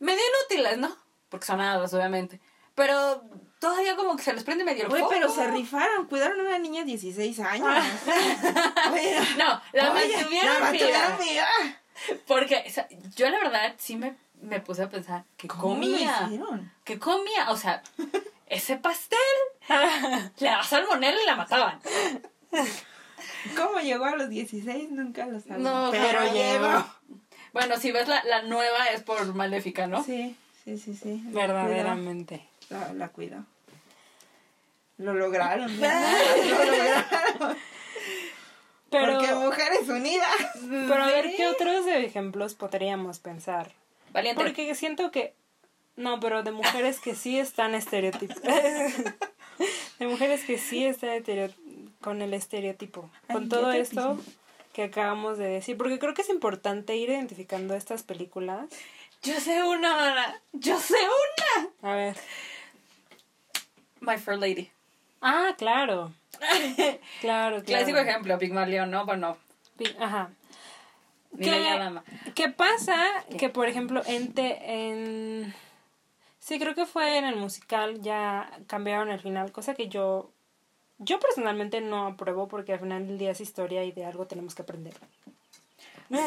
medio 0.00 0.20
inútiles, 0.50 0.78
¿no? 0.78 0.94
Porque 1.28 1.46
son 1.46 1.60
hadas, 1.60 1.94
obviamente. 1.94 2.40
Pero 2.74 3.22
todavía 3.60 3.94
como 3.94 4.16
que 4.16 4.24
se 4.24 4.32
les 4.32 4.42
prende 4.42 4.64
medio 4.64 4.86
el 4.86 4.90
foco. 4.90 5.08
pero 5.08 5.28
se 5.30 5.46
rifaron. 5.48 6.06
Cuidaron 6.08 6.40
a 6.40 6.42
una 6.42 6.58
niña 6.58 6.80
de 6.80 6.86
16 6.86 7.38
años. 7.40 7.68
Oye, 8.92 9.20
No, 9.38 9.60
la 9.72 9.92
oye, 9.92 10.16
mantuvieron 10.16 10.54
la 10.54 10.60
mantuvieron 10.60 11.18
viva. 11.18 11.46
Porque 12.26 12.64
o 12.66 12.70
sea, 12.70 12.88
yo 13.16 13.28
la 13.30 13.38
verdad 13.38 13.74
sí 13.78 13.94
me, 13.96 14.16
me 14.42 14.60
puse 14.60 14.82
a 14.82 14.88
pensar 14.88 15.24
que 15.36 15.46
¿Cómo 15.46 15.62
comía. 15.62 16.22
hicieron? 16.24 16.72
que 16.82 16.98
comía, 16.98 17.50
o 17.50 17.56
sea, 17.56 17.80
ese 18.48 18.76
pastel 18.76 19.18
le 20.38 20.46
daba 20.48 20.64
salmonela 20.64 21.22
y 21.22 21.26
la 21.26 21.36
mataban. 21.36 21.80
¿Cómo 23.56 23.80
llegó 23.80 24.04
a 24.04 24.16
los 24.16 24.28
16? 24.28 24.90
Nunca 24.90 25.26
lo 25.26 25.40
sabía. 25.40 25.58
No, 25.58 25.90
pero 25.90 26.32
llegó. 26.32 26.84
Bueno, 27.52 27.78
si 27.78 27.92
ves 27.92 28.08
la, 28.08 28.22
la 28.24 28.42
nueva 28.42 28.86
es 28.86 29.02
por 29.02 29.34
Maléfica, 29.34 29.86
¿no? 29.86 30.02
Sí, 30.02 30.36
sí, 30.64 30.78
sí, 30.78 30.94
sí. 30.94 31.22
Verdaderamente. 31.26 32.46
La, 32.70 32.92
la 32.92 33.08
cuidó. 33.08 33.44
Lo 34.98 35.14
lograron. 35.14 35.68
¿verdad? 35.80 36.12
lo 36.48 36.64
lograron. 36.64 37.56
Pero, 38.90 39.18
Porque 39.18 39.34
mujeres 39.34 39.88
unidas. 39.88 40.30
pero 40.70 41.02
a 41.02 41.06
ver, 41.06 41.34
¿qué 41.36 41.48
otros 41.48 41.86
ejemplos 41.86 42.54
podríamos 42.54 43.18
pensar? 43.18 43.72
Valiente. 44.12 44.42
Porque 44.42 44.72
siento 44.76 45.10
que. 45.10 45.34
No, 45.96 46.20
pero 46.20 46.42
de 46.44 46.52
mujeres 46.52 47.00
que 47.00 47.16
sí 47.16 47.38
están 47.38 47.74
estereotipadas. 47.74 48.94
de 49.98 50.06
mujeres 50.06 50.44
que 50.44 50.58
sí 50.58 50.86
están 50.86 51.10
con 52.04 52.20
el 52.20 52.34
estereotipo. 52.34 53.08
Con 53.32 53.48
todo 53.48 53.72
esto 53.72 54.18
que 54.74 54.84
acabamos 54.84 55.38
de 55.38 55.48
decir. 55.48 55.78
Porque 55.78 55.98
creo 55.98 56.12
que 56.12 56.20
es 56.20 56.28
importante 56.28 56.94
ir 56.96 57.08
identificando 57.08 57.74
estas 57.74 58.02
películas. 58.02 58.66
Yo 59.22 59.40
sé 59.40 59.62
una, 59.62 59.96
mana. 59.96 60.40
Yo 60.52 60.78
sé 60.78 60.96
una. 60.98 61.90
A 61.90 61.96
ver. 61.96 62.16
My 64.00 64.18
Fair 64.18 64.38
Lady. 64.38 64.70
Ah, 65.22 65.54
claro. 65.56 66.12
Claro, 67.20 67.62
claro. 67.62 67.64
Clásico 67.64 67.96
ejemplo, 67.98 68.38
Pigmalión, 68.38 68.90
¿no? 68.90 69.06
Bueno, 69.06 69.38
Pi- 69.78 69.96
Ajá. 69.98 70.30
¿Qué-. 71.40 72.02
¿Qué 72.34 72.48
pasa? 72.50 73.02
Que, 73.38 73.48
por 73.48 73.66
ejemplo, 73.66 74.02
en, 74.06 74.34
te- 74.34 74.58
en... 74.90 75.54
Sí, 76.38 76.58
creo 76.58 76.74
que 76.74 76.84
fue 76.84 77.16
en 77.16 77.24
el 77.24 77.36
musical, 77.36 78.02
ya 78.02 78.50
cambiaron 78.66 79.08
el 79.08 79.20
final, 79.20 79.50
cosa 79.52 79.74
que 79.74 79.88
yo 79.88 80.30
yo 80.98 81.18
personalmente 81.20 81.80
no 81.80 82.06
apruebo 82.06 82.48
porque 82.48 82.72
al 82.72 82.80
final 82.80 83.06
del 83.06 83.18
día 83.18 83.30
es 83.32 83.40
historia 83.40 83.84
y 83.84 83.92
de 83.92 84.04
algo 84.04 84.26
tenemos 84.26 84.54
que 84.54 84.62
aprender. 84.62 84.94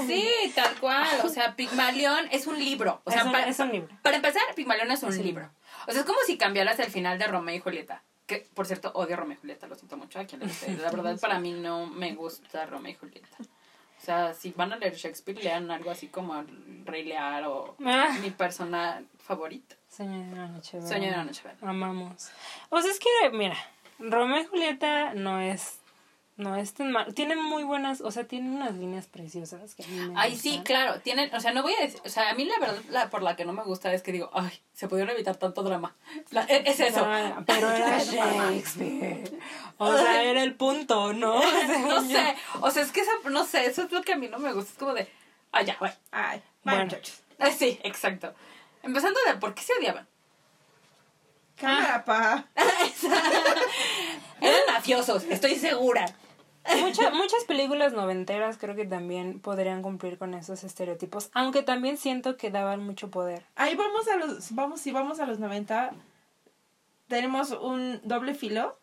Sí, 0.08 0.28
tal 0.56 0.76
cual. 0.80 1.08
O 1.24 1.30
sea, 1.30 1.56
Pigmalión 1.56 2.28
es 2.32 2.48
un 2.48 2.58
libro. 2.60 3.02
O 3.06 3.12
sea, 3.12 3.22
Es 3.22 3.26
un- 3.28 3.32
para, 3.32 3.48
es 3.48 3.60
un 3.60 3.72
libro. 3.72 3.96
Para 4.02 4.18
empezar, 4.18 4.42
Pigmalión 4.56 4.92
es 4.92 5.04
un 5.04 5.16
libro. 5.18 5.50
O 5.88 5.92
sea, 5.92 6.02
es 6.02 6.06
como 6.06 6.20
si 6.26 6.38
cambiaras 6.38 6.80
el 6.80 6.88
final 6.92 7.18
de 7.20 7.28
Romeo 7.28 7.56
y 7.56 7.60
Julieta. 7.60 8.02
Que, 8.26 8.46
por 8.54 8.66
cierto, 8.66 8.92
odio 8.96 9.14
a 9.14 9.18
Romeo 9.20 9.38
y 9.38 9.40
Julieta, 9.42 9.68
lo 9.68 9.76
siento 9.76 9.96
mucho 9.96 10.20
a 10.20 10.26
quien 10.26 10.42
le 10.42 10.48
guste. 10.48 10.74
La 10.78 10.92
verdad, 10.92 11.18
para 11.22 11.40
mí 11.40 11.52
no 11.54 11.86
me 11.88 12.14
gusta 12.16 12.66
Romeo 12.66 12.92
y 12.92 12.96
Julieta. 12.96 13.28
O 13.40 14.06
sea, 14.06 14.34
si 14.34 14.52
van 14.52 14.74
a 14.74 14.78
leer 14.78 14.96
Shakespeare, 14.96 15.42
lean 15.42 15.72
algo 15.72 15.90
así 15.92 16.08
como 16.08 16.36
el 16.38 16.84
Rey 16.86 17.04
Lear 17.04 17.46
o 17.46 17.76
Ah. 17.86 18.16
mi 18.22 18.32
persona 18.32 19.02
favorita. 19.18 19.76
Sueño 19.90 20.20
de 20.20 20.34
una 20.34 20.48
noche. 20.48 20.82
Sueño 20.82 21.08
de 21.08 21.14
una 21.14 21.24
noche. 21.24 21.44
Amamos. 21.62 22.30
O 22.70 22.82
sea, 22.82 22.92
es 22.92 23.00
que, 23.00 23.30
mira, 23.32 23.56
Romeo 24.00 24.42
y 24.42 24.46
Julieta 24.46 25.14
no 25.14 25.40
es. 25.40 25.80
No 26.36 26.56
es 26.56 26.76
tan 26.76 26.92
mal. 26.92 27.16
Tiene 27.16 27.36
muy 27.36 27.64
buenas. 27.64 28.00
O 28.02 28.12
sea, 28.12 28.26
tiene 28.28 28.52
unas 28.56 28.76
líneas 28.76 29.08
preciosas 29.08 29.74
que 29.74 29.84
a 29.84 29.88
mí 29.88 29.96
me 29.96 30.14
Ay, 30.16 30.36
sí, 30.36 30.50
gustan. 30.50 30.64
claro, 30.66 31.00
tienen, 31.02 31.34
o 31.34 31.40
sea, 31.40 31.52
no 31.52 31.64
voy 31.64 31.74
a 31.74 31.82
decir, 31.82 32.00
o 32.06 32.10
sea, 32.10 32.30
a 32.30 32.36
mí 32.36 32.46
la 32.46 32.60
verdad, 32.60 32.80
la, 32.90 33.10
por 33.10 33.24
la 33.24 33.36
que 33.36 33.44
no 33.44 33.54
me 33.54 33.64
gusta 33.64 33.92
es 33.92 34.04
que 34.04 34.12
digo, 34.12 34.30
ay, 34.34 34.52
se 34.72 34.88
pudieron 34.88 35.16
evitar 35.16 35.38
tanto 35.38 35.64
drama. 35.64 35.96
La- 36.30 36.44
e- 36.44 36.62
es 36.70 36.80
eso. 36.80 37.08
Pero 37.48 37.72
era 37.72 37.98
Shakespeare. 38.04 39.32
O 39.80 39.98
sea, 39.98 40.22
era 40.24 40.44
el 40.44 40.54
punto, 40.54 41.12
¿no? 41.14 41.42
No 41.88 42.02
sé, 42.04 42.36
o 42.62 42.70
sea, 42.70 42.84
es 42.84 42.92
que 42.92 43.00
esa, 43.02 43.12
no 43.32 43.44
sé, 43.44 43.66
eso 43.66 43.82
es 43.82 43.92
lo 43.92 44.04
que 44.04 44.14
a 44.14 44.18
mí 44.18 44.28
no 44.28 44.38
me 44.38 44.54
gusta, 44.54 44.72
es 44.74 44.78
como 44.78 44.94
de, 44.94 45.10
ah, 45.54 45.64
ya. 45.64 45.76
Ay, 46.12 46.42
Bueno. 46.64 46.86
bueno. 46.86 46.98
Ah, 47.40 47.50
sí, 47.52 47.80
exacto. 47.84 48.36
Empezando 48.84 49.20
de 49.26 49.36
por 49.38 49.56
qué 49.56 49.64
se 49.64 49.74
odiaban. 49.74 50.08
Cámara, 51.58 52.06
pa. 52.06 52.46
Eran 54.42 54.62
mafiosos, 54.74 55.24
estoy 55.26 55.56
segura. 55.56 56.06
Mucha- 56.82 57.12
muchas 57.12 57.46
películas 57.46 57.94
noventeras 57.94 58.58
creo 58.58 58.76
que 58.76 58.86
también 58.86 59.40
podrían 59.40 59.82
cumplir 59.82 60.18
con 60.18 60.34
esos 60.34 60.64
estereotipos, 60.66 61.30
aunque 61.34 61.64
también 61.64 61.98
siento 61.98 62.36
que 62.38 62.52
daban 62.52 62.84
mucho 62.84 63.10
poder. 63.10 63.46
Ahí 63.56 63.76
vamos 63.76 64.08
a 64.10 64.18
los, 64.18 64.54
vamos, 64.54 64.82
si 64.82 64.92
vamos 64.92 65.20
a 65.20 65.26
los 65.26 65.40
90, 65.40 65.92
tenemos 67.08 67.52
un 67.52 68.02
doble 68.04 68.34
filo, 68.36 68.78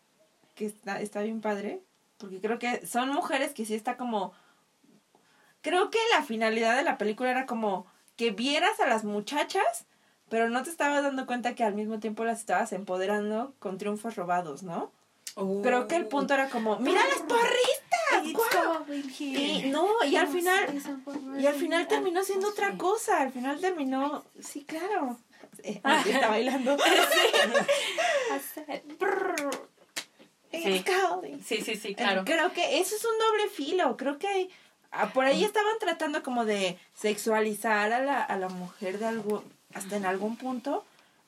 que 0.55 0.65
está, 0.65 0.99
está 0.99 1.21
bien 1.21 1.41
padre, 1.41 1.81
porque 2.17 2.41
creo 2.41 2.57
que 2.57 2.85
son 2.87 3.09
mujeres 3.13 3.53
que 3.53 3.65
sí 3.65 3.75
está 3.75 3.97
como, 3.97 4.33
creo 5.61 5.91
que 5.91 5.99
la 6.11 6.23
finalidad 6.23 6.75
de 6.75 6.83
la 6.83 6.97
película 6.97 7.29
era 7.29 7.45
como 7.45 7.85
que 8.15 8.31
vieras 8.31 8.79
a 8.79 8.87
las 8.87 9.03
muchachas, 9.03 9.85
pero 10.29 10.49
no 10.49 10.63
te 10.63 10.69
estabas 10.69 11.03
dando 11.03 11.25
cuenta 11.25 11.55
que 11.55 11.63
al 11.63 11.73
mismo 11.75 11.99
tiempo 11.99 12.23
las 12.23 12.39
estabas 12.39 12.71
empoderando 12.73 13.53
con 13.59 13.77
triunfos 13.77 14.15
robados, 14.15 14.63
¿no? 14.63 14.91
Creo 15.63 15.87
que 15.87 15.95
el 15.97 16.07
punto 16.07 16.33
era 16.33 16.49
como, 16.49 16.79
mira 16.79 17.01
las 17.07 17.19
porristas, 17.19 18.53
guau". 18.53 18.85
Y 19.19 19.63
no, 19.69 19.87
y 20.05 20.15
al 20.15 20.27
final, 20.27 20.81
y 21.39 21.45
al 21.45 21.55
final 21.55 21.87
terminó 21.87 22.23
siendo 22.23 22.47
otra 22.49 22.77
cosa, 22.77 23.21
al 23.21 23.31
final 23.31 23.59
terminó, 23.59 24.23
sí, 24.41 24.63
claro. 24.63 25.17
Eh, 25.63 25.81
está 26.05 26.27
bailando. 26.29 26.77
Sí. 30.51 30.83
Sí, 31.45 31.61
sí, 31.61 31.75
sí, 31.75 31.95
claro. 31.95 32.23
Creo 32.23 32.53
que 32.53 32.79
eso 32.79 32.95
es 32.95 33.03
un 33.03 33.17
doble 33.19 33.49
filo. 33.49 33.97
Creo 33.97 34.17
que 34.17 34.49
ah, 34.91 35.11
por 35.11 35.25
ahí 35.25 35.43
estaban 35.43 35.77
tratando 35.79 36.23
como 36.23 36.45
de 36.45 36.77
sexualizar 36.93 37.91
a 37.91 37.99
la, 38.01 38.23
a 38.23 38.37
la 38.37 38.47
mujer 38.49 38.99
de 38.99 39.05
algo, 39.05 39.43
hasta 39.75 39.95
en 39.97 40.05
algún 40.07 40.35
punto. 40.37 40.83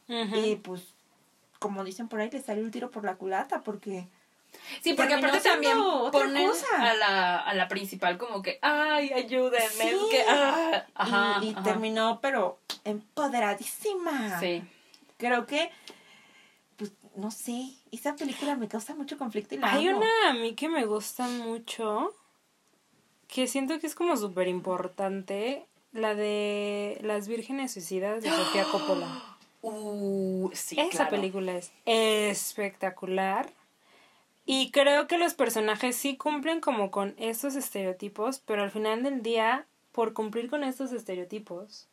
Y 0.08 0.56
pues, 0.56 0.82
como 1.60 1.84
dicen 1.84 2.08
por 2.08 2.20
ahí, 2.22 2.30
le 2.32 2.42
salió 2.42 2.64
el 2.64 2.72
tiro 2.72 2.90
por 2.90 3.04
la 3.04 3.16
culata 3.16 3.62
porque... 3.62 4.08
Sí, 4.82 4.94
porque 4.94 5.14
aparte 5.14 5.42
también 5.42 5.78
ponen 6.12 6.48
cosa. 6.48 6.66
a 6.80 6.94
la, 6.96 7.38
a 7.42 7.54
la 7.54 7.68
principal 7.68 8.18
como 8.18 8.42
que, 8.42 8.58
ay, 8.62 9.12
ayúdenme, 9.12 9.68
Sí. 9.70 9.88
es 9.90 10.04
que, 10.10 10.24
ah, 10.28 10.86
ajá, 10.96 11.40
y 11.44 11.50
y 11.50 11.52
ajá. 11.52 11.64
terminó, 11.64 12.20
pero 12.22 12.58
empoderadísima. 12.86 14.40
Sí. 14.40 14.64
Creo 15.18 15.46
que, 15.46 15.70
pues, 16.78 16.92
no 17.16 17.30
sé, 17.30 17.74
esa 17.92 18.16
película 18.16 18.56
me 18.56 18.68
causa 18.68 18.96
mucho 18.96 19.18
conflicto 19.18 19.56
y 19.56 19.58
la 19.60 19.72
Hay 19.74 19.88
amo. 19.90 20.00
una 20.00 20.30
a 20.30 20.34
mí 20.34 20.56
que 20.56 20.70
me 20.70 20.86
gusta 20.86 21.28
mucho, 21.28 22.14
que 23.28 23.48
siento 23.48 23.80
que 23.80 23.88
es 23.88 23.96
como 23.96 24.16
súper 24.18 24.48
importante, 24.48 25.67
la 25.92 26.16
de 26.16 26.98
Las 27.02 27.28
Vírgenes 27.28 27.74
Suicidas 27.74 28.24
de 28.24 28.30
Sofía 28.30 28.64
Coppola. 28.72 29.24
Uh, 29.62 30.50
sí, 30.54 30.80
Esa 30.80 30.90
claro. 30.90 31.10
película 31.12 31.54
es 31.58 31.72
espectacular. 31.86 33.50
Y 34.46 34.72
creo 34.72 35.08
que 35.08 35.18
los 35.18 35.34
personajes 35.34 35.96
sí 35.98 36.16
cumplen 36.16 36.62
como 36.62 36.90
con 36.90 37.16
estos 37.18 37.56
estereotipos, 37.56 38.40
pero 38.46 38.64
al 38.64 38.72
final 38.72 39.04
del 39.04 39.22
día, 39.22 39.66
por 39.92 40.14
cumplir 40.14 40.50
con 40.50 40.64
estos 40.64 40.94
estereotipos, 40.94 41.88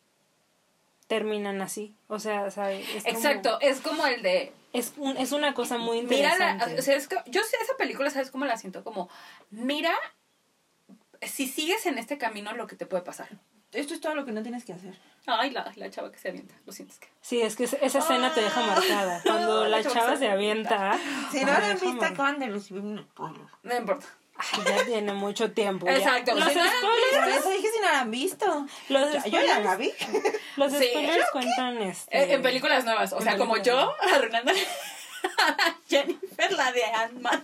terminan 1.07 1.61
así. 1.61 1.93
O 2.07 2.19
sea, 2.19 2.49
¿sabes? 2.51 2.87
Es 2.95 3.03
como- 3.03 3.17
Exacto, 3.17 3.59
es 3.59 3.81
como 3.81 4.05
el 4.07 4.21
de, 4.21 4.53
es, 4.71 4.93
un- 4.95 5.17
es 5.17 5.33
una 5.33 5.53
cosa 5.53 5.77
muy 5.77 6.01
mira, 6.03 6.31
interesante. 6.33 6.73
la, 6.75 6.79
o 6.79 6.81
sea, 6.81 6.95
es 6.95 7.07
que, 7.09 7.17
yo 7.27 7.43
sé 7.43 7.57
esa 7.61 7.75
película, 7.77 8.09
¿sabes 8.09 8.31
cómo 8.31 8.45
la 8.45 8.55
siento? 8.57 8.83
Como, 8.85 9.09
mira, 9.51 9.93
si 11.21 11.47
sigues 11.47 11.85
en 11.87 11.97
este 11.97 12.17
camino, 12.17 12.53
lo 12.53 12.67
que 12.67 12.75
te 12.77 12.85
puede 12.85 13.03
pasar. 13.03 13.27
Esto 13.75 13.93
es 13.93 14.01
todo 14.01 14.15
lo 14.15 14.25
que 14.25 14.31
no 14.31 14.41
tienes 14.41 14.63
que 14.65 14.73
hacer. 14.73 14.93
Ay, 15.27 15.51
la, 15.51 15.71
la 15.75 15.89
chava 15.89 16.11
que 16.11 16.17
se 16.19 16.29
avienta, 16.29 16.53
lo 16.65 16.71
sientes 16.71 16.99
que. 16.99 17.07
Sí, 17.21 17.41
es 17.41 17.55
que 17.55 17.63
esa 17.65 17.77
escena 17.99 18.33
te 18.33 18.41
deja 18.41 18.61
marcada. 18.61 19.21
Cuando 19.23 19.65
la 19.67 19.83
chava 19.83 20.15
se 20.17 20.29
avienta. 20.29 20.97
Si 21.31 21.43
no 21.43 21.51
la 21.51 21.67
han 21.69 21.79
visto, 21.79 22.05
acaban 22.05 22.39
de 22.39 22.47
recibir 22.47 22.83
un 22.83 22.99
spoiler. 23.03 23.41
No 23.63 23.75
importa. 23.77 24.05
Ay, 24.37 24.63
ya 24.65 24.85
tiene 24.85 25.13
mucho 25.13 25.51
tiempo. 25.51 25.85
ya. 25.87 25.95
Exacto, 25.97 26.35
Los 26.35 26.49
si 26.49 26.55
no 26.55 26.65
spoilers, 26.65 27.17
Por 27.23 27.29
eso 27.29 27.49
dije 27.51 27.67
si 27.73 27.79
no 27.81 27.91
la 27.91 27.99
han 28.01 28.11
visto. 28.11 28.65
los 28.89 29.13
Ya, 29.13 29.23
yo 29.25 29.41
ya 29.41 29.59
la 29.59 29.73
spoilers, 29.73 29.77
vi. 29.77 30.19
los 30.57 30.71
Sí. 30.73 30.87
spoilers 30.89 31.31
cuentan 31.31 31.77
este. 31.81 32.17
Eh, 32.17 32.33
en 32.33 32.41
películas 32.41 32.83
nuevas, 32.85 33.13
o 33.13 33.17
en 33.17 33.23
sea, 33.23 33.37
como 33.37 33.57
yo, 33.57 33.93
arruinando 34.13 34.51
a 35.37 35.75
Jennifer, 35.89 36.51
la 36.51 36.71
de 36.71 36.83
Ant-Man. 36.83 37.43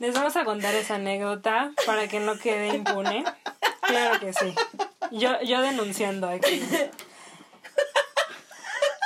Les 0.00 0.12
vamos 0.14 0.36
a 0.36 0.44
contar 0.44 0.74
esa 0.74 0.96
anécdota 0.96 1.70
para 1.86 2.06
que 2.08 2.20
no 2.20 2.36
quede 2.38 2.74
impune. 2.74 3.24
Claro 3.86 4.20
que 4.20 4.32
sí. 4.32 4.52
Yo, 5.12 5.40
yo 5.42 5.60
denunciando 5.62 6.28
aquí. 6.28 6.60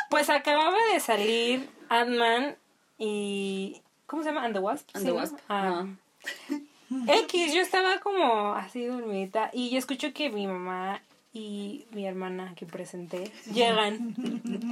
Pues 0.08 0.28
acababa 0.30 0.76
de 0.92 1.00
salir 1.00 1.68
Ant-Man 1.88 2.56
y. 2.98 3.80
¿Cómo 4.06 4.22
se 4.22 4.30
llama? 4.30 4.44
¿And 4.44 4.54
the 4.54 4.60
Wasp? 4.60 4.88
And 4.94 5.04
Sí, 5.04 5.06
the 5.06 5.12
¿no? 5.12 5.20
Wasp, 5.20 5.38
Ah. 5.48 5.86
X, 7.06 7.54
yo 7.54 7.60
estaba 7.60 8.00
como 8.00 8.52
así 8.54 8.84
dormidita 8.86 9.50
y 9.52 9.76
escucho 9.76 10.12
que 10.12 10.28
mi 10.30 10.48
mamá 10.48 11.00
y 11.32 11.86
mi 11.92 12.04
hermana 12.06 12.52
que 12.56 12.66
presenté 12.66 13.30
llegan. 13.52 14.14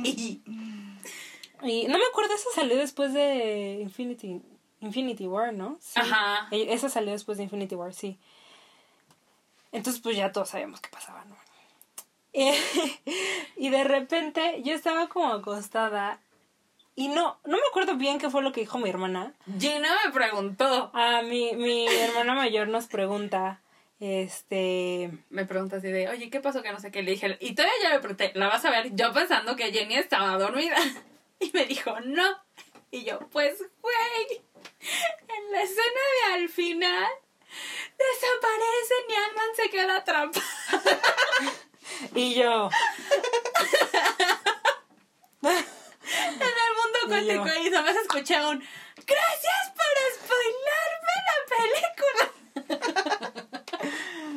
Y 0.04 0.42
Y 1.62 1.86
no 1.86 1.98
me 1.98 2.04
acuerdo, 2.10 2.34
esa 2.34 2.48
salió 2.54 2.76
después 2.76 3.12
de 3.14 3.78
Infinity, 3.82 4.42
Infinity 4.80 5.28
War, 5.28 5.52
¿no? 5.52 5.76
Sí. 5.80 6.00
Ajá. 6.00 6.48
Esa 6.50 6.88
salió 6.88 7.12
después 7.12 7.38
de 7.38 7.44
Infinity 7.44 7.76
War, 7.76 7.94
sí. 7.94 8.18
Entonces, 9.72 10.00
pues 10.02 10.16
ya 10.16 10.32
todos 10.32 10.50
sabíamos 10.50 10.80
qué 10.80 10.88
pasaba, 10.88 11.24
¿no? 11.24 11.36
Y 13.56 13.70
de 13.70 13.84
repente 13.84 14.62
yo 14.62 14.74
estaba 14.74 15.08
como 15.08 15.32
acostada 15.32 16.20
y 16.94 17.08
no, 17.08 17.38
no 17.44 17.56
me 17.56 17.62
acuerdo 17.70 17.94
bien 17.96 18.18
qué 18.18 18.28
fue 18.28 18.42
lo 18.42 18.52
que 18.52 18.60
dijo 18.60 18.78
mi 18.78 18.90
hermana. 18.90 19.32
Gina 19.58 19.88
me 20.04 20.12
preguntó. 20.12 20.90
Ah, 20.94 21.22
mi, 21.22 21.54
mi 21.54 21.86
hermana 21.86 22.34
mayor 22.34 22.66
nos 22.68 22.86
pregunta, 22.86 23.60
este... 24.00 25.10
Me 25.30 25.44
pregunta 25.44 25.76
así 25.76 25.88
de, 25.88 26.08
oye, 26.08 26.28
¿qué 26.28 26.40
pasó 26.40 26.60
que 26.60 26.72
no 26.72 26.80
sé 26.80 26.90
qué? 26.90 27.02
Le 27.02 27.12
dije, 27.12 27.36
y 27.40 27.54
todavía 27.54 27.74
ya 27.84 27.90
le 27.90 28.00
pregunté, 28.00 28.32
¿la 28.34 28.48
vas 28.48 28.64
a 28.64 28.70
ver? 28.70 28.96
Yo 28.96 29.12
pensando 29.12 29.54
que 29.54 29.72
Jenny 29.72 29.94
estaba 29.94 30.36
dormida. 30.38 30.76
Y 31.40 31.52
me 31.54 31.66
dijo, 31.66 32.00
no. 32.00 32.26
Y 32.90 33.04
yo, 33.04 33.20
pues, 33.30 33.58
güey, 33.80 34.42
en 35.28 35.52
la 35.52 35.62
escena 35.62 36.00
de 36.26 36.34
al 36.34 36.48
final, 36.48 37.06
desaparecen 37.98 39.04
y 39.08 39.14
Ant-Man 39.14 39.50
se 39.56 39.70
queda 39.70 39.96
atrapado. 39.96 40.42
Y 42.14 42.34
yo... 42.34 42.70
En 45.42 46.42
el 46.42 46.72
mundo 46.76 46.98
cuántico 47.06 47.48
y 47.62 47.70
nomás 47.70 47.96
escuché 47.96 48.44
un 48.44 48.62
gracias 49.06 49.72
por 49.78 49.94
spoilarme 50.16 51.14
la 51.28 51.38
película. 52.66 53.32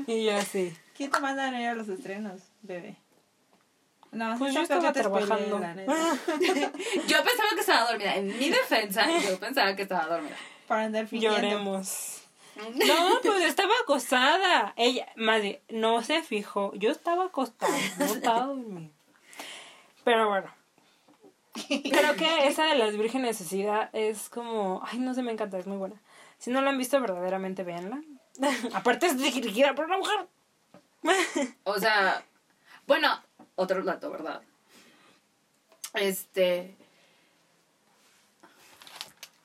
Y 0.07 0.26
yo 0.26 0.36
así. 0.36 0.76
¿Quién 0.95 1.12
te 1.12 1.20
manda 1.20 1.49
a 1.49 1.62
ir 1.62 1.68
a 1.68 1.74
los 1.74 1.88
estrenos, 1.89 2.41
bebé? 2.62 2.97
No, 4.12 4.38
Pues 4.38 4.53
yo 4.53 4.62
estaba 4.62 4.91
trabajando. 4.91 5.57
Yo 7.07 7.24
pensaba 7.24 7.49
que 7.55 7.62
estaba 7.62 7.91
dormida. 7.91 8.16
En 8.16 8.28
mi 8.38 8.49
defensa, 8.49 9.05
yo 9.22 9.39
pensaba 9.39 9.74
que 9.74 9.84
estaba 9.84 10.05
dormida. 10.05 10.36
Para 10.68 10.84
andar 10.84 11.07
fingiendo. 11.07 11.38
Lloremos. 11.38 12.21
No, 12.56 13.20
pues 13.24 13.43
estaba 13.43 13.74
acostada. 13.84 14.74
Ella, 14.76 15.08
bien, 15.16 15.60
no 15.70 16.02
se 16.04 16.22
fijó. 16.22 16.74
Yo 16.76 16.91
estaba 16.91 17.26
acostada, 17.26 17.78
no 17.97 18.06
estaba 18.06 18.45
durmiendo. 18.47 18.93
Pero 20.04 20.28
bueno, 20.30 20.52
Creo 21.54 22.16
que 22.16 22.47
esa 22.47 22.66
de 22.66 22.76
las 22.76 22.95
vírgenes 22.97 23.38
suicida 23.38 23.89
es 23.93 24.30
como. 24.30 24.82
Ay, 24.86 24.99
no 24.99 25.14
sé, 25.14 25.22
me 25.22 25.32
encanta, 25.32 25.58
es 25.58 25.68
muy 25.68 25.78
buena. 25.78 26.02
Si 26.38 26.49
no 26.49 26.62
la 26.62 26.70
han 26.70 26.78
visto, 26.78 26.99
verdaderamente 26.99 27.64
véanla. 27.64 28.02
Aparte 28.74 29.08
es 29.08 29.18
dirigida 29.18 29.76
por 29.76 29.86
una 29.86 29.97
mujer. 29.97 30.28
O 31.64 31.80
sea, 31.80 32.24
bueno, 32.86 33.10
otro 33.56 33.84
dato, 33.84 34.12
¿verdad? 34.12 34.41
Este. 35.93 36.78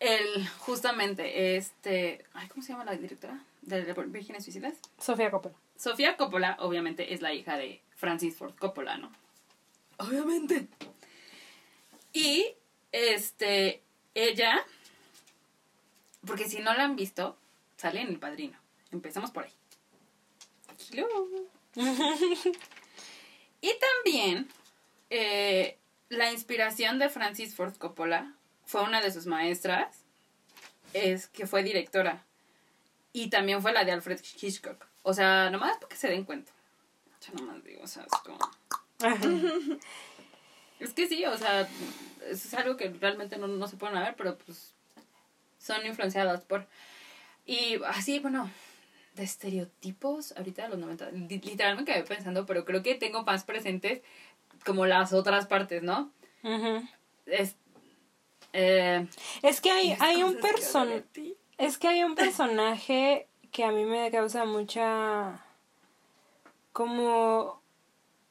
El, 0.06 0.48
justamente, 0.60 1.56
este. 1.56 2.24
Ay, 2.32 2.46
¿cómo 2.46 2.62
se 2.62 2.72
llama 2.72 2.84
la 2.84 2.94
directora? 2.96 3.42
De 3.62 3.92
Vírgenes 4.06 4.44
Suicidas. 4.44 4.74
Sofía 5.00 5.32
Coppola. 5.32 5.56
Sofía 5.76 6.16
Coppola, 6.16 6.56
obviamente, 6.60 7.12
es 7.12 7.22
la 7.22 7.34
hija 7.34 7.56
de 7.56 7.82
Francis 7.96 8.36
Ford 8.36 8.54
Coppola, 8.56 8.98
¿no? 8.98 9.10
Obviamente. 9.98 10.68
Y, 12.12 12.54
este, 12.92 13.82
ella, 14.14 14.64
porque 16.24 16.48
si 16.48 16.60
no 16.60 16.72
la 16.74 16.84
han 16.84 16.94
visto, 16.94 17.36
sale 17.76 18.00
en 18.00 18.06
El 18.06 18.20
Padrino. 18.20 18.56
Empezamos 18.92 19.32
por 19.32 19.42
ahí. 19.42 19.52
Hello. 20.92 21.08
y 23.60 23.70
también, 24.04 24.46
eh, 25.10 25.76
la 26.10 26.30
inspiración 26.30 27.00
de 27.00 27.08
Francis 27.08 27.56
Ford 27.56 27.76
Coppola 27.76 28.35
fue 28.66 28.82
una 28.82 29.00
de 29.00 29.10
sus 29.12 29.26
maestras, 29.26 29.96
es 30.92 31.28
que 31.28 31.46
fue 31.46 31.62
directora. 31.62 32.24
Y 33.12 33.30
también 33.30 33.62
fue 33.62 33.72
la 33.72 33.84
de 33.84 33.92
Alfred 33.92 34.20
Hitchcock. 34.40 34.84
O 35.02 35.14
sea, 35.14 35.48
nomás 35.50 35.76
para 35.78 35.88
que 35.88 35.96
se 35.96 36.08
den 36.08 36.24
cuenta. 36.24 36.52
Yo 37.26 37.32
nomás 37.34 37.64
digo, 37.64 37.82
o 37.82 37.86
sea, 37.86 38.02
es 38.04 38.12
como... 38.22 38.38
Es 40.78 40.92
que 40.92 41.08
sí, 41.08 41.24
o 41.24 41.36
sea, 41.38 41.66
es 42.28 42.52
algo 42.52 42.76
que 42.76 42.90
realmente 42.90 43.38
no, 43.38 43.46
no 43.46 43.66
se 43.66 43.78
pueden 43.78 43.98
ver, 43.98 44.14
pero 44.14 44.36
pues 44.36 44.74
son 45.58 45.86
influenciadas 45.86 46.42
por... 46.44 46.66
Y 47.46 47.80
así, 47.86 48.18
bueno, 48.18 48.50
de 49.14 49.22
estereotipos, 49.24 50.32
ahorita 50.36 50.64
de 50.64 50.68
los 50.68 50.78
90, 50.78 51.10
li- 51.12 51.38
literalmente 51.38 51.92
quedé 51.94 52.02
pensando, 52.02 52.44
pero 52.44 52.66
creo 52.66 52.82
que 52.82 52.94
tengo 52.94 53.22
más 53.24 53.44
presentes 53.44 54.02
como 54.66 54.84
las 54.84 55.14
otras 55.14 55.46
partes, 55.46 55.82
¿no? 55.82 56.12
Ujú. 56.42 56.86
Es, 57.24 57.54
eh, 58.56 59.06
Es 59.42 59.60
que 59.60 59.70
hay, 59.70 59.96
hay 60.00 60.22
un 60.22 60.36
que. 60.36 61.36
Es 61.58 61.78
que 61.78 61.88
hay 61.88 62.02
un 62.02 62.14
personaje 62.16 63.28
que 63.52 63.64
a 63.64 63.70
mí 63.70 63.84
me 63.84 64.10
causa 64.10 64.44
mucha. 64.44 65.44
como. 66.72 67.60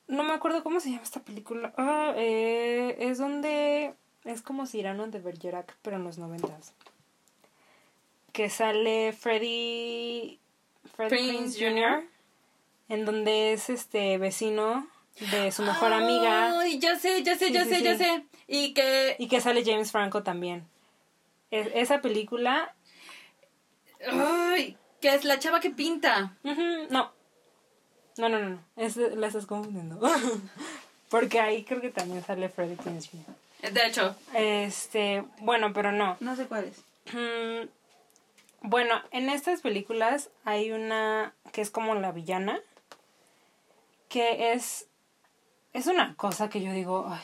No 0.07 0.23
me 0.23 0.33
acuerdo 0.33 0.63
cómo 0.63 0.79
se 0.79 0.91
llama 0.91 1.03
esta 1.03 1.21
película. 1.21 1.73
Ah, 1.77 2.13
eh, 2.15 2.95
es 2.99 3.17
donde. 3.17 3.93
Es 4.23 4.41
como 4.41 4.65
Cyrano 4.65 5.07
de 5.07 5.19
Bergerac, 5.19 5.75
pero 5.81 5.97
en 5.97 6.03
los 6.03 6.17
noventas. 6.17 6.73
Que 8.33 8.49
sale 8.49 9.13
Freddy. 9.13 10.39
Fred 10.95 11.09
Prince 11.09 11.59
Jr. 11.59 12.03
En 12.89 13.05
donde 13.05 13.53
es 13.53 13.69
este 13.69 14.17
vecino 14.17 14.87
de 15.19 15.51
su 15.51 15.63
mejor 15.63 15.93
amiga. 15.93 16.59
Ay, 16.59 16.79
ya 16.79 16.97
sé, 16.97 17.23
ya 17.23 17.35
sé, 17.37 17.47
Sí, 17.47 17.53
sé, 17.69 17.81
ya 17.81 17.97
sí. 17.97 18.03
sé. 18.03 18.25
Y 18.47 18.73
que... 18.73 19.15
Y 19.19 19.27
que 19.27 19.41
sale 19.41 19.63
James 19.65 19.91
Franco 19.91 20.23
también. 20.23 20.67
Es- 21.51 21.69
esa 21.73 22.01
película. 22.01 22.73
Ay, 24.11 24.77
que 25.01 25.13
es 25.15 25.23
la 25.25 25.39
chava 25.39 25.59
que 25.59 25.69
pinta. 25.71 26.35
No. 26.43 27.11
No, 28.17 28.29
no, 28.29 28.39
no, 28.39 28.49
no. 28.49 28.59
Es, 28.75 28.97
la 28.97 29.27
estás 29.27 29.45
confundiendo. 29.45 29.99
Porque 31.09 31.39
ahí 31.39 31.63
creo 31.63 31.81
que 31.81 31.89
también 31.91 32.23
sale 32.23 32.49
Prinze 32.49 33.09
Jr. 33.11 33.71
De 33.73 33.87
hecho, 33.87 34.15
Este, 34.33 35.23
bueno, 35.39 35.71
pero 35.73 35.91
no. 35.91 36.17
No 36.19 36.35
sé 36.35 36.45
cuál 36.45 36.65
es. 36.65 36.81
Bueno, 38.61 39.01
en 39.11 39.29
estas 39.29 39.61
películas 39.61 40.29
hay 40.43 40.71
una 40.71 41.33
que 41.51 41.61
es 41.61 41.69
como 41.71 41.93
la 41.95 42.11
villana, 42.11 42.59
que 44.09 44.53
es, 44.53 44.87
es 45.75 45.87
una 45.87 46.15
cosa 46.15 46.49
que 46.49 46.61
yo 46.61 46.71
digo, 46.71 47.05
ay, 47.09 47.21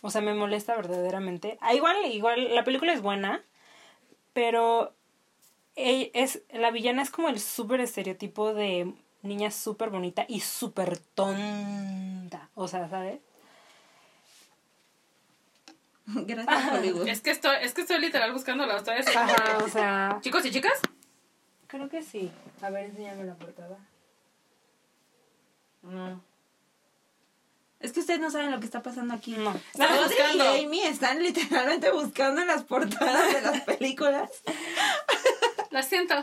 o 0.00 0.10
sea, 0.10 0.22
me 0.22 0.32
molesta 0.32 0.74
verdaderamente. 0.74 1.58
Ah, 1.60 1.74
igual, 1.74 1.96
igual, 2.06 2.54
la 2.54 2.64
película 2.64 2.94
es 2.94 3.02
buena, 3.02 3.42
pero 4.32 4.94
e- 5.76 6.10
es, 6.14 6.42
la 6.50 6.70
villana 6.70 7.02
es 7.02 7.10
como 7.10 7.28
el 7.28 7.38
súper 7.38 7.80
estereotipo 7.80 8.54
de 8.54 8.94
niña 9.20 9.50
súper 9.50 9.90
bonita 9.90 10.24
y 10.28 10.40
súper 10.40 10.96
tonta, 10.96 12.48
o 12.54 12.66
sea, 12.68 12.88
¿sabes? 12.88 13.20
Gracias, 16.06 16.72
Hollywood. 16.72 17.06
es 17.06 17.20
que 17.20 17.30
estoy, 17.30 17.56
es 17.60 17.74
que 17.74 17.82
estoy 17.82 18.00
literal 18.00 18.32
buscando 18.32 18.64
las 18.64 18.78
historias. 18.78 19.14
Ajá, 19.14 19.58
o 19.58 19.68
sea, 19.68 20.18
Chicos 20.22 20.46
y 20.46 20.50
chicas, 20.50 20.80
creo 21.66 21.90
que 21.90 22.02
sí. 22.02 22.32
A 22.62 22.70
ver, 22.70 22.86
enséñame 22.86 23.24
la 23.24 23.34
portada. 23.34 23.76
no. 25.82 26.29
Es 27.80 27.92
que 27.92 28.00
ustedes 28.00 28.20
no 28.20 28.30
saben 28.30 28.50
lo 28.50 28.60
que 28.60 28.66
está 28.66 28.82
pasando 28.82 29.14
aquí. 29.14 29.32
No. 29.32 29.52
Buscando. 29.52 30.56
y 30.56 30.64
Amy 30.64 30.82
están 30.82 31.22
literalmente 31.22 31.90
buscando 31.90 32.42
en 32.42 32.46
las 32.46 32.62
portadas 32.64 33.32
de 33.32 33.40
las 33.40 33.60
películas. 33.62 34.30
Lo 35.70 35.82
siento. 35.82 36.22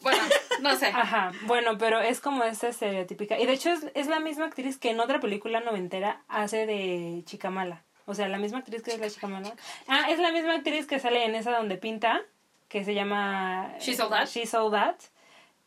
Bueno, 0.00 0.22
no 0.60 0.76
sé. 0.76 0.86
Ajá, 0.86 1.30
bueno, 1.42 1.78
pero 1.78 2.00
es 2.00 2.20
como 2.20 2.42
esta 2.42 2.68
estereotípica. 2.68 3.38
Y 3.38 3.46
de 3.46 3.52
hecho 3.52 3.70
es, 3.70 3.86
es 3.94 4.08
la 4.08 4.18
misma 4.18 4.46
actriz 4.46 4.76
que 4.78 4.90
en 4.90 4.98
otra 4.98 5.20
película 5.20 5.60
noventera 5.60 6.22
hace 6.26 6.66
de 6.66 7.22
chica 7.24 7.50
mala. 7.50 7.84
O 8.06 8.14
sea, 8.14 8.28
la 8.28 8.38
misma 8.38 8.58
actriz 8.58 8.82
que 8.82 8.92
es 8.92 8.98
la 8.98 9.08
chica 9.08 9.28
mala. 9.28 9.54
Ah, 9.86 10.06
es 10.10 10.18
la 10.18 10.32
misma 10.32 10.54
actriz 10.54 10.86
que 10.86 10.98
sale 10.98 11.24
en 11.24 11.36
esa 11.36 11.52
donde 11.52 11.76
pinta, 11.76 12.20
que 12.68 12.84
se 12.84 12.94
llama... 12.94 13.74
She's 13.78 14.00
All 14.00 14.10
That. 14.10 14.26
She's 14.26 14.54
All 14.54 14.72
That. 14.72 14.96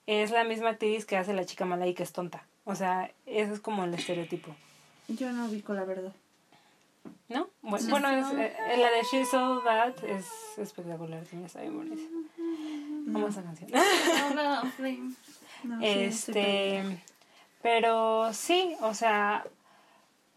Es 0.05 0.31
la 0.31 0.43
misma 0.43 0.71
actriz 0.71 1.05
que 1.05 1.15
hace 1.15 1.33
la 1.33 1.45
chica 1.45 1.65
mala 1.65 1.87
y 1.87 1.93
que 1.93 2.03
es 2.03 2.11
tonta. 2.11 2.45
O 2.65 2.75
sea, 2.75 3.11
eso 3.25 3.53
es 3.53 3.59
como 3.59 3.83
el 3.85 3.93
estereotipo. 3.93 4.55
Yo 5.07 5.31
no 5.31 5.45
ubico 5.45 5.73
la 5.73 5.85
verdad. 5.85 6.13
¿No? 7.29 7.49
Bueno, 7.61 7.87
bueno 7.89 8.09
es, 8.09 8.25
eh, 8.33 8.77
la 8.77 8.89
de 8.91 9.03
She's 9.11 9.33
All 9.33 9.63
That 9.63 10.03
es 10.05 10.25
espectacular. 10.57 11.23
Tiene 11.25 11.45
esa 11.45 11.59
memoria. 11.59 11.95
Vamos 13.07 13.37
a 13.37 13.41
la 13.41 13.45
canción. 13.47 13.71
No, 14.35 14.63
no 14.63 14.71
sé, 14.77 16.05
Este, 16.05 16.83
pero 17.61 18.33
sí, 18.33 18.75
o 18.81 18.93
sea, 18.93 19.45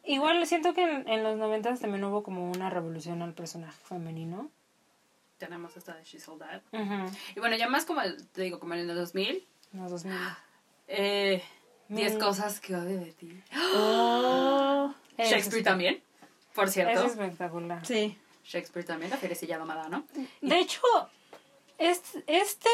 igual 0.05 0.47
siento 0.47 0.75
que 0.75 0.83
en, 0.83 1.09
en 1.09 1.23
los 1.23 1.37
noventas 1.39 1.81
también 1.81 2.05
hubo 2.05 2.23
como 2.23 2.51
una 2.51 2.69
revolución 2.71 3.23
al 3.23 3.33
personaje 3.35 3.79
femenino. 3.85 4.51
Tenemos 5.39 5.77
esta 5.77 5.95
de 5.95 6.05
She's 6.05 6.29
All 6.29 6.39
That. 6.39 6.63
Y 7.37 7.41
bueno, 7.41 7.57
ya 7.57 7.69
más 7.69 7.85
como, 7.87 8.03
el- 8.03 8.27
te 8.29 8.43
digo, 8.43 8.59
como 8.61 8.75
en 8.75 8.81
el 8.81 8.95
2000. 8.95 9.47
en 9.73 9.81
los 9.81 9.91
2000. 9.91 10.15
Eh, 10.89 11.43
10 11.89 12.15
Mm. 12.17 12.19
cosas 12.19 12.61
que 12.61 12.75
odio 12.77 12.99
de 13.01 13.13
ti. 13.13 13.43
Oh, 13.77 14.93
Es 15.17 15.31
Shakespeare 15.31 15.63
espe- 15.63 15.65
también, 15.65 16.03
por 16.55 16.65
Es 16.69 16.75
cierto. 16.75 17.05
espectacular. 17.05 17.85
sí. 17.87 18.17
Shakespeare 18.45 18.85
también, 18.87 19.11
la 19.11 19.19
fierecilla 19.19 19.59
domada, 19.59 19.89
¿no? 19.91 20.05
De 20.41 20.59
hecho, 20.59 20.81
es- 21.77 22.17
este 22.27 22.71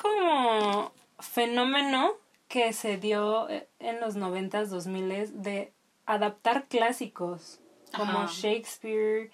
como 0.00 0.92
fenómeno 1.18 2.12
que 2.48 2.72
se 2.72 2.96
dio 2.96 3.48
eh, 3.48 3.68
en 3.80 4.00
los 4.00 4.14
noventas, 4.14 4.70
dos 4.70 4.86
miles 4.86 5.42
de 5.42 5.72
adaptar 6.06 6.66
clásicos 6.68 7.58
como 7.96 8.20
Ajá. 8.20 8.32
Shakespeare 8.32 9.30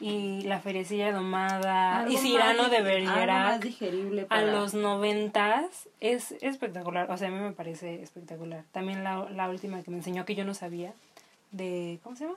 y 0.00 0.42
La 0.42 0.60
Feriecilla 0.60 1.12
Domada 1.12 2.00
Algo 2.00 2.10
y 2.10 2.14
más 2.14 2.22
Cyrano 2.22 2.68
de 2.68 2.82
Bergerac 2.82 3.66
a 4.28 4.42
los 4.42 4.74
noventas 4.74 5.88
es 6.00 6.32
espectacular. 6.40 7.10
O 7.10 7.16
sea, 7.16 7.28
a 7.28 7.30
mí 7.30 7.38
me 7.38 7.52
parece 7.52 8.02
espectacular. 8.02 8.64
También 8.72 9.04
la, 9.04 9.28
la 9.30 9.48
última 9.48 9.82
que 9.82 9.90
me 9.90 9.98
enseñó 9.98 10.24
que 10.24 10.34
yo 10.34 10.44
no 10.44 10.54
sabía 10.54 10.92
de... 11.50 11.98
¿Cómo 12.02 12.16
se 12.16 12.24
llama? 12.24 12.36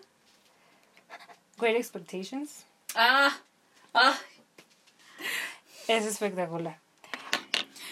Great 1.57 1.76
Expectations. 1.76 2.66
Ah, 2.95 3.36
ah, 3.93 4.16
Es 5.88 6.05
espectacular. 6.05 6.78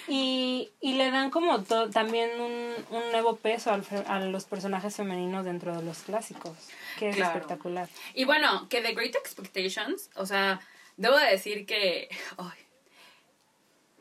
Y, 0.10 0.70
y 0.80 0.94
le 0.94 1.12
dan 1.12 1.30
como 1.32 1.64
to- 1.64 1.90
también 1.90 2.40
un, 2.40 2.74
un 2.92 3.12
nuevo 3.12 3.36
peso 3.36 3.72
al 3.74 3.84
a 4.08 4.20
los 4.20 4.46
personajes 4.46 4.96
femeninos 4.96 5.44
dentro 5.44 5.76
de 5.76 5.84
los 5.84 5.98
clásicos, 6.00 6.56
que 6.98 7.10
es 7.10 7.16
Claro. 7.18 7.34
espectacular. 7.34 7.90
Y 8.14 8.24
bueno, 8.24 8.68
que 8.70 8.82
The 8.82 8.94
Great 8.94 9.16
Expectations, 9.16 10.10
o 10.16 10.26
sea, 10.26 10.62
debo 10.96 11.18
de 11.18 11.26
decir 11.32 11.66
que 11.66 12.08
ay, 12.38 12.58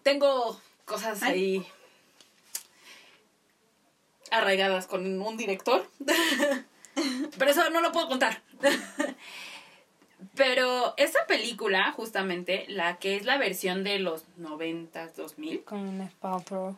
tengo 0.05 0.61
cosas 0.85 1.23
ahí 1.25 1.67
arraigadas 4.31 4.87
con 4.87 5.21
un 5.21 5.37
director. 5.37 5.89
Pero 7.39 7.51
eso 7.51 7.69
no 7.71 7.81
lo 7.81 7.93
puedo 7.93 8.09
contar. 8.09 8.43
Pero 10.37 10.95
esa 10.97 11.19
película, 11.27 11.91
justamente, 11.93 12.67
la 12.69 12.99
que 12.99 13.17
es 13.17 13.25
la 13.25 13.39
versión 13.39 13.85
de 13.85 13.99
los 13.99 14.25
90s, 14.39 15.15
2000, 15.15 15.65
Con 15.65 15.87
Gwyneth 15.87 16.13
Paltrow. 16.15 16.77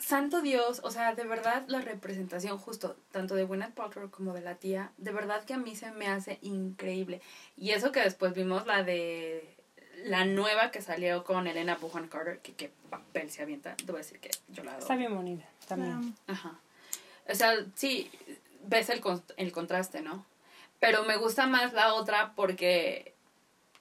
santo 0.00 0.40
Dios, 0.40 0.80
o 0.82 0.90
sea, 0.90 1.14
de 1.14 1.24
verdad 1.24 1.64
la 1.68 1.80
representación 1.80 2.58
justo, 2.58 2.96
tanto 3.12 3.34
de 3.34 3.44
Gwyneth 3.44 3.74
Paltrow 3.74 4.10
como 4.10 4.32
de 4.32 4.40
la 4.40 4.54
tía, 4.56 4.92
de 4.98 5.12
verdad 5.12 5.44
que 5.44 5.54
a 5.54 5.58
mí 5.58 5.76
se 5.76 5.90
me 5.92 6.06
hace 6.08 6.38
increíble. 6.42 7.20
Y 7.56 7.70
eso 7.70 7.92
que 7.92 8.00
después 8.00 8.34
vimos 8.34 8.66
la 8.66 8.82
de 8.82 9.56
la 10.04 10.24
nueva 10.24 10.70
que 10.70 10.80
salió 10.80 11.24
con 11.24 11.46
Elena 11.46 11.76
Bonham 11.76 12.08
Carter, 12.08 12.38
que 12.40 12.54
qué 12.54 12.70
papel 12.88 13.30
se 13.30 13.42
avienta, 13.42 13.76
te 13.76 13.84
voy 13.86 13.96
a 13.96 13.98
decir 13.98 14.18
que 14.20 14.30
yo 14.48 14.64
la 14.64 14.70
adoro. 14.72 14.82
Está 14.84 14.96
bien 14.96 15.14
bonita 15.14 15.44
también. 15.68 16.14
Ajá. 16.26 16.58
O 17.28 17.34
sea, 17.34 17.54
sí, 17.74 18.10
ves 18.64 18.88
el, 18.88 19.00
con- 19.00 19.22
el 19.36 19.52
contraste, 19.52 20.00
¿no? 20.00 20.24
Pero 20.80 21.04
me 21.04 21.16
gusta 21.16 21.46
más 21.46 21.72
la 21.72 21.94
otra 21.94 22.34
porque 22.34 23.14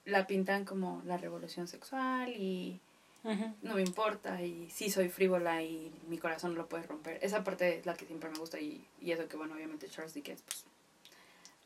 la 0.05 0.27
pintan 0.27 0.65
como 0.65 1.01
la 1.05 1.17
revolución 1.17 1.67
sexual 1.67 2.29
y 2.29 2.79
no 3.23 3.75
me 3.75 3.81
importa 3.81 4.41
y 4.41 4.69
sí 4.69 4.89
soy 4.89 5.09
frívola 5.09 5.61
y 5.61 5.91
mi 6.07 6.17
corazón 6.17 6.51
no 6.53 6.57
lo 6.57 6.69
puede 6.69 6.83
romper. 6.83 7.19
Esa 7.21 7.43
parte 7.43 7.79
es 7.79 7.85
la 7.85 7.93
que 7.93 8.05
siempre 8.05 8.29
me 8.29 8.39
gusta 8.39 8.59
y, 8.59 8.85
y 9.01 9.11
eso 9.11 9.27
que, 9.27 9.37
bueno, 9.37 9.55
obviamente 9.55 9.89
Charles 9.89 10.13
Dickens, 10.13 10.41
pues, 10.41 10.65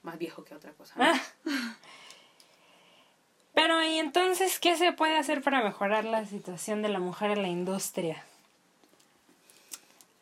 más 0.01 0.17
viejo 0.17 0.43
que 0.43 0.55
otra 0.55 0.71
cosa. 0.73 0.95
¿no? 0.97 1.05
Ah. 1.05 1.77
Pero, 3.53 3.83
¿y 3.83 3.99
entonces 3.99 4.59
qué 4.59 4.75
se 4.77 4.93
puede 4.93 5.15
hacer 5.15 5.41
para 5.43 5.63
mejorar 5.63 6.05
la 6.05 6.25
situación 6.25 6.81
de 6.81 6.89
la 6.89 6.99
mujer 6.99 7.31
en 7.31 7.43
la 7.43 7.49
industria? 7.49 8.23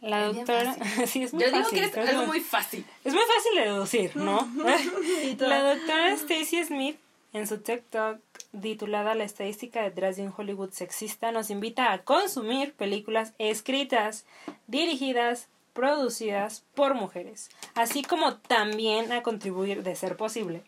La 0.02 0.28
Es 0.28 0.36
doctora. 0.36 0.74
fácil. 0.74 1.08
sí, 1.08 1.24
es 1.24 1.34
muy 1.34 1.44
Yo 1.44 1.52
digo 1.52 1.64
fácil, 1.64 1.80
que 1.92 2.02
es 2.02 2.10
algo 2.10 2.26
muy 2.26 2.40
fácil. 2.42 2.86
Es 3.04 3.14
muy 3.14 3.24
fácil 3.24 3.56
de 3.56 3.62
deducir, 3.62 4.16
¿no? 4.16 4.52
La 5.40 5.76
doctora 5.76 6.12
Stacy 6.14 6.64
Smith, 6.66 6.98
en 7.34 7.48
su 7.48 7.60
TikTok 7.60 8.20
titulada 8.62 9.16
La 9.16 9.24
estadística 9.24 9.82
detrás 9.84 10.18
de 10.18 10.24
un 10.24 10.34
Hollywood 10.36 10.72
sexista, 10.72 11.32
nos 11.32 11.50
invita 11.50 11.94
a 11.94 12.00
consumir 12.04 12.74
películas 12.74 13.34
escritas, 13.38 14.26
dirigidas, 14.68 15.48
producidas 15.74 16.64
por 16.76 16.96
mujeres, 16.96 17.50
así 17.76 18.04
como 18.04 18.36
también 18.36 19.12
a 19.14 19.24
contribuir, 19.24 19.84
de 19.84 19.96
ser 19.96 20.18
posible, 20.18 20.64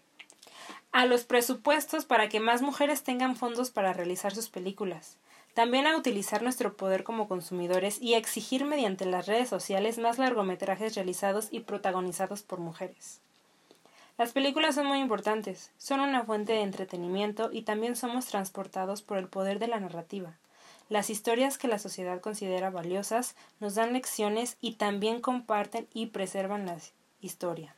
a 0.93 1.05
los 1.05 1.23
presupuestos 1.25 2.05
para 2.05 2.29
que 2.29 2.39
más 2.39 2.61
mujeres 2.61 3.03
tengan 3.03 3.35
fondos 3.35 3.69
para 3.71 3.91
realizar 3.91 4.33
sus 4.33 4.49
películas. 4.49 5.17
También 5.53 5.85
a 5.85 5.95
utilizar 5.95 6.41
nuestro 6.41 6.75
poder 6.75 7.03
como 7.03 7.27
consumidores 7.27 8.01
y 8.01 8.15
a 8.15 8.17
exigir 8.17 8.65
mediante 8.65 9.05
las 9.05 9.27
redes 9.27 9.49
sociales 9.49 9.99
más 9.99 10.17
largometrajes 10.17 10.95
realizados 10.95 11.49
y 11.51 11.59
protagonizados 11.59 12.41
por 12.41 12.59
mujeres. 12.59 13.19
Las 14.17 14.31
películas 14.31 14.75
son 14.75 14.87
muy 14.87 14.99
importantes, 14.99 15.71
son 15.77 15.99
una 15.99 16.23
fuente 16.23 16.53
de 16.53 16.61
entretenimiento 16.61 17.49
y 17.51 17.63
también 17.63 17.95
somos 17.95 18.25
transportados 18.25 19.01
por 19.01 19.17
el 19.17 19.27
poder 19.27 19.59
de 19.59 19.67
la 19.67 19.79
narrativa. 19.79 20.37
Las 20.89 21.09
historias 21.09 21.57
que 21.57 21.67
la 21.67 21.79
sociedad 21.79 22.19
considera 22.19 22.69
valiosas 22.69 23.35
nos 23.59 23.75
dan 23.75 23.93
lecciones 23.93 24.57
y 24.59 24.75
también 24.75 25.21
comparten 25.21 25.87
y 25.93 26.07
preservan 26.07 26.65
la 26.65 26.77
historia. 27.21 27.75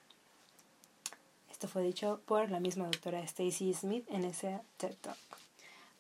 Esto 1.52 1.68
fue 1.68 1.84
dicho 1.84 2.20
por 2.26 2.52
la 2.52 2.60
misma 2.60 2.86
doctora 2.86 3.22
Stacy 3.22 3.74
Smith 3.74 4.06
en 4.10 4.26
ese 4.26 4.60
TED 4.78 4.96
Talk. 5.02 5.35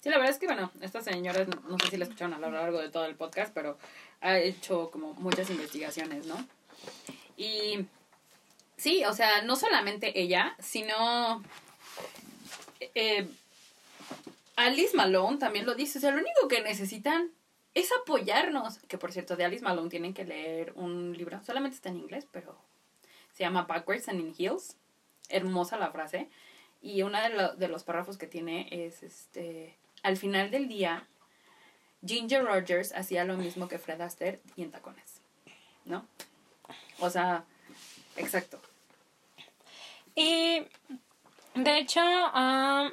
Sí, 0.06 0.12
la 0.12 0.20
verdad 0.20 0.36
es 0.36 0.40
que, 0.40 0.46
bueno, 0.46 0.72
esta 0.82 1.02
señora, 1.02 1.48
no 1.68 1.80
sé 1.80 1.88
si 1.88 1.98
la 1.98 2.04
escucharon 2.04 2.36
a 2.36 2.38
lo 2.38 2.52
largo 2.52 2.80
de 2.80 2.90
todo 2.90 3.06
el 3.06 3.16
podcast, 3.16 3.52
pero 3.56 3.76
ha 4.22 4.38
hecho 4.38 4.92
como 4.92 5.16
muchas 5.16 5.50
investigaciones, 5.50 6.28
¿no? 6.28 6.36
Y 7.38 7.88
sí, 8.78 9.04
o 9.04 9.14
sea, 9.14 9.42
no 9.42 9.56
solamente 9.56 10.22
ella, 10.22 10.56
sino 10.60 11.42
eh, 12.94 13.28
Alice 14.56 14.96
Malone 14.96 15.38
también 15.38 15.66
lo 15.66 15.74
dice, 15.74 15.98
o 15.98 16.02
sea, 16.02 16.12
lo 16.12 16.20
único 16.20 16.48
que 16.48 16.62
necesitan 16.62 17.32
es 17.74 17.90
apoyarnos, 17.92 18.78
que 18.88 19.00
por 19.00 19.12
cierto, 19.12 19.36
de 19.36 19.46
Alice 19.46 19.64
Malone 19.64 19.90
tienen 19.90 20.14
que 20.14 20.24
leer 20.24 20.74
un 20.76 21.18
libro, 21.18 21.42
solamente 21.44 21.78
está 21.78 21.90
en 21.90 21.98
inglés, 21.98 22.28
pero 22.32 22.56
se 23.34 23.44
llama 23.44 23.64
Backwards 23.64 24.08
and 24.10 24.20
in 24.20 24.36
Heels, 24.38 24.76
hermosa 25.30 25.78
la 25.78 25.90
frase, 25.90 26.30
y 26.80 27.02
uno 27.02 27.18
de 27.58 27.68
los 27.68 27.84
párrafos 27.84 28.20
que 28.20 28.28
tiene 28.28 28.68
es, 28.70 29.02
este, 29.02 29.76
al 30.06 30.18
final 30.18 30.52
del 30.52 30.68
día, 30.68 31.04
Ginger 32.06 32.46
Rogers 32.46 32.94
hacía 32.94 33.26
lo 33.26 33.38
mismo 33.38 33.68
que 33.68 33.80
Fred 33.80 34.00
Astaire 34.02 34.40
y 34.56 34.62
en 34.62 34.70
tacones, 34.70 35.20
¿no? 35.84 36.06
O 37.00 37.10
sea, 37.10 37.44
exacto. 38.16 38.62
Y 40.14 40.62
de 41.56 41.78
hecho, 41.80 42.02
um, 42.02 42.92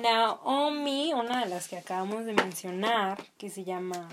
Naomi, 0.00 1.12
una 1.12 1.44
de 1.44 1.50
las 1.50 1.68
que 1.68 1.76
acabamos 1.76 2.24
de 2.24 2.32
mencionar, 2.32 3.22
que 3.36 3.50
se 3.50 3.64
llama. 3.64 4.08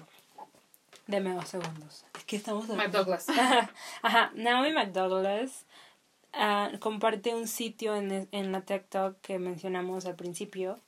Deme 1.08 1.34
dos 1.34 1.48
segundos. 1.48 2.06
Es 2.18 2.26
que 2.26 2.36
estamos. 2.36 2.68
Mike 2.68 2.90
Douglas. 2.90 3.28
Ajá, 4.02 4.32
Naomi 4.36 4.74
McDouglas 4.74 5.66
ah, 6.34 6.70
comparte 6.82 7.34
un 7.34 7.48
sitio 7.48 7.96
en, 7.96 8.28
en 8.34 8.52
la 8.52 8.62
TikTok 8.62 9.22
que 9.22 9.40
mencionamos 9.40 10.06
al 10.06 10.16
principio, 10.16 10.82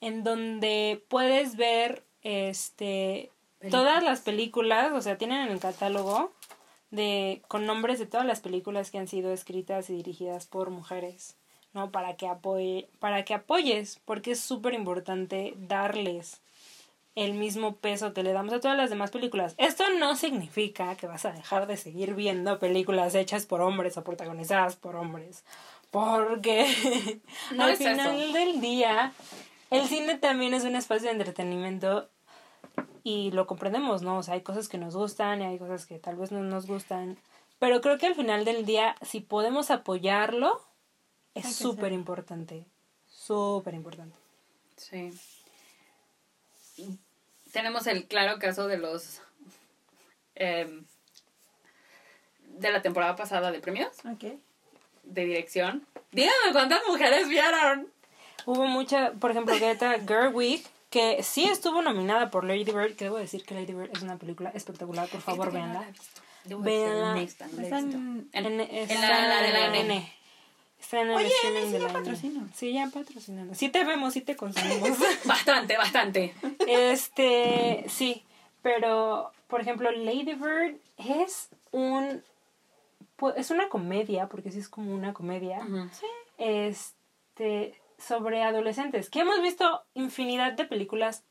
en 0.00 0.24
donde 0.24 1.04
puedes 1.08 1.56
ver 1.56 2.02
este 2.22 3.30
todas 3.70 4.02
las 4.02 4.20
películas, 4.20 4.92
o 4.92 5.00
sea, 5.02 5.18
tienen 5.18 5.42
en 5.42 5.48
el 5.52 5.60
catálogo 5.60 6.32
de 6.90 7.42
con 7.48 7.66
nombres 7.66 7.98
de 7.98 8.06
todas 8.06 8.26
las 8.26 8.40
películas 8.40 8.90
que 8.90 8.98
han 8.98 9.08
sido 9.08 9.32
escritas 9.32 9.90
y 9.90 9.94
dirigidas 9.94 10.46
por 10.46 10.70
mujeres, 10.70 11.36
¿no? 11.74 11.90
Para 11.90 12.16
que 12.16 12.26
apoye, 12.26 12.88
para 12.98 13.24
que 13.24 13.34
apoyes, 13.34 14.00
porque 14.04 14.32
es 14.32 14.40
súper 14.40 14.72
importante 14.74 15.54
darles 15.56 16.40
el 17.16 17.34
mismo 17.34 17.76
peso 17.76 18.14
que 18.14 18.22
le 18.22 18.32
damos 18.32 18.54
a 18.54 18.60
todas 18.60 18.76
las 18.76 18.88
demás 18.88 19.10
películas. 19.10 19.54
Esto 19.58 19.84
no 19.98 20.16
significa 20.16 20.96
que 20.96 21.06
vas 21.06 21.24
a 21.26 21.32
dejar 21.32 21.66
de 21.66 21.76
seguir 21.76 22.14
viendo 22.14 22.58
películas 22.58 23.14
hechas 23.14 23.46
por 23.46 23.60
hombres 23.60 23.96
o 23.98 24.04
protagonizadas 24.04 24.76
por 24.76 24.96
hombres. 24.96 25.44
Porque 25.90 27.20
No 27.54 27.64
al 27.64 27.70
es 27.72 27.78
final 27.78 28.20
eso. 28.20 28.32
del 28.32 28.60
día, 28.60 29.12
el 29.70 29.86
cine 29.88 30.18
también 30.18 30.54
es 30.54 30.64
un 30.64 30.76
espacio 30.76 31.06
de 31.06 31.12
entretenimiento 31.12 32.08
y 33.02 33.30
lo 33.30 33.46
comprendemos, 33.46 34.02
¿no? 34.02 34.18
O 34.18 34.22
sea, 34.22 34.34
hay 34.34 34.42
cosas 34.42 34.68
que 34.68 34.78
nos 34.78 34.94
gustan 34.96 35.40
y 35.40 35.44
hay 35.46 35.58
cosas 35.58 35.86
que 35.86 35.98
tal 35.98 36.16
vez 36.16 36.32
no 36.32 36.42
nos 36.42 36.66
gustan. 36.66 37.18
Pero 37.58 37.80
creo 37.80 37.98
que 37.98 38.06
al 38.06 38.14
final 38.14 38.44
del 38.44 38.64
día, 38.66 38.96
si 39.02 39.20
podemos 39.20 39.70
apoyarlo, 39.70 40.62
es 41.34 41.54
súper 41.54 41.92
importante. 41.92 42.66
Súper 43.08 43.74
importante. 43.74 44.16
Sí. 44.76 45.10
Tenemos 47.52 47.86
el 47.86 48.06
claro 48.06 48.38
caso 48.38 48.66
de 48.66 48.78
los... 48.78 49.20
em, 50.34 50.84
de 52.44 52.72
la 52.72 52.82
temporada 52.82 53.16
pasada 53.16 53.50
de 53.52 53.60
premios, 53.60 53.90
Ok. 54.04 54.24
de 55.04 55.24
dirección. 55.24 55.86
Díganme 56.12 56.52
cuántas 56.52 56.80
mujeres 56.88 57.28
vieron. 57.28 57.88
Hubo 58.46 58.66
mucha, 58.66 59.12
por 59.12 59.30
ejemplo, 59.30 59.54
Greta 59.56 59.98
Gerwig, 60.06 60.64
que 60.90 61.22
sí 61.22 61.44
estuvo 61.44 61.82
nominada 61.82 62.30
por 62.30 62.44
Lady 62.44 62.64
Bird, 62.64 62.96
que 62.96 63.04
debo 63.04 63.16
decir 63.18 63.44
que 63.44 63.54
Lady 63.54 63.72
Bird 63.74 63.90
es 63.92 64.02
una 64.02 64.16
película 64.16 64.50
espectacular, 64.54 65.08
por 65.08 65.20
favor, 65.20 65.52
véanla. 65.52 65.84
Véanla. 66.44 67.14
visto. 67.14 67.44
En- 68.32 68.60
está 68.60 69.26
la, 69.28 69.42
de 69.42 69.52
la 69.52 69.76
N. 69.76 70.12
Está 70.80 71.00
en 71.02 71.10
el 71.10 71.16
Oye, 71.16 71.30
N, 71.44 71.70
sí 71.70 71.78
ya 71.78 71.88
patrocina. 71.92 72.46
Sí, 72.54 72.72
ya 72.72 72.86
patrocinando. 72.92 73.54
Sí 73.54 73.68
te 73.68 73.84
vemos, 73.84 74.14
sí 74.14 74.22
te 74.22 74.34
consumimos. 74.36 74.90
Bastante, 75.26 75.76
bastante. 75.76 76.34
Este, 76.66 77.84
sí, 77.88 78.24
pero 78.62 79.30
por 79.48 79.60
ejemplo, 79.60 79.90
Lady 79.92 80.34
Bird 80.34 80.76
es 80.96 81.48
un 81.72 82.22
pu- 83.18 83.34
es 83.36 83.50
una 83.50 83.68
comedia, 83.68 84.26
porque 84.28 84.50
sí 84.50 84.58
es 84.58 84.68
como 84.70 84.94
una 84.94 85.12
comedia. 85.12 85.58
Ujú. 85.58 85.88
Este, 86.38 87.74
sobre 88.00 88.42
adolescentes, 88.42 89.10
que 89.10 89.20
hemos 89.20 89.40
visto 89.42 89.84
infinidad 89.94 90.52
de 90.54 90.64
películas 90.64 91.24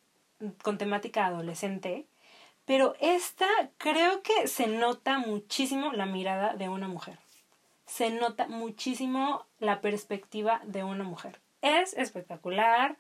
con 0.63 0.77
temática 0.77 1.25
adolescente, 1.25 2.07
pero 2.65 2.93
esta 2.99 3.47
creo 3.77 4.21
que 4.21 4.47
se 4.47 4.67
nota 4.67 5.17
muchísimo 5.17 5.91
la 5.91 6.05
mirada 6.05 6.55
de 6.55 6.69
una 6.69 6.87
mujer. 6.87 7.17
Se 7.85 8.11
nota 8.11 8.47
muchísimo 8.47 9.45
la 9.57 9.81
perspectiva 9.81 10.61
de 10.65 10.83
una 10.83 11.03
mujer. 11.03 11.41
Es 11.61 11.93
espectacular. 11.95 12.97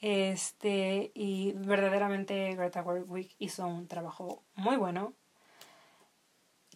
Este, 0.00 1.10
y 1.14 1.54
verdaderamente 1.56 2.54
Greta 2.54 2.84
Gerwig 2.84 3.34
hizo 3.38 3.66
un 3.66 3.88
trabajo 3.88 4.44
muy 4.54 4.76
bueno. 4.76 5.14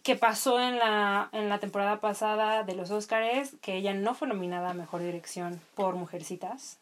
Que 0.03 0.15
pasó 0.15 0.59
en 0.59 0.77
la, 0.79 1.29
en 1.31 1.47
la 1.49 1.59
temporada 1.59 2.01
pasada 2.01 2.63
de 2.63 2.75
los 2.75 2.91
Oscars, 2.91 3.55
que 3.61 3.75
ella 3.77 3.93
no 3.93 4.13
fue 4.13 4.27
nominada 4.27 4.71
a 4.71 4.73
mejor 4.73 5.01
dirección 5.01 5.61
por 5.75 5.95
Mujercitas. 5.95 6.77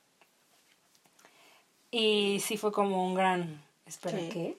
Y 1.92 2.40
sí 2.40 2.58
fue 2.58 2.72
como 2.72 3.06
un 3.06 3.14
gran. 3.16 3.62
Espera, 3.86 4.18
¿Qué? 4.18 4.30
¿qué? 4.30 4.58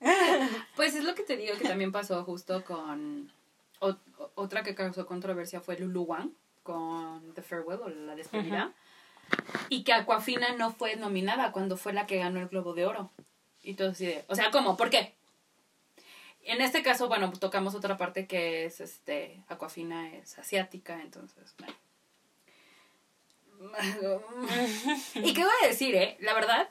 Pues 0.76 0.94
es 0.94 1.04
lo 1.04 1.14
que 1.14 1.22
te 1.22 1.36
digo 1.36 1.56
que 1.56 1.68
también 1.68 1.92
pasó 1.92 2.24
justo 2.24 2.64
con 2.64 3.30
o- 3.80 3.96
otra 4.34 4.62
que 4.62 4.74
causó 4.74 5.06
controversia 5.06 5.60
fue 5.60 5.78
Lulu 5.78 6.02
Wang 6.02 6.30
con 6.64 7.32
The 7.34 7.42
Farewell 7.42 7.80
o 7.80 7.88
La 7.88 8.14
Despedida. 8.16 8.72
Y 9.68 9.84
que 9.84 9.92
Aquafina 9.92 10.54
no 10.56 10.72
fue 10.72 10.96
nominada 10.96 11.52
cuando 11.52 11.76
fue 11.76 11.92
la 11.92 12.06
que 12.06 12.18
ganó 12.18 12.40
el 12.40 12.48
Globo 12.48 12.74
de 12.74 12.84
Oro. 12.86 13.10
Y 13.62 13.74
todo 13.74 13.90
así 13.90 14.06
de, 14.06 14.24
o 14.28 14.34
sea, 14.34 14.50
¿cómo? 14.50 14.76
¿Por 14.76 14.90
qué? 14.90 15.14
En 16.44 16.60
este 16.60 16.82
caso, 16.82 17.08
bueno, 17.08 17.30
tocamos 17.32 17.74
otra 17.74 17.96
parte 17.96 18.26
que 18.26 18.64
es, 18.64 18.80
este, 18.80 19.44
Aquafina 19.48 20.12
es 20.14 20.38
asiática, 20.38 21.00
entonces, 21.00 21.54
bueno. 21.58 21.74
¿Y 25.14 25.34
qué 25.34 25.44
voy 25.44 25.52
a 25.62 25.68
decir, 25.68 25.94
eh? 25.94 26.16
La 26.20 26.34
verdad, 26.34 26.68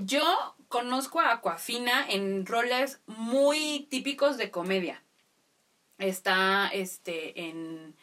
yo 0.00 0.22
conozco 0.68 1.20
a 1.20 1.32
Aquafina 1.32 2.08
en 2.08 2.46
roles 2.46 3.00
muy 3.06 3.86
típicos 3.90 4.38
de 4.38 4.50
comedia. 4.50 5.02
Está, 5.98 6.68
este, 6.72 7.38
en 7.48 7.94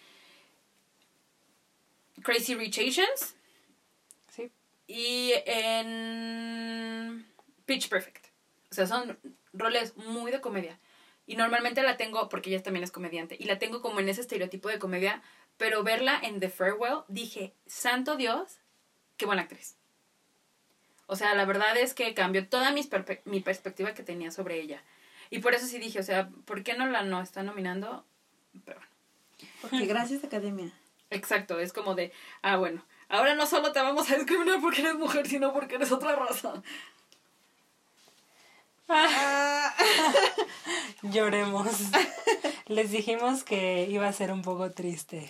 Crazy 2.23 2.55
Rich 2.55 2.79
Asians 2.79 3.35
Sí. 4.29 4.51
y 4.87 5.33
en 5.45 7.25
Pitch 7.65 7.89
Perfect. 7.89 8.27
O 8.71 8.75
sea, 8.75 8.85
son 8.87 9.19
roles 9.53 9.95
muy 9.95 10.31
de 10.31 10.41
comedia. 10.41 10.79
Y 11.25 11.35
normalmente 11.37 11.81
la 11.83 11.95
tengo, 11.95 12.27
porque 12.27 12.49
ella 12.49 12.61
también 12.61 12.83
es 12.83 12.91
comediante, 12.91 13.37
y 13.39 13.45
la 13.45 13.59
tengo 13.59 13.81
como 13.81 13.99
en 13.99 14.09
ese 14.09 14.21
estereotipo 14.21 14.67
de 14.67 14.79
comedia, 14.79 15.21
pero 15.57 15.83
verla 15.83 16.19
en 16.21 16.39
The 16.39 16.49
Farewell, 16.49 17.03
dije, 17.07 17.53
santo 17.65 18.17
Dios, 18.17 18.59
qué 19.15 19.25
buena 19.25 19.43
actriz. 19.43 19.77
O 21.05 21.15
sea, 21.15 21.33
la 21.35 21.45
verdad 21.45 21.77
es 21.77 21.93
que 21.93 22.13
cambió 22.13 22.47
toda 22.47 22.71
mi 22.71 23.39
perspectiva 23.41 23.93
que 23.93 24.03
tenía 24.03 24.31
sobre 24.31 24.59
ella. 24.59 24.83
Y 25.29 25.39
por 25.39 25.53
eso 25.53 25.65
sí 25.65 25.79
dije, 25.79 25.99
o 25.99 26.03
sea, 26.03 26.29
¿por 26.45 26.63
qué 26.63 26.75
no 26.75 26.85
la 26.87 27.03
no 27.03 27.21
está 27.21 27.43
nominando? 27.43 28.05
Pero 28.65 28.77
bueno. 28.77 28.93
Porque 29.61 29.85
gracias, 29.85 30.23
Academia. 30.23 30.71
Exacto, 31.09 31.59
es 31.59 31.73
como 31.73 31.95
de, 31.95 32.11
ah, 32.41 32.57
bueno, 32.57 32.83
ahora 33.09 33.35
no 33.35 33.45
solo 33.45 33.71
te 33.71 33.79
vamos 33.79 34.09
a 34.09 34.15
discriminar 34.15 34.59
porque 34.61 34.81
eres 34.81 34.95
mujer, 34.95 35.27
sino 35.27 35.53
porque 35.53 35.75
eres 35.75 35.91
otra 35.91 36.15
raza. 36.15 36.61
Lloremos. 41.03 41.67
Les 42.67 42.91
dijimos 42.91 43.43
que 43.43 43.87
iba 43.89 44.07
a 44.07 44.13
ser 44.13 44.31
un 44.31 44.41
poco 44.41 44.71
triste. 44.71 45.29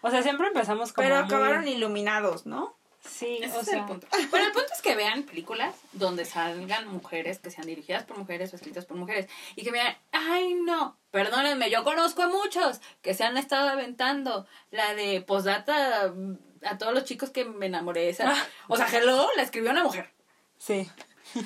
O 0.00 0.10
sea, 0.10 0.22
siempre 0.22 0.48
empezamos 0.48 0.92
como 0.92 1.06
Pero 1.06 1.16
muy- 1.16 1.24
acabaron 1.26 1.68
iluminados, 1.68 2.46
¿no? 2.46 2.76
Sí, 3.06 3.38
Ese 3.42 3.56
o 3.56 3.60
es 3.60 3.66
sea, 3.66 3.80
el 3.80 3.84
punto. 3.84 4.06
Bueno, 4.30 4.46
el 4.46 4.52
punto 4.52 4.72
es 4.72 4.80
que 4.80 4.96
vean 4.96 5.24
películas 5.24 5.74
donde 5.92 6.24
salgan 6.24 6.88
mujeres 6.88 7.38
que 7.38 7.50
sean 7.50 7.66
dirigidas 7.66 8.04
por 8.04 8.16
mujeres 8.16 8.50
o 8.52 8.56
escritas 8.56 8.86
por 8.86 8.96
mujeres. 8.96 9.28
Y 9.56 9.62
que 9.62 9.70
vean, 9.70 9.94
ay 10.12 10.54
no, 10.54 10.96
perdónenme, 11.10 11.70
yo 11.70 11.84
conozco 11.84 12.22
a 12.22 12.28
muchos 12.28 12.80
que 13.02 13.12
se 13.12 13.24
han 13.24 13.36
estado 13.36 13.68
aventando 13.68 14.46
la 14.70 14.94
de 14.94 15.20
posdata 15.20 16.12
mm, 16.14 16.38
a 16.64 16.78
todos 16.78 16.94
los 16.94 17.04
chicos 17.04 17.28
que 17.28 17.44
me 17.44 17.66
enamoré. 17.66 18.08
Esa. 18.08 18.34
O 18.68 18.76
sea, 18.78 18.88
Hello 18.88 19.28
la 19.36 19.42
escribió 19.42 19.70
una 19.70 19.84
mujer. 19.84 20.10
sí. 20.58 20.90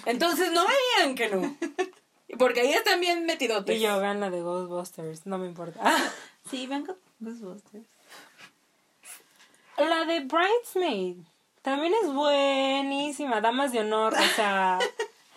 Entonces 0.07 0.53
no 0.53 0.65
veían 0.67 1.15
que 1.15 1.29
no. 1.29 1.57
Porque 2.39 2.61
ahí 2.61 2.73
están 2.73 3.01
bien 3.01 3.25
metidotes. 3.27 3.77
Y 3.77 3.81
yo 3.81 3.99
vean 4.01 4.21
la 4.21 4.31
de 4.31 4.43
Ghostbusters, 4.43 5.27
no 5.27 5.39
me 5.39 5.47
importa. 5.47 5.81
Sí, 6.51 6.67
vengo 6.67 6.97
Ghostbusters. 7.21 7.87
La 9.79 10.05
de 10.05 10.21
Bridesmaid 10.21 11.17
también 11.63 11.93
es 12.03 12.13
buenísima, 12.13 13.41
Damas 13.41 13.73
de 13.73 13.81
Honor, 13.81 14.15
o 14.15 14.35
sea, 14.35 14.79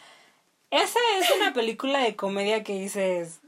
esa 0.72 1.00
es 1.20 1.32
una 1.36 1.54
película 1.54 2.00
de 2.00 2.16
comedia 2.16 2.64
que 2.64 2.74
dices, 2.80 3.40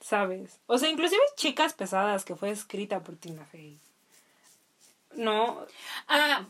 ¿sabes? 0.00 0.60
O 0.66 0.78
sea, 0.78 0.88
inclusive 0.88 1.20
Chicas 1.36 1.74
Pesadas, 1.74 2.24
que 2.24 2.36
fue 2.36 2.50
escrita 2.50 3.00
por 3.00 3.16
Tina 3.16 3.44
Fey. 3.46 3.78
No, 5.14 5.66
Ah, 6.06 6.46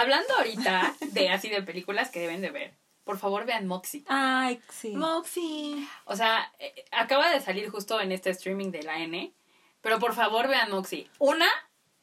hablando 0.00 0.34
ahorita 0.36 0.94
de 1.00 1.30
así 1.30 1.48
de 1.48 1.62
películas 1.62 2.10
que 2.10 2.20
deben 2.20 2.40
de 2.40 2.50
ver. 2.50 2.74
Por 3.04 3.18
favor, 3.18 3.44
vean 3.46 3.66
Moxie. 3.66 4.04
ay, 4.08 4.60
sí. 4.68 4.90
Moxie. 4.96 5.86
O 6.06 6.16
sea, 6.16 6.52
eh, 6.58 6.84
acaba 6.90 7.30
de 7.30 7.40
salir 7.40 7.68
justo 7.70 8.00
en 8.00 8.10
este 8.12 8.30
streaming 8.30 8.70
de 8.72 8.82
la 8.82 8.98
N. 9.00 9.32
Pero 9.80 9.98
por 10.00 10.14
favor 10.14 10.48
vean 10.48 10.70
Moxie. 10.72 11.08
Una, 11.20 11.46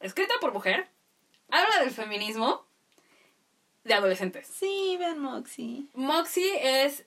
escrita 0.00 0.32
por 0.40 0.52
mujer, 0.54 0.88
habla 1.50 1.80
del 1.80 1.90
feminismo 1.90 2.64
de 3.84 3.92
adolescentes. 3.94 4.46
Sí, 4.46 4.96
vean 4.98 5.18
Moxie. 5.18 5.84
Moxie 5.92 6.84
es, 6.84 7.04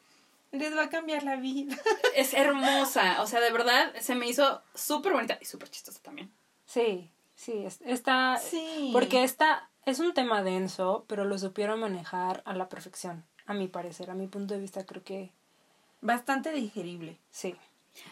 Les 0.52 0.76
va 0.78 0.84
a 0.84 0.90
cambiar 0.90 1.24
la 1.24 1.36
vida. 1.38 1.76
es 2.16 2.36
hermosa. 2.36 3.22
O 3.24 3.28
sea, 3.28 3.40
de 3.40 3.52
verdad, 3.52 3.96
se 4.00 4.14
me 4.14 4.28
hizo 4.28 4.62
súper 4.76 5.14
bonita 5.14 5.40
y 5.42 5.46
súper 5.46 5.70
chistosa 5.72 6.00
también. 6.04 6.32
Sí, 6.68 7.10
sí, 7.36 7.66
es- 7.66 7.82
está... 7.82 8.38
Sí. 8.38 8.92
Porque 8.94 9.24
esta 9.24 9.70
es 9.88 10.00
un 10.00 10.14
tema 10.14 10.44
denso, 10.44 11.06
pero 11.08 11.24
lo 11.24 11.40
supieron 11.40 11.80
manejar 11.80 12.42
a 12.46 12.54
la 12.54 12.68
perfección, 12.68 13.24
a 13.46 13.54
mi 13.54 13.70
parecer, 13.70 14.12
a 14.12 14.16
mi 14.16 14.28
punto 14.28 14.54
de 14.54 14.60
vista 14.60 14.86
creo 14.86 15.02
que 15.04 15.32
Bastante 16.02 16.52
digerible. 16.52 17.18
sí. 17.32 17.56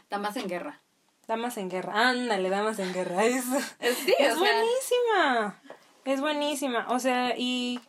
Damas 0.10 0.36
en 0.38 0.48
guerra. 0.48 0.82
Damas 1.28 1.58
en 1.58 1.70
guerra, 1.70 2.10
ándale, 2.10 2.50
damas 2.50 2.80
en 2.80 2.94
guerra. 2.94 3.24
Es, 3.26 3.44
Es, 3.80 3.98
sí, 3.98 4.16
es 4.18 4.36
o 4.36 4.40
sea, 4.40 4.54
buenísima. 4.54 5.62
Es 6.06 6.22
buenísima. 6.22 6.86
O 6.90 7.00
sea, 7.00 7.36
y 7.38 7.82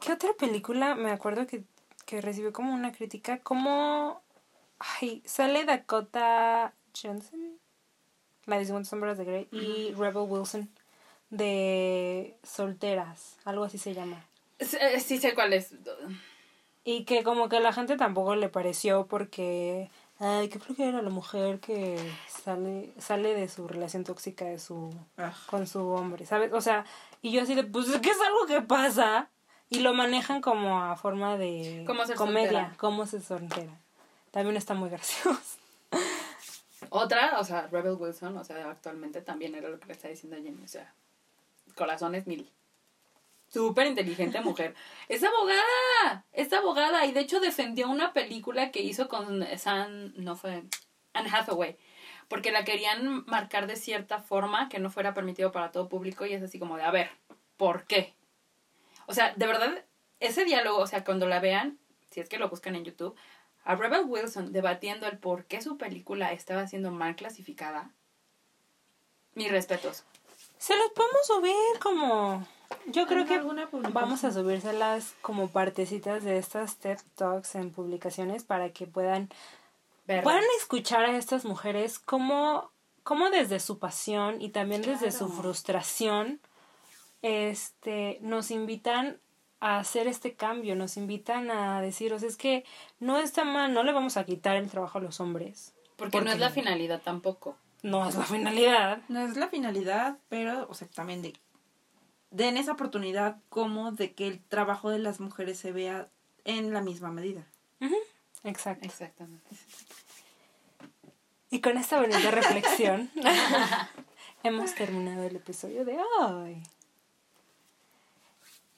¿qué 0.00 0.14
otra 0.14 0.30
película 0.32 0.94
me 0.94 1.10
acuerdo 1.10 1.46
que, 1.46 1.62
que 2.06 2.22
recibió 2.22 2.54
como 2.54 2.72
una 2.72 2.90
crítica? 2.90 3.38
Como 3.40 4.22
ay, 4.78 5.22
sale 5.26 5.66
Dakota 5.66 6.72
Johnson, 7.00 7.58
la 8.46 8.58
de 8.58 8.64
50 8.64 8.88
sombras 8.88 9.18
de 9.18 9.24
Grey, 9.26 9.48
y 9.52 9.92
Rebel 9.92 10.24
Wilson 10.26 10.70
de 11.30 12.36
Solteras, 12.42 13.36
algo 13.44 13.64
así 13.64 13.78
se 13.78 13.94
llama. 13.94 14.24
sí, 14.60 14.76
eh, 14.80 15.00
sí 15.00 15.18
sé 15.18 15.34
cuál 15.34 15.52
es. 15.52 15.74
Y 16.84 17.04
que 17.04 17.22
como 17.24 17.48
que 17.48 17.56
a 17.56 17.60
la 17.60 17.72
gente 17.72 17.96
tampoco 17.96 18.36
le 18.36 18.48
pareció 18.48 19.06
porque 19.06 19.90
ay, 20.18 20.48
qué 20.48 20.58
flojera 20.58 21.02
la 21.02 21.10
mujer 21.10 21.58
que 21.60 21.98
sale 22.28 22.92
sale 22.98 23.34
de 23.34 23.48
su 23.48 23.66
relación 23.68 24.04
tóxica 24.04 24.44
de 24.44 24.58
su 24.58 24.94
Ah. 25.18 25.34
con 25.50 25.66
su 25.66 25.86
hombre, 25.88 26.26
¿sabes? 26.26 26.52
O 26.52 26.60
sea, 26.60 26.84
y 27.22 27.32
yo 27.32 27.42
así 27.42 27.54
de, 27.54 27.64
pues 27.64 27.88
es 27.88 28.00
que 28.00 28.10
es 28.10 28.20
algo 28.20 28.46
que 28.46 28.62
pasa 28.62 29.28
y 29.68 29.80
lo 29.80 29.94
manejan 29.94 30.40
como 30.40 30.80
a 30.80 30.94
forma 30.96 31.36
de 31.36 31.82
Cómo 31.86 32.06
ser 32.06 32.14
comedia, 32.16 32.50
soltera. 32.50 32.74
cómo 32.78 33.04
se 33.06 33.20
soltera. 33.20 33.72
También 34.30 34.56
está 34.56 34.74
muy 34.74 34.88
gracioso. 34.90 35.58
Otra, 36.90 37.40
o 37.40 37.44
sea, 37.44 37.66
Rebel 37.66 37.94
Wilson, 37.98 38.36
o 38.36 38.44
sea, 38.44 38.70
actualmente 38.70 39.22
también 39.22 39.54
era 39.54 39.68
lo 39.68 39.80
que 39.80 39.86
le 39.86 39.92
está 39.94 40.08
diciendo 40.08 40.36
Jenny, 40.36 40.62
o 40.62 40.68
sea, 40.68 40.92
corazones 41.76 42.26
mil. 42.26 42.50
Súper 43.48 43.86
inteligente 43.86 44.40
mujer. 44.40 44.74
Es 45.08 45.22
abogada, 45.22 46.24
es 46.32 46.52
abogada 46.52 47.06
y 47.06 47.12
de 47.12 47.20
hecho 47.20 47.38
defendió 47.38 47.88
una 47.88 48.12
película 48.12 48.72
que 48.72 48.82
hizo 48.82 49.08
con 49.08 49.46
San, 49.56 50.12
no 50.16 50.34
fue, 50.34 50.64
Anne 51.12 51.30
Hathaway, 51.32 51.76
porque 52.26 52.50
la 52.50 52.64
querían 52.64 53.24
marcar 53.26 53.68
de 53.68 53.76
cierta 53.76 54.18
forma 54.18 54.68
que 54.68 54.80
no 54.80 54.90
fuera 54.90 55.14
permitido 55.14 55.52
para 55.52 55.70
todo 55.70 55.88
público 55.88 56.26
y 56.26 56.32
es 56.32 56.42
así 56.42 56.58
como 56.58 56.76
de, 56.76 56.82
a 56.82 56.90
ver, 56.90 57.10
¿por 57.56 57.84
qué? 57.84 58.14
O 59.06 59.14
sea, 59.14 59.32
de 59.36 59.46
verdad, 59.46 59.84
ese 60.18 60.44
diálogo, 60.44 60.78
o 60.78 60.86
sea, 60.88 61.04
cuando 61.04 61.26
la 61.28 61.38
vean, 61.38 61.78
si 62.10 62.20
es 62.20 62.28
que 62.28 62.38
lo 62.38 62.48
buscan 62.48 62.74
en 62.74 62.84
YouTube, 62.84 63.16
a 63.64 63.74
Rebel 63.74 64.04
Wilson 64.06 64.52
debatiendo 64.52 65.06
el 65.06 65.18
por 65.18 65.44
qué 65.44 65.60
su 65.60 65.76
película 65.76 66.32
estaba 66.32 66.66
siendo 66.66 66.90
mal 66.90 67.16
clasificada. 67.16 67.90
Mis 69.34 69.50
respetos. 69.50 70.04
Se 70.58 70.76
los 70.76 70.90
podemos 70.90 71.26
subir 71.26 71.80
como 71.80 72.46
yo 72.86 73.06
creo 73.06 73.22
¿En 73.22 73.28
que 73.28 73.38
vamos 73.92 74.24
a 74.24 74.32
subírselas 74.32 75.14
como 75.22 75.48
partecitas 75.48 76.24
de 76.24 76.38
estas 76.38 76.76
TED 76.76 76.98
Talks 77.14 77.54
en 77.54 77.70
publicaciones 77.70 78.44
para 78.44 78.70
que 78.70 78.86
puedan 78.86 79.28
Verlas. 80.06 80.24
puedan 80.24 80.44
escuchar 80.58 81.04
a 81.04 81.16
estas 81.16 81.44
mujeres 81.44 81.98
cómo, 81.98 82.70
cómo 83.02 83.30
desde 83.30 83.60
su 83.60 83.78
pasión 83.78 84.40
y 84.40 84.50
también 84.50 84.82
desde 84.82 85.10
su 85.10 85.28
frustración 85.28 86.40
este 87.22 88.18
nos 88.20 88.50
invitan 88.50 89.18
a 89.60 89.78
hacer 89.78 90.06
este 90.06 90.34
cambio, 90.34 90.76
nos 90.76 90.96
invitan 90.96 91.50
a 91.50 91.80
decir, 91.80 92.12
o 92.12 92.18
sea, 92.18 92.28
es 92.28 92.36
que 92.36 92.64
no 93.00 93.18
está 93.18 93.44
mal, 93.44 93.72
no 93.72 93.82
le 93.82 93.92
vamos 93.92 94.16
a 94.16 94.24
quitar 94.24 94.56
el 94.56 94.70
trabajo 94.70 94.98
a 94.98 95.00
los 95.00 95.18
hombres. 95.20 95.74
porque 95.96 96.20
no 96.20 96.30
es 96.30 96.38
la 96.38 96.50
finalidad 96.50 97.00
tampoco. 97.02 97.56
No 97.86 98.08
es 98.08 98.16
la 98.16 98.24
finalidad. 98.24 99.00
No 99.08 99.20
es 99.20 99.36
la 99.36 99.46
finalidad, 99.46 100.18
pero, 100.28 100.66
o 100.68 100.74
sea, 100.74 100.88
también 100.88 101.22
de 101.22 101.34
den 102.32 102.56
esa 102.56 102.72
oportunidad 102.72 103.36
como 103.48 103.92
de 103.92 104.12
que 104.12 104.26
el 104.26 104.42
trabajo 104.42 104.90
de 104.90 104.98
las 104.98 105.20
mujeres 105.20 105.58
se 105.58 105.70
vea 105.70 106.08
en 106.44 106.72
la 106.72 106.82
misma 106.82 107.12
medida. 107.12 107.46
Exacto. 108.42 108.84
Exactamente. 108.84 109.48
Y 111.50 111.60
con 111.60 111.78
esta 111.78 112.00
bonita 112.00 112.30
reflexión 112.32 113.08
hemos 114.42 114.74
terminado 114.74 115.22
el 115.22 115.36
episodio 115.36 115.84
de 115.84 115.96
hoy. 116.18 116.62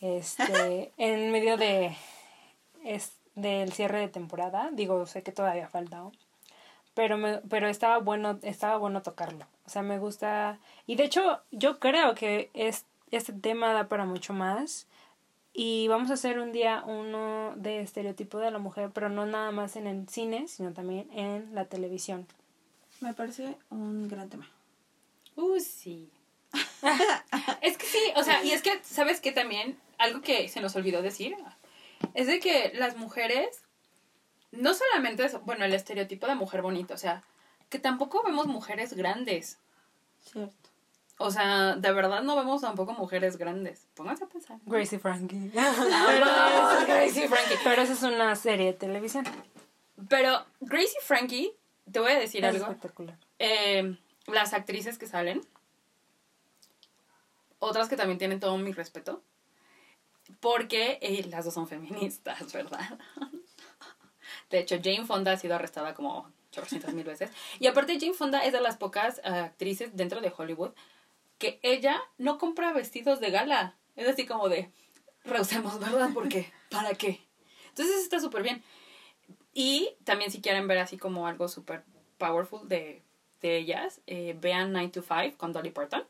Este, 0.00 0.92
en 0.98 1.32
medio 1.32 1.56
de 1.56 1.96
es, 2.84 3.12
del 3.34 3.72
cierre 3.72 4.00
de 4.00 4.08
temporada, 4.08 4.68
digo, 4.70 5.06
sé 5.06 5.22
que 5.22 5.32
todavía 5.32 5.66
falta. 5.68 6.02
Pero 6.98 7.16
me, 7.16 7.38
pero 7.48 7.68
estaba 7.68 7.98
bueno, 7.98 8.40
estaba 8.42 8.76
bueno 8.76 9.02
tocarlo. 9.02 9.46
O 9.66 9.70
sea, 9.70 9.82
me 9.82 10.00
gusta 10.00 10.58
y 10.84 10.96
de 10.96 11.04
hecho 11.04 11.40
yo 11.52 11.78
creo 11.78 12.16
que 12.16 12.50
es 12.54 12.86
este 13.12 13.32
tema 13.32 13.72
da 13.72 13.86
para 13.86 14.04
mucho 14.04 14.32
más. 14.32 14.88
Y 15.52 15.86
vamos 15.86 16.10
a 16.10 16.14
hacer 16.14 16.40
un 16.40 16.50
día 16.50 16.82
uno 16.84 17.52
de 17.54 17.82
estereotipo 17.82 18.38
de 18.38 18.50
la 18.50 18.58
mujer, 18.58 18.90
pero 18.92 19.08
no 19.10 19.26
nada 19.26 19.52
más 19.52 19.76
en 19.76 19.86
el 19.86 20.08
cine, 20.08 20.48
sino 20.48 20.72
también 20.72 21.08
en 21.12 21.54
la 21.54 21.66
televisión. 21.66 22.26
Me 23.00 23.14
parece 23.14 23.56
un 23.70 24.08
gran 24.08 24.28
tema. 24.28 24.48
Uh, 25.36 25.60
sí. 25.60 26.10
es 27.62 27.78
que 27.78 27.86
sí, 27.86 28.00
o 28.16 28.24
sea, 28.24 28.42
y 28.42 28.50
es 28.50 28.62
que, 28.62 28.72
¿sabes 28.82 29.20
qué 29.20 29.30
también? 29.30 29.78
Algo 29.98 30.20
que 30.20 30.48
se 30.48 30.60
nos 30.60 30.74
olvidó 30.74 31.00
decir 31.00 31.36
es 32.14 32.26
de 32.26 32.40
que 32.40 32.72
las 32.74 32.96
mujeres, 32.96 33.62
no 34.52 34.74
solamente 34.74 35.24
es, 35.24 35.40
bueno, 35.44 35.64
el 35.64 35.74
estereotipo 35.74 36.26
de 36.26 36.34
mujer 36.34 36.62
bonita, 36.62 36.94
o 36.94 36.98
sea, 36.98 37.22
que 37.68 37.78
tampoco 37.78 38.22
vemos 38.24 38.46
mujeres 38.46 38.94
grandes. 38.94 39.58
Cierto. 40.32 40.54
O 41.20 41.30
sea, 41.32 41.74
de 41.74 41.92
verdad 41.92 42.22
no 42.22 42.36
vemos 42.36 42.60
tampoco 42.60 42.92
mujeres 42.92 43.36
grandes. 43.36 43.88
Pónganse 43.94 44.24
a 44.24 44.28
pensar. 44.28 44.58
Gracie 44.66 45.00
Frankie. 45.00 45.50
Pero, 46.06 46.26
Gracie 46.86 47.28
Frankie. 47.28 47.56
Pero 47.64 47.82
eso 47.82 47.92
es 47.92 48.02
una 48.04 48.36
serie 48.36 48.66
de 48.66 48.72
televisión. 48.74 49.24
Pero 50.08 50.46
Gracie 50.60 51.00
Frankie, 51.02 51.52
te 51.90 51.98
voy 51.98 52.12
a 52.12 52.18
decir 52.20 52.44
Es 52.44 52.54
algo. 52.54 52.66
espectacular. 52.66 53.18
Eh, 53.40 53.96
las 54.26 54.52
actrices 54.52 54.96
que 54.96 55.06
salen, 55.08 55.40
otras 57.58 57.88
que 57.88 57.96
también 57.96 58.18
tienen 58.18 58.38
todo 58.38 58.56
mi 58.56 58.72
respeto, 58.72 59.22
porque 60.38 60.98
eh, 61.02 61.24
las 61.28 61.44
dos 61.44 61.54
son 61.54 61.66
feministas, 61.66 62.52
¿verdad? 62.52 62.98
De 64.50 64.58
hecho, 64.60 64.76
Jane 64.82 65.04
Fonda 65.04 65.32
ha 65.32 65.36
sido 65.36 65.54
arrestada 65.54 65.94
como 65.94 66.30
800 66.52 66.94
mil 66.94 67.04
veces. 67.04 67.30
Y 67.58 67.66
aparte, 67.66 67.98
Jane 68.00 68.14
Fonda 68.14 68.44
es 68.44 68.52
de 68.52 68.60
las 68.60 68.76
pocas 68.76 69.18
eh, 69.18 69.28
actrices 69.28 69.96
dentro 69.96 70.20
de 70.20 70.32
Hollywood 70.36 70.72
que 71.38 71.60
ella 71.62 72.00
no 72.18 72.38
compra 72.38 72.72
vestidos 72.72 73.20
de 73.20 73.30
gala. 73.30 73.76
Es 73.96 74.08
así 74.08 74.26
como 74.26 74.48
de, 74.48 74.70
rehusemos, 75.24 75.78
¿verdad? 75.78 76.10
¿Por 76.12 76.28
qué? 76.28 76.52
¿Para 76.70 76.94
qué? 76.94 77.20
Entonces 77.68 78.02
está 78.02 78.20
súper 78.20 78.42
bien. 78.42 78.62
Y 79.54 79.96
también 80.04 80.30
si 80.30 80.40
quieren 80.40 80.68
ver 80.68 80.78
así 80.78 80.98
como 80.98 81.26
algo 81.26 81.48
súper 81.48 81.84
powerful 82.18 82.68
de, 82.68 83.02
de 83.40 83.56
ellas, 83.56 84.00
eh, 84.06 84.36
vean 84.40 84.72
9 84.72 84.88
to 84.88 85.02
5 85.02 85.36
con 85.36 85.52
Dolly 85.52 85.70
Parton, 85.70 86.04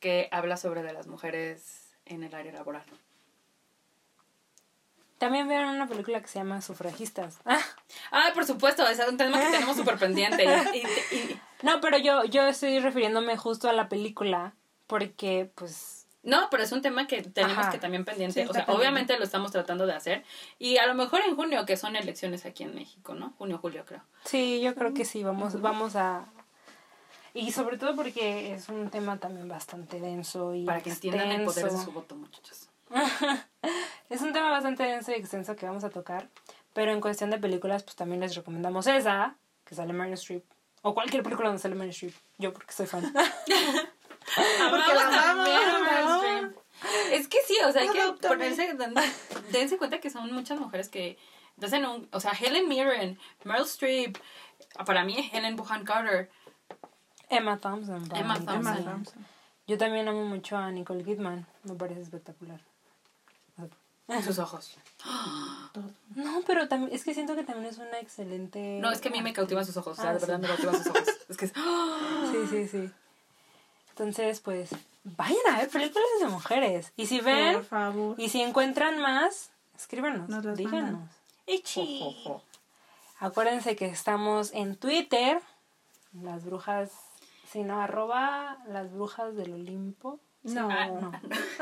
que 0.00 0.28
habla 0.32 0.56
sobre 0.56 0.82
de 0.82 0.92
las 0.92 1.06
mujeres 1.06 1.96
en 2.04 2.24
el 2.24 2.34
área 2.34 2.52
laboral. 2.52 2.84
También 5.22 5.46
vieron 5.46 5.68
una 5.68 5.86
película 5.86 6.20
que 6.20 6.26
se 6.26 6.40
llama 6.40 6.60
Sufragistas. 6.62 7.38
Ah, 8.10 8.30
por 8.34 8.44
supuesto, 8.44 8.84
es 8.88 8.98
un 9.08 9.16
tema 9.16 9.38
que 9.38 9.50
tenemos 9.52 9.76
súper 9.76 9.96
pendiente. 9.96 10.44
Y, 10.74 10.78
y- 10.78 11.16
y- 11.16 11.40
No, 11.62 11.80
pero 11.80 11.96
yo, 11.96 12.24
yo 12.24 12.44
estoy 12.48 12.80
refiriéndome 12.80 13.36
justo 13.36 13.68
a 13.68 13.72
la 13.72 13.88
película 13.88 14.52
porque, 14.88 15.48
pues, 15.54 16.08
no, 16.24 16.48
pero 16.50 16.64
es 16.64 16.72
un 16.72 16.82
tema 16.82 17.06
que 17.06 17.22
tenemos 17.22 17.56
Ajá. 17.58 17.70
que 17.70 17.78
también 17.78 18.04
pendiente. 18.04 18.42
Sí, 18.42 18.48
o 18.48 18.52
sea, 18.52 18.66
pendiente. 18.66 18.72
obviamente 18.80 19.16
lo 19.16 19.22
estamos 19.22 19.52
tratando 19.52 19.86
de 19.86 19.92
hacer. 19.94 20.24
Y 20.58 20.78
a 20.78 20.86
lo 20.88 20.94
mejor 20.94 21.20
en 21.20 21.36
junio, 21.36 21.64
que 21.66 21.76
son 21.76 21.94
elecciones 21.94 22.44
aquí 22.44 22.64
en 22.64 22.74
México, 22.74 23.14
¿no? 23.14 23.32
Junio, 23.38 23.58
julio, 23.62 23.84
creo. 23.86 24.02
sí, 24.24 24.60
yo 24.60 24.74
creo 24.74 24.92
que 24.92 25.04
sí, 25.04 25.22
vamos, 25.22 25.60
vamos 25.60 25.94
a... 25.94 26.26
Y 27.32 27.52
sobre 27.52 27.78
todo 27.78 27.94
porque 27.94 28.54
es 28.54 28.68
un 28.68 28.90
tema 28.90 29.18
también 29.18 29.46
bastante 29.46 30.00
denso 30.00 30.52
y 30.56 30.64
Para 30.64 30.80
que 30.80 30.90
entiendan 30.90 31.30
el 31.30 31.44
poder 31.44 31.54
de 31.62 31.70
extenso. 31.70 31.84
su 31.84 31.92
voto, 31.92 32.16
muchachos. 32.16 32.68
Es 34.12 34.20
un 34.20 34.34
tema 34.34 34.50
bastante 34.50 34.82
denso 34.82 35.10
y 35.10 35.14
extenso 35.14 35.56
que 35.56 35.64
vamos 35.64 35.84
a 35.84 35.88
tocar, 35.88 36.28
pero 36.74 36.92
en 36.92 37.00
cuestión 37.00 37.30
de 37.30 37.38
películas, 37.38 37.82
pues 37.82 37.96
también 37.96 38.20
les 38.20 38.34
recomendamos 38.34 38.86
esa, 38.86 39.36
que 39.64 39.74
sale 39.74 39.94
Meryl 39.94 40.12
Streep, 40.12 40.44
o 40.82 40.92
cualquier 40.92 41.22
película 41.22 41.48
donde 41.48 41.62
sale 41.62 41.74
Meryl 41.74 41.92
Streep, 41.92 42.12
yo 42.36 42.52
porque 42.52 42.74
soy 42.74 42.86
fan. 42.86 43.02
Porque 44.70 44.94
la 44.94 45.34
Meryl 45.34 46.10
Streep. 46.16 46.56
Es 47.10 47.26
que 47.26 47.38
sí, 47.46 47.56
o 47.66 47.72
sea, 47.72 47.80
hay 47.80 47.88
que 47.88 48.28
ponerse, 48.28 48.76
dense 49.50 49.78
cuenta 49.78 49.98
que 49.98 50.10
son 50.10 50.30
muchas 50.30 50.60
mujeres 50.60 50.90
que 50.90 51.16
hacen 51.62 51.86
un, 51.86 52.06
o 52.12 52.20
sea, 52.20 52.32
Helen 52.32 52.68
Mirren, 52.68 53.18
Meryl 53.44 53.64
Streep, 53.64 54.18
para 54.84 55.04
mí 55.04 55.30
Helen 55.32 55.56
Buchan 55.56 55.86
Carter, 55.86 56.30
Emma 57.30 57.58
Thompson. 57.58 58.06
Emma 58.14 58.34
Thompson. 58.34 58.76
Emma. 58.76 58.76
Thompson. 58.76 59.26
Yo 59.66 59.78
también 59.78 60.06
amo 60.06 60.26
mucho 60.26 60.58
a 60.58 60.70
Nicole 60.70 61.02
Kidman, 61.02 61.46
me 61.62 61.74
parece 61.76 62.02
espectacular. 62.02 62.60
Sus 64.22 64.38
ojos. 64.38 64.76
No, 66.14 66.42
pero 66.46 66.68
también 66.68 66.92
es 66.94 67.04
que 67.04 67.14
siento 67.14 67.34
que 67.34 67.44
también 67.44 67.66
es 67.66 67.78
una 67.78 67.98
excelente... 67.98 68.78
No, 68.80 68.90
es 68.90 69.00
que 69.00 69.08
a 69.08 69.12
mí 69.12 69.22
me 69.22 69.32
cautivan 69.32 69.64
sus 69.64 69.76
ojos, 69.76 69.98
o 69.98 70.02
sea, 70.02 70.10
Ah, 70.10 70.14
de 70.14 70.20
verdad 70.20 70.36
sí. 70.36 70.42
me 70.42 70.48
cautivan 70.48 70.76
sus 70.76 70.86
ojos. 70.88 71.08
Es 71.28 71.36
que 71.36 71.44
es, 71.46 71.52
Sí, 71.52 72.46
sí, 72.50 72.68
sí. 72.68 72.90
Entonces, 73.90 74.40
pues, 74.40 74.70
vayan 75.04 75.36
a 75.54 75.58
ver 75.58 75.68
películas 75.70 76.06
de 76.20 76.28
mujeres. 76.28 76.92
Y 76.96 77.06
si 77.06 77.20
ven, 77.20 77.54
Por 77.56 77.64
favor. 77.64 78.14
y 78.20 78.28
si 78.28 78.42
encuentran 78.42 79.00
más, 79.00 79.50
escríbanos, 79.76 80.28
Nos 80.28 80.56
díganos. 80.56 81.08
Acuérdense 83.18 83.76
que 83.76 83.86
estamos 83.86 84.52
en 84.52 84.76
Twitter, 84.76 85.40
las 86.22 86.44
brujas, 86.44 86.90
si 87.50 87.62
no, 87.62 87.80
arroba 87.80 88.58
las 88.68 88.92
brujas 88.92 89.34
del 89.36 89.52
Olimpo. 89.54 90.18
No. 90.44 90.68
Ah, 90.70 90.86
No. 90.86 91.12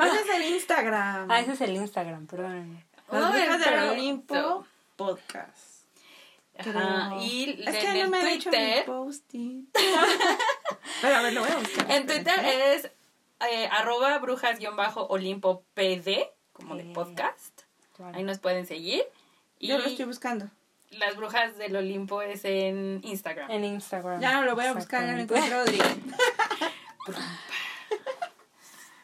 Ese 0.07 0.21
es 0.23 0.29
el 0.37 0.43
Instagram. 0.55 1.31
Ah, 1.31 1.41
ese 1.41 1.53
es 1.53 1.61
el 1.61 1.77
Instagram, 1.77 2.27
perdónenme. 2.27 2.85
Las 3.11 3.33
Brujas 3.33 3.61
del 3.61 3.89
Olimpo 3.91 4.67
Podcast. 4.97 5.85
Ajá, 6.59 7.17
y 7.21 7.63
es 7.67 7.75
en 7.75 7.81
que 7.81 7.89
no 7.95 8.05
el 8.05 8.11
me 8.11 8.21
Twitter, 8.39 8.85
posting. 8.85 9.67
Pero 11.03 11.17
a 11.17 11.23
ver, 11.23 11.33
lo 11.33 11.41
voy 11.41 11.51
a 11.51 11.57
buscar. 11.57 11.91
en 11.91 12.07
Twitter 12.07 12.35
es 12.45 12.91
eh, 13.51 13.69
arroba 13.73 14.19
brujas-olimpo 14.19 15.65
pd, 15.75 16.31
como 16.53 16.77
de 16.77 16.83
Eh, 16.83 16.93
podcast. 16.95 17.63
Claro. 17.97 18.15
Ahí 18.17 18.23
nos 18.25 18.39
pueden 18.39 18.67
seguir. 18.67 19.03
Y 19.59 19.69
Yo 19.69 19.79
lo 19.79 19.85
estoy 19.87 20.05
buscando. 20.05 20.49
las 20.91 21.17
brujas 21.17 21.57
del 21.57 21.77
Olimpo 21.77 22.21
es 22.23 22.45
en 22.45 23.01
Instagram. 23.05 23.51
En 23.51 23.65
Instagram. 23.65 24.21
Ya 24.21 24.41
lo 24.43 24.55
voy 24.55 24.67
a 24.67 24.75
buscar, 24.75 25.07
ya 25.07 25.13
lo 25.15 25.21
encuentro. 25.23 25.65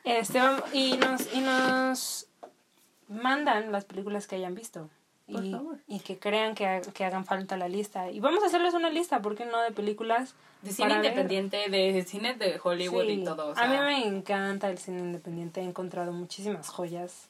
Este, 0.06 0.40
y 0.72 0.96
nos, 0.96 1.34
y 1.34 1.40
nos 1.40 2.26
mandan 3.08 3.72
las 3.72 3.84
películas 3.84 4.26
que 4.26 4.36
hayan 4.36 4.54
visto. 4.54 4.88
Por 5.30 5.44
y, 5.44 5.50
favor. 5.50 5.78
y 5.88 5.98
que 6.00 6.18
crean 6.18 6.54
que, 6.54 6.66
ha- 6.66 6.80
que 6.80 7.04
hagan 7.04 7.24
falta 7.24 7.56
la 7.56 7.68
lista. 7.68 8.10
Y 8.12 8.20
vamos 8.20 8.42
a 8.44 8.46
hacerles 8.46 8.74
una 8.74 8.90
lista, 8.90 9.20
¿por 9.20 9.34
qué 9.34 9.44
no? 9.44 9.60
De 9.60 9.72
películas. 9.72 10.34
De 10.62 10.70
cine 10.72 10.88
para 10.88 11.00
ver. 11.00 11.10
independiente, 11.10 11.68
de 11.68 12.04
cine 12.04 12.34
de 12.34 12.60
Hollywood 12.62 13.02
Sí. 13.04 13.10
y 13.10 13.24
todo. 13.24 13.48
o 13.48 13.54
sea, 13.54 13.64
A 13.64 13.66
mí 13.68 13.76
me 13.78 14.06
encanta 14.06 14.70
el 14.70 14.78
cine 14.78 15.00
independiente. 15.00 15.60
He 15.60 15.64
encontrado 15.64 16.12
muchísimas 16.12 16.68
joyas 16.68 17.28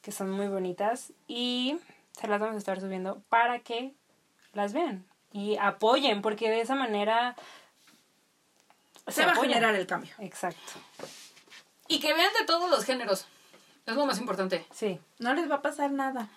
que 0.00 0.10
son 0.10 0.30
muy 0.30 0.48
bonitas. 0.48 1.12
Y 1.26 1.78
se 2.12 2.26
las 2.28 2.40
vamos 2.40 2.54
a 2.54 2.58
estar 2.58 2.80
subiendo 2.80 3.20
para 3.28 3.58
que 3.60 3.92
las 4.54 4.72
vean. 4.72 5.04
Y 5.30 5.56
apoyen, 5.58 6.22
porque 6.22 6.48
de 6.48 6.62
esa 6.62 6.74
manera... 6.74 7.36
Se 9.06 9.24
va 9.26 9.32
a 9.32 9.36
generar 9.36 9.74
el 9.74 9.86
cambio. 9.86 10.12
Exacto. 10.18 10.72
Y 11.88 12.00
que 12.00 12.12
vean 12.14 12.30
de 12.38 12.44
todos 12.46 12.70
los 12.70 12.84
géneros. 12.84 13.26
Es 13.86 13.94
lo 13.96 14.04
más 14.06 14.18
importante. 14.18 14.66
Sí. 14.72 15.00
No 15.18 15.34
les 15.34 15.50
va 15.50 15.56
a 15.56 15.62
pasar 15.62 15.90
nada. 15.90 16.28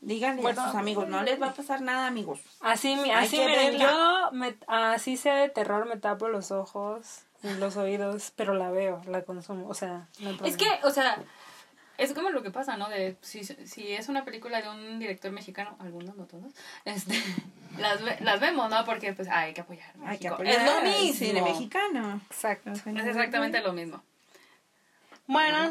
Díganle 0.00 0.40
Bueno, 0.40 0.62
a 0.62 0.66
sus 0.68 0.76
amigos, 0.76 1.08
no 1.08 1.22
les 1.22 1.40
va 1.42 1.48
a 1.48 1.52
pasar 1.54 1.82
nada, 1.82 2.06
amigos. 2.06 2.40
Así, 2.60 2.94
así 3.14 3.38
miren, 3.38 3.72
verla. 3.78 3.78
yo 3.90 4.30
me, 4.32 4.56
así 4.66 5.18
sé 5.18 5.28
de 5.30 5.48
terror, 5.50 5.84
me 5.86 5.98
tapo 5.98 6.28
los 6.28 6.50
ojos 6.52 7.22
y 7.42 7.48
los 7.54 7.76
oídos, 7.76 8.32
pero 8.34 8.54
la 8.54 8.70
veo, 8.70 9.02
la 9.06 9.22
consumo, 9.24 9.68
o 9.68 9.74
sea, 9.74 10.06
no 10.20 10.30
hay 10.30 10.38
Es 10.44 10.56
que, 10.56 10.66
o 10.84 10.90
sea, 10.90 11.18
es 11.98 12.14
como 12.14 12.30
lo 12.30 12.42
que 12.42 12.50
pasa, 12.50 12.78
¿no? 12.78 12.88
De 12.88 13.18
si, 13.20 13.44
si 13.44 13.92
es 13.92 14.08
una 14.08 14.24
película 14.24 14.62
de 14.62 14.70
un 14.70 14.98
director 14.98 15.32
mexicano, 15.32 15.76
algunos, 15.80 16.16
no 16.16 16.24
todos, 16.24 16.50
este, 16.86 17.22
las, 17.78 18.02
ve- 18.02 18.16
las 18.20 18.40
vemos, 18.40 18.70
¿no? 18.70 18.82
Porque 18.86 19.12
pues 19.12 19.28
hay 19.28 19.52
que 19.52 19.60
apoyar. 19.60 19.92
Hay 20.06 20.16
que 20.18 20.28
apoyar 20.28 20.54
Es 20.54 20.64
lo 20.64 20.80
mismo. 20.80 21.12
cine 21.14 21.42
mexicano. 21.42 22.22
Exacto. 22.30 22.70
Es 22.72 22.86
exactamente 22.86 23.60
lo 23.60 23.74
mismo. 23.74 24.02
Bueno, 25.30 25.70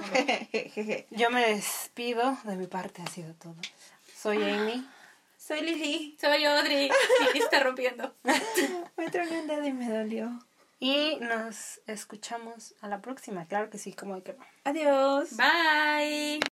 yo 1.12 1.30
me 1.32 1.46
despido, 1.50 2.38
de 2.46 2.56
mi 2.56 2.68
parte 2.68 3.02
ha 3.02 3.08
sido 3.08 3.34
todo. 3.34 3.58
Soy 4.16 4.42
Amy. 4.42 4.88
Soy 5.38 5.60
Lili. 5.60 6.18
Soy 6.18 6.46
Audrey 6.46 6.90
y 7.34 7.40
está 7.40 7.60
rompiendo. 7.60 8.16
Me 8.98 9.10
troné 9.12 9.42
un 9.42 9.48
dedo 9.48 9.66
y 9.68 9.74
me 9.74 9.90
dolió. 9.90 10.40
Y 10.80 11.18
nos 11.20 11.82
escuchamos 11.88 12.74
a 12.80 12.88
la 12.88 13.02
próxima, 13.02 13.48
claro 13.48 13.70
que 13.70 13.78
sí, 13.78 13.92
como 13.92 14.16
de 14.16 14.24
que 14.24 14.34
no. 14.34 14.46
Adiós. 14.64 15.36
Bye. 15.36 16.40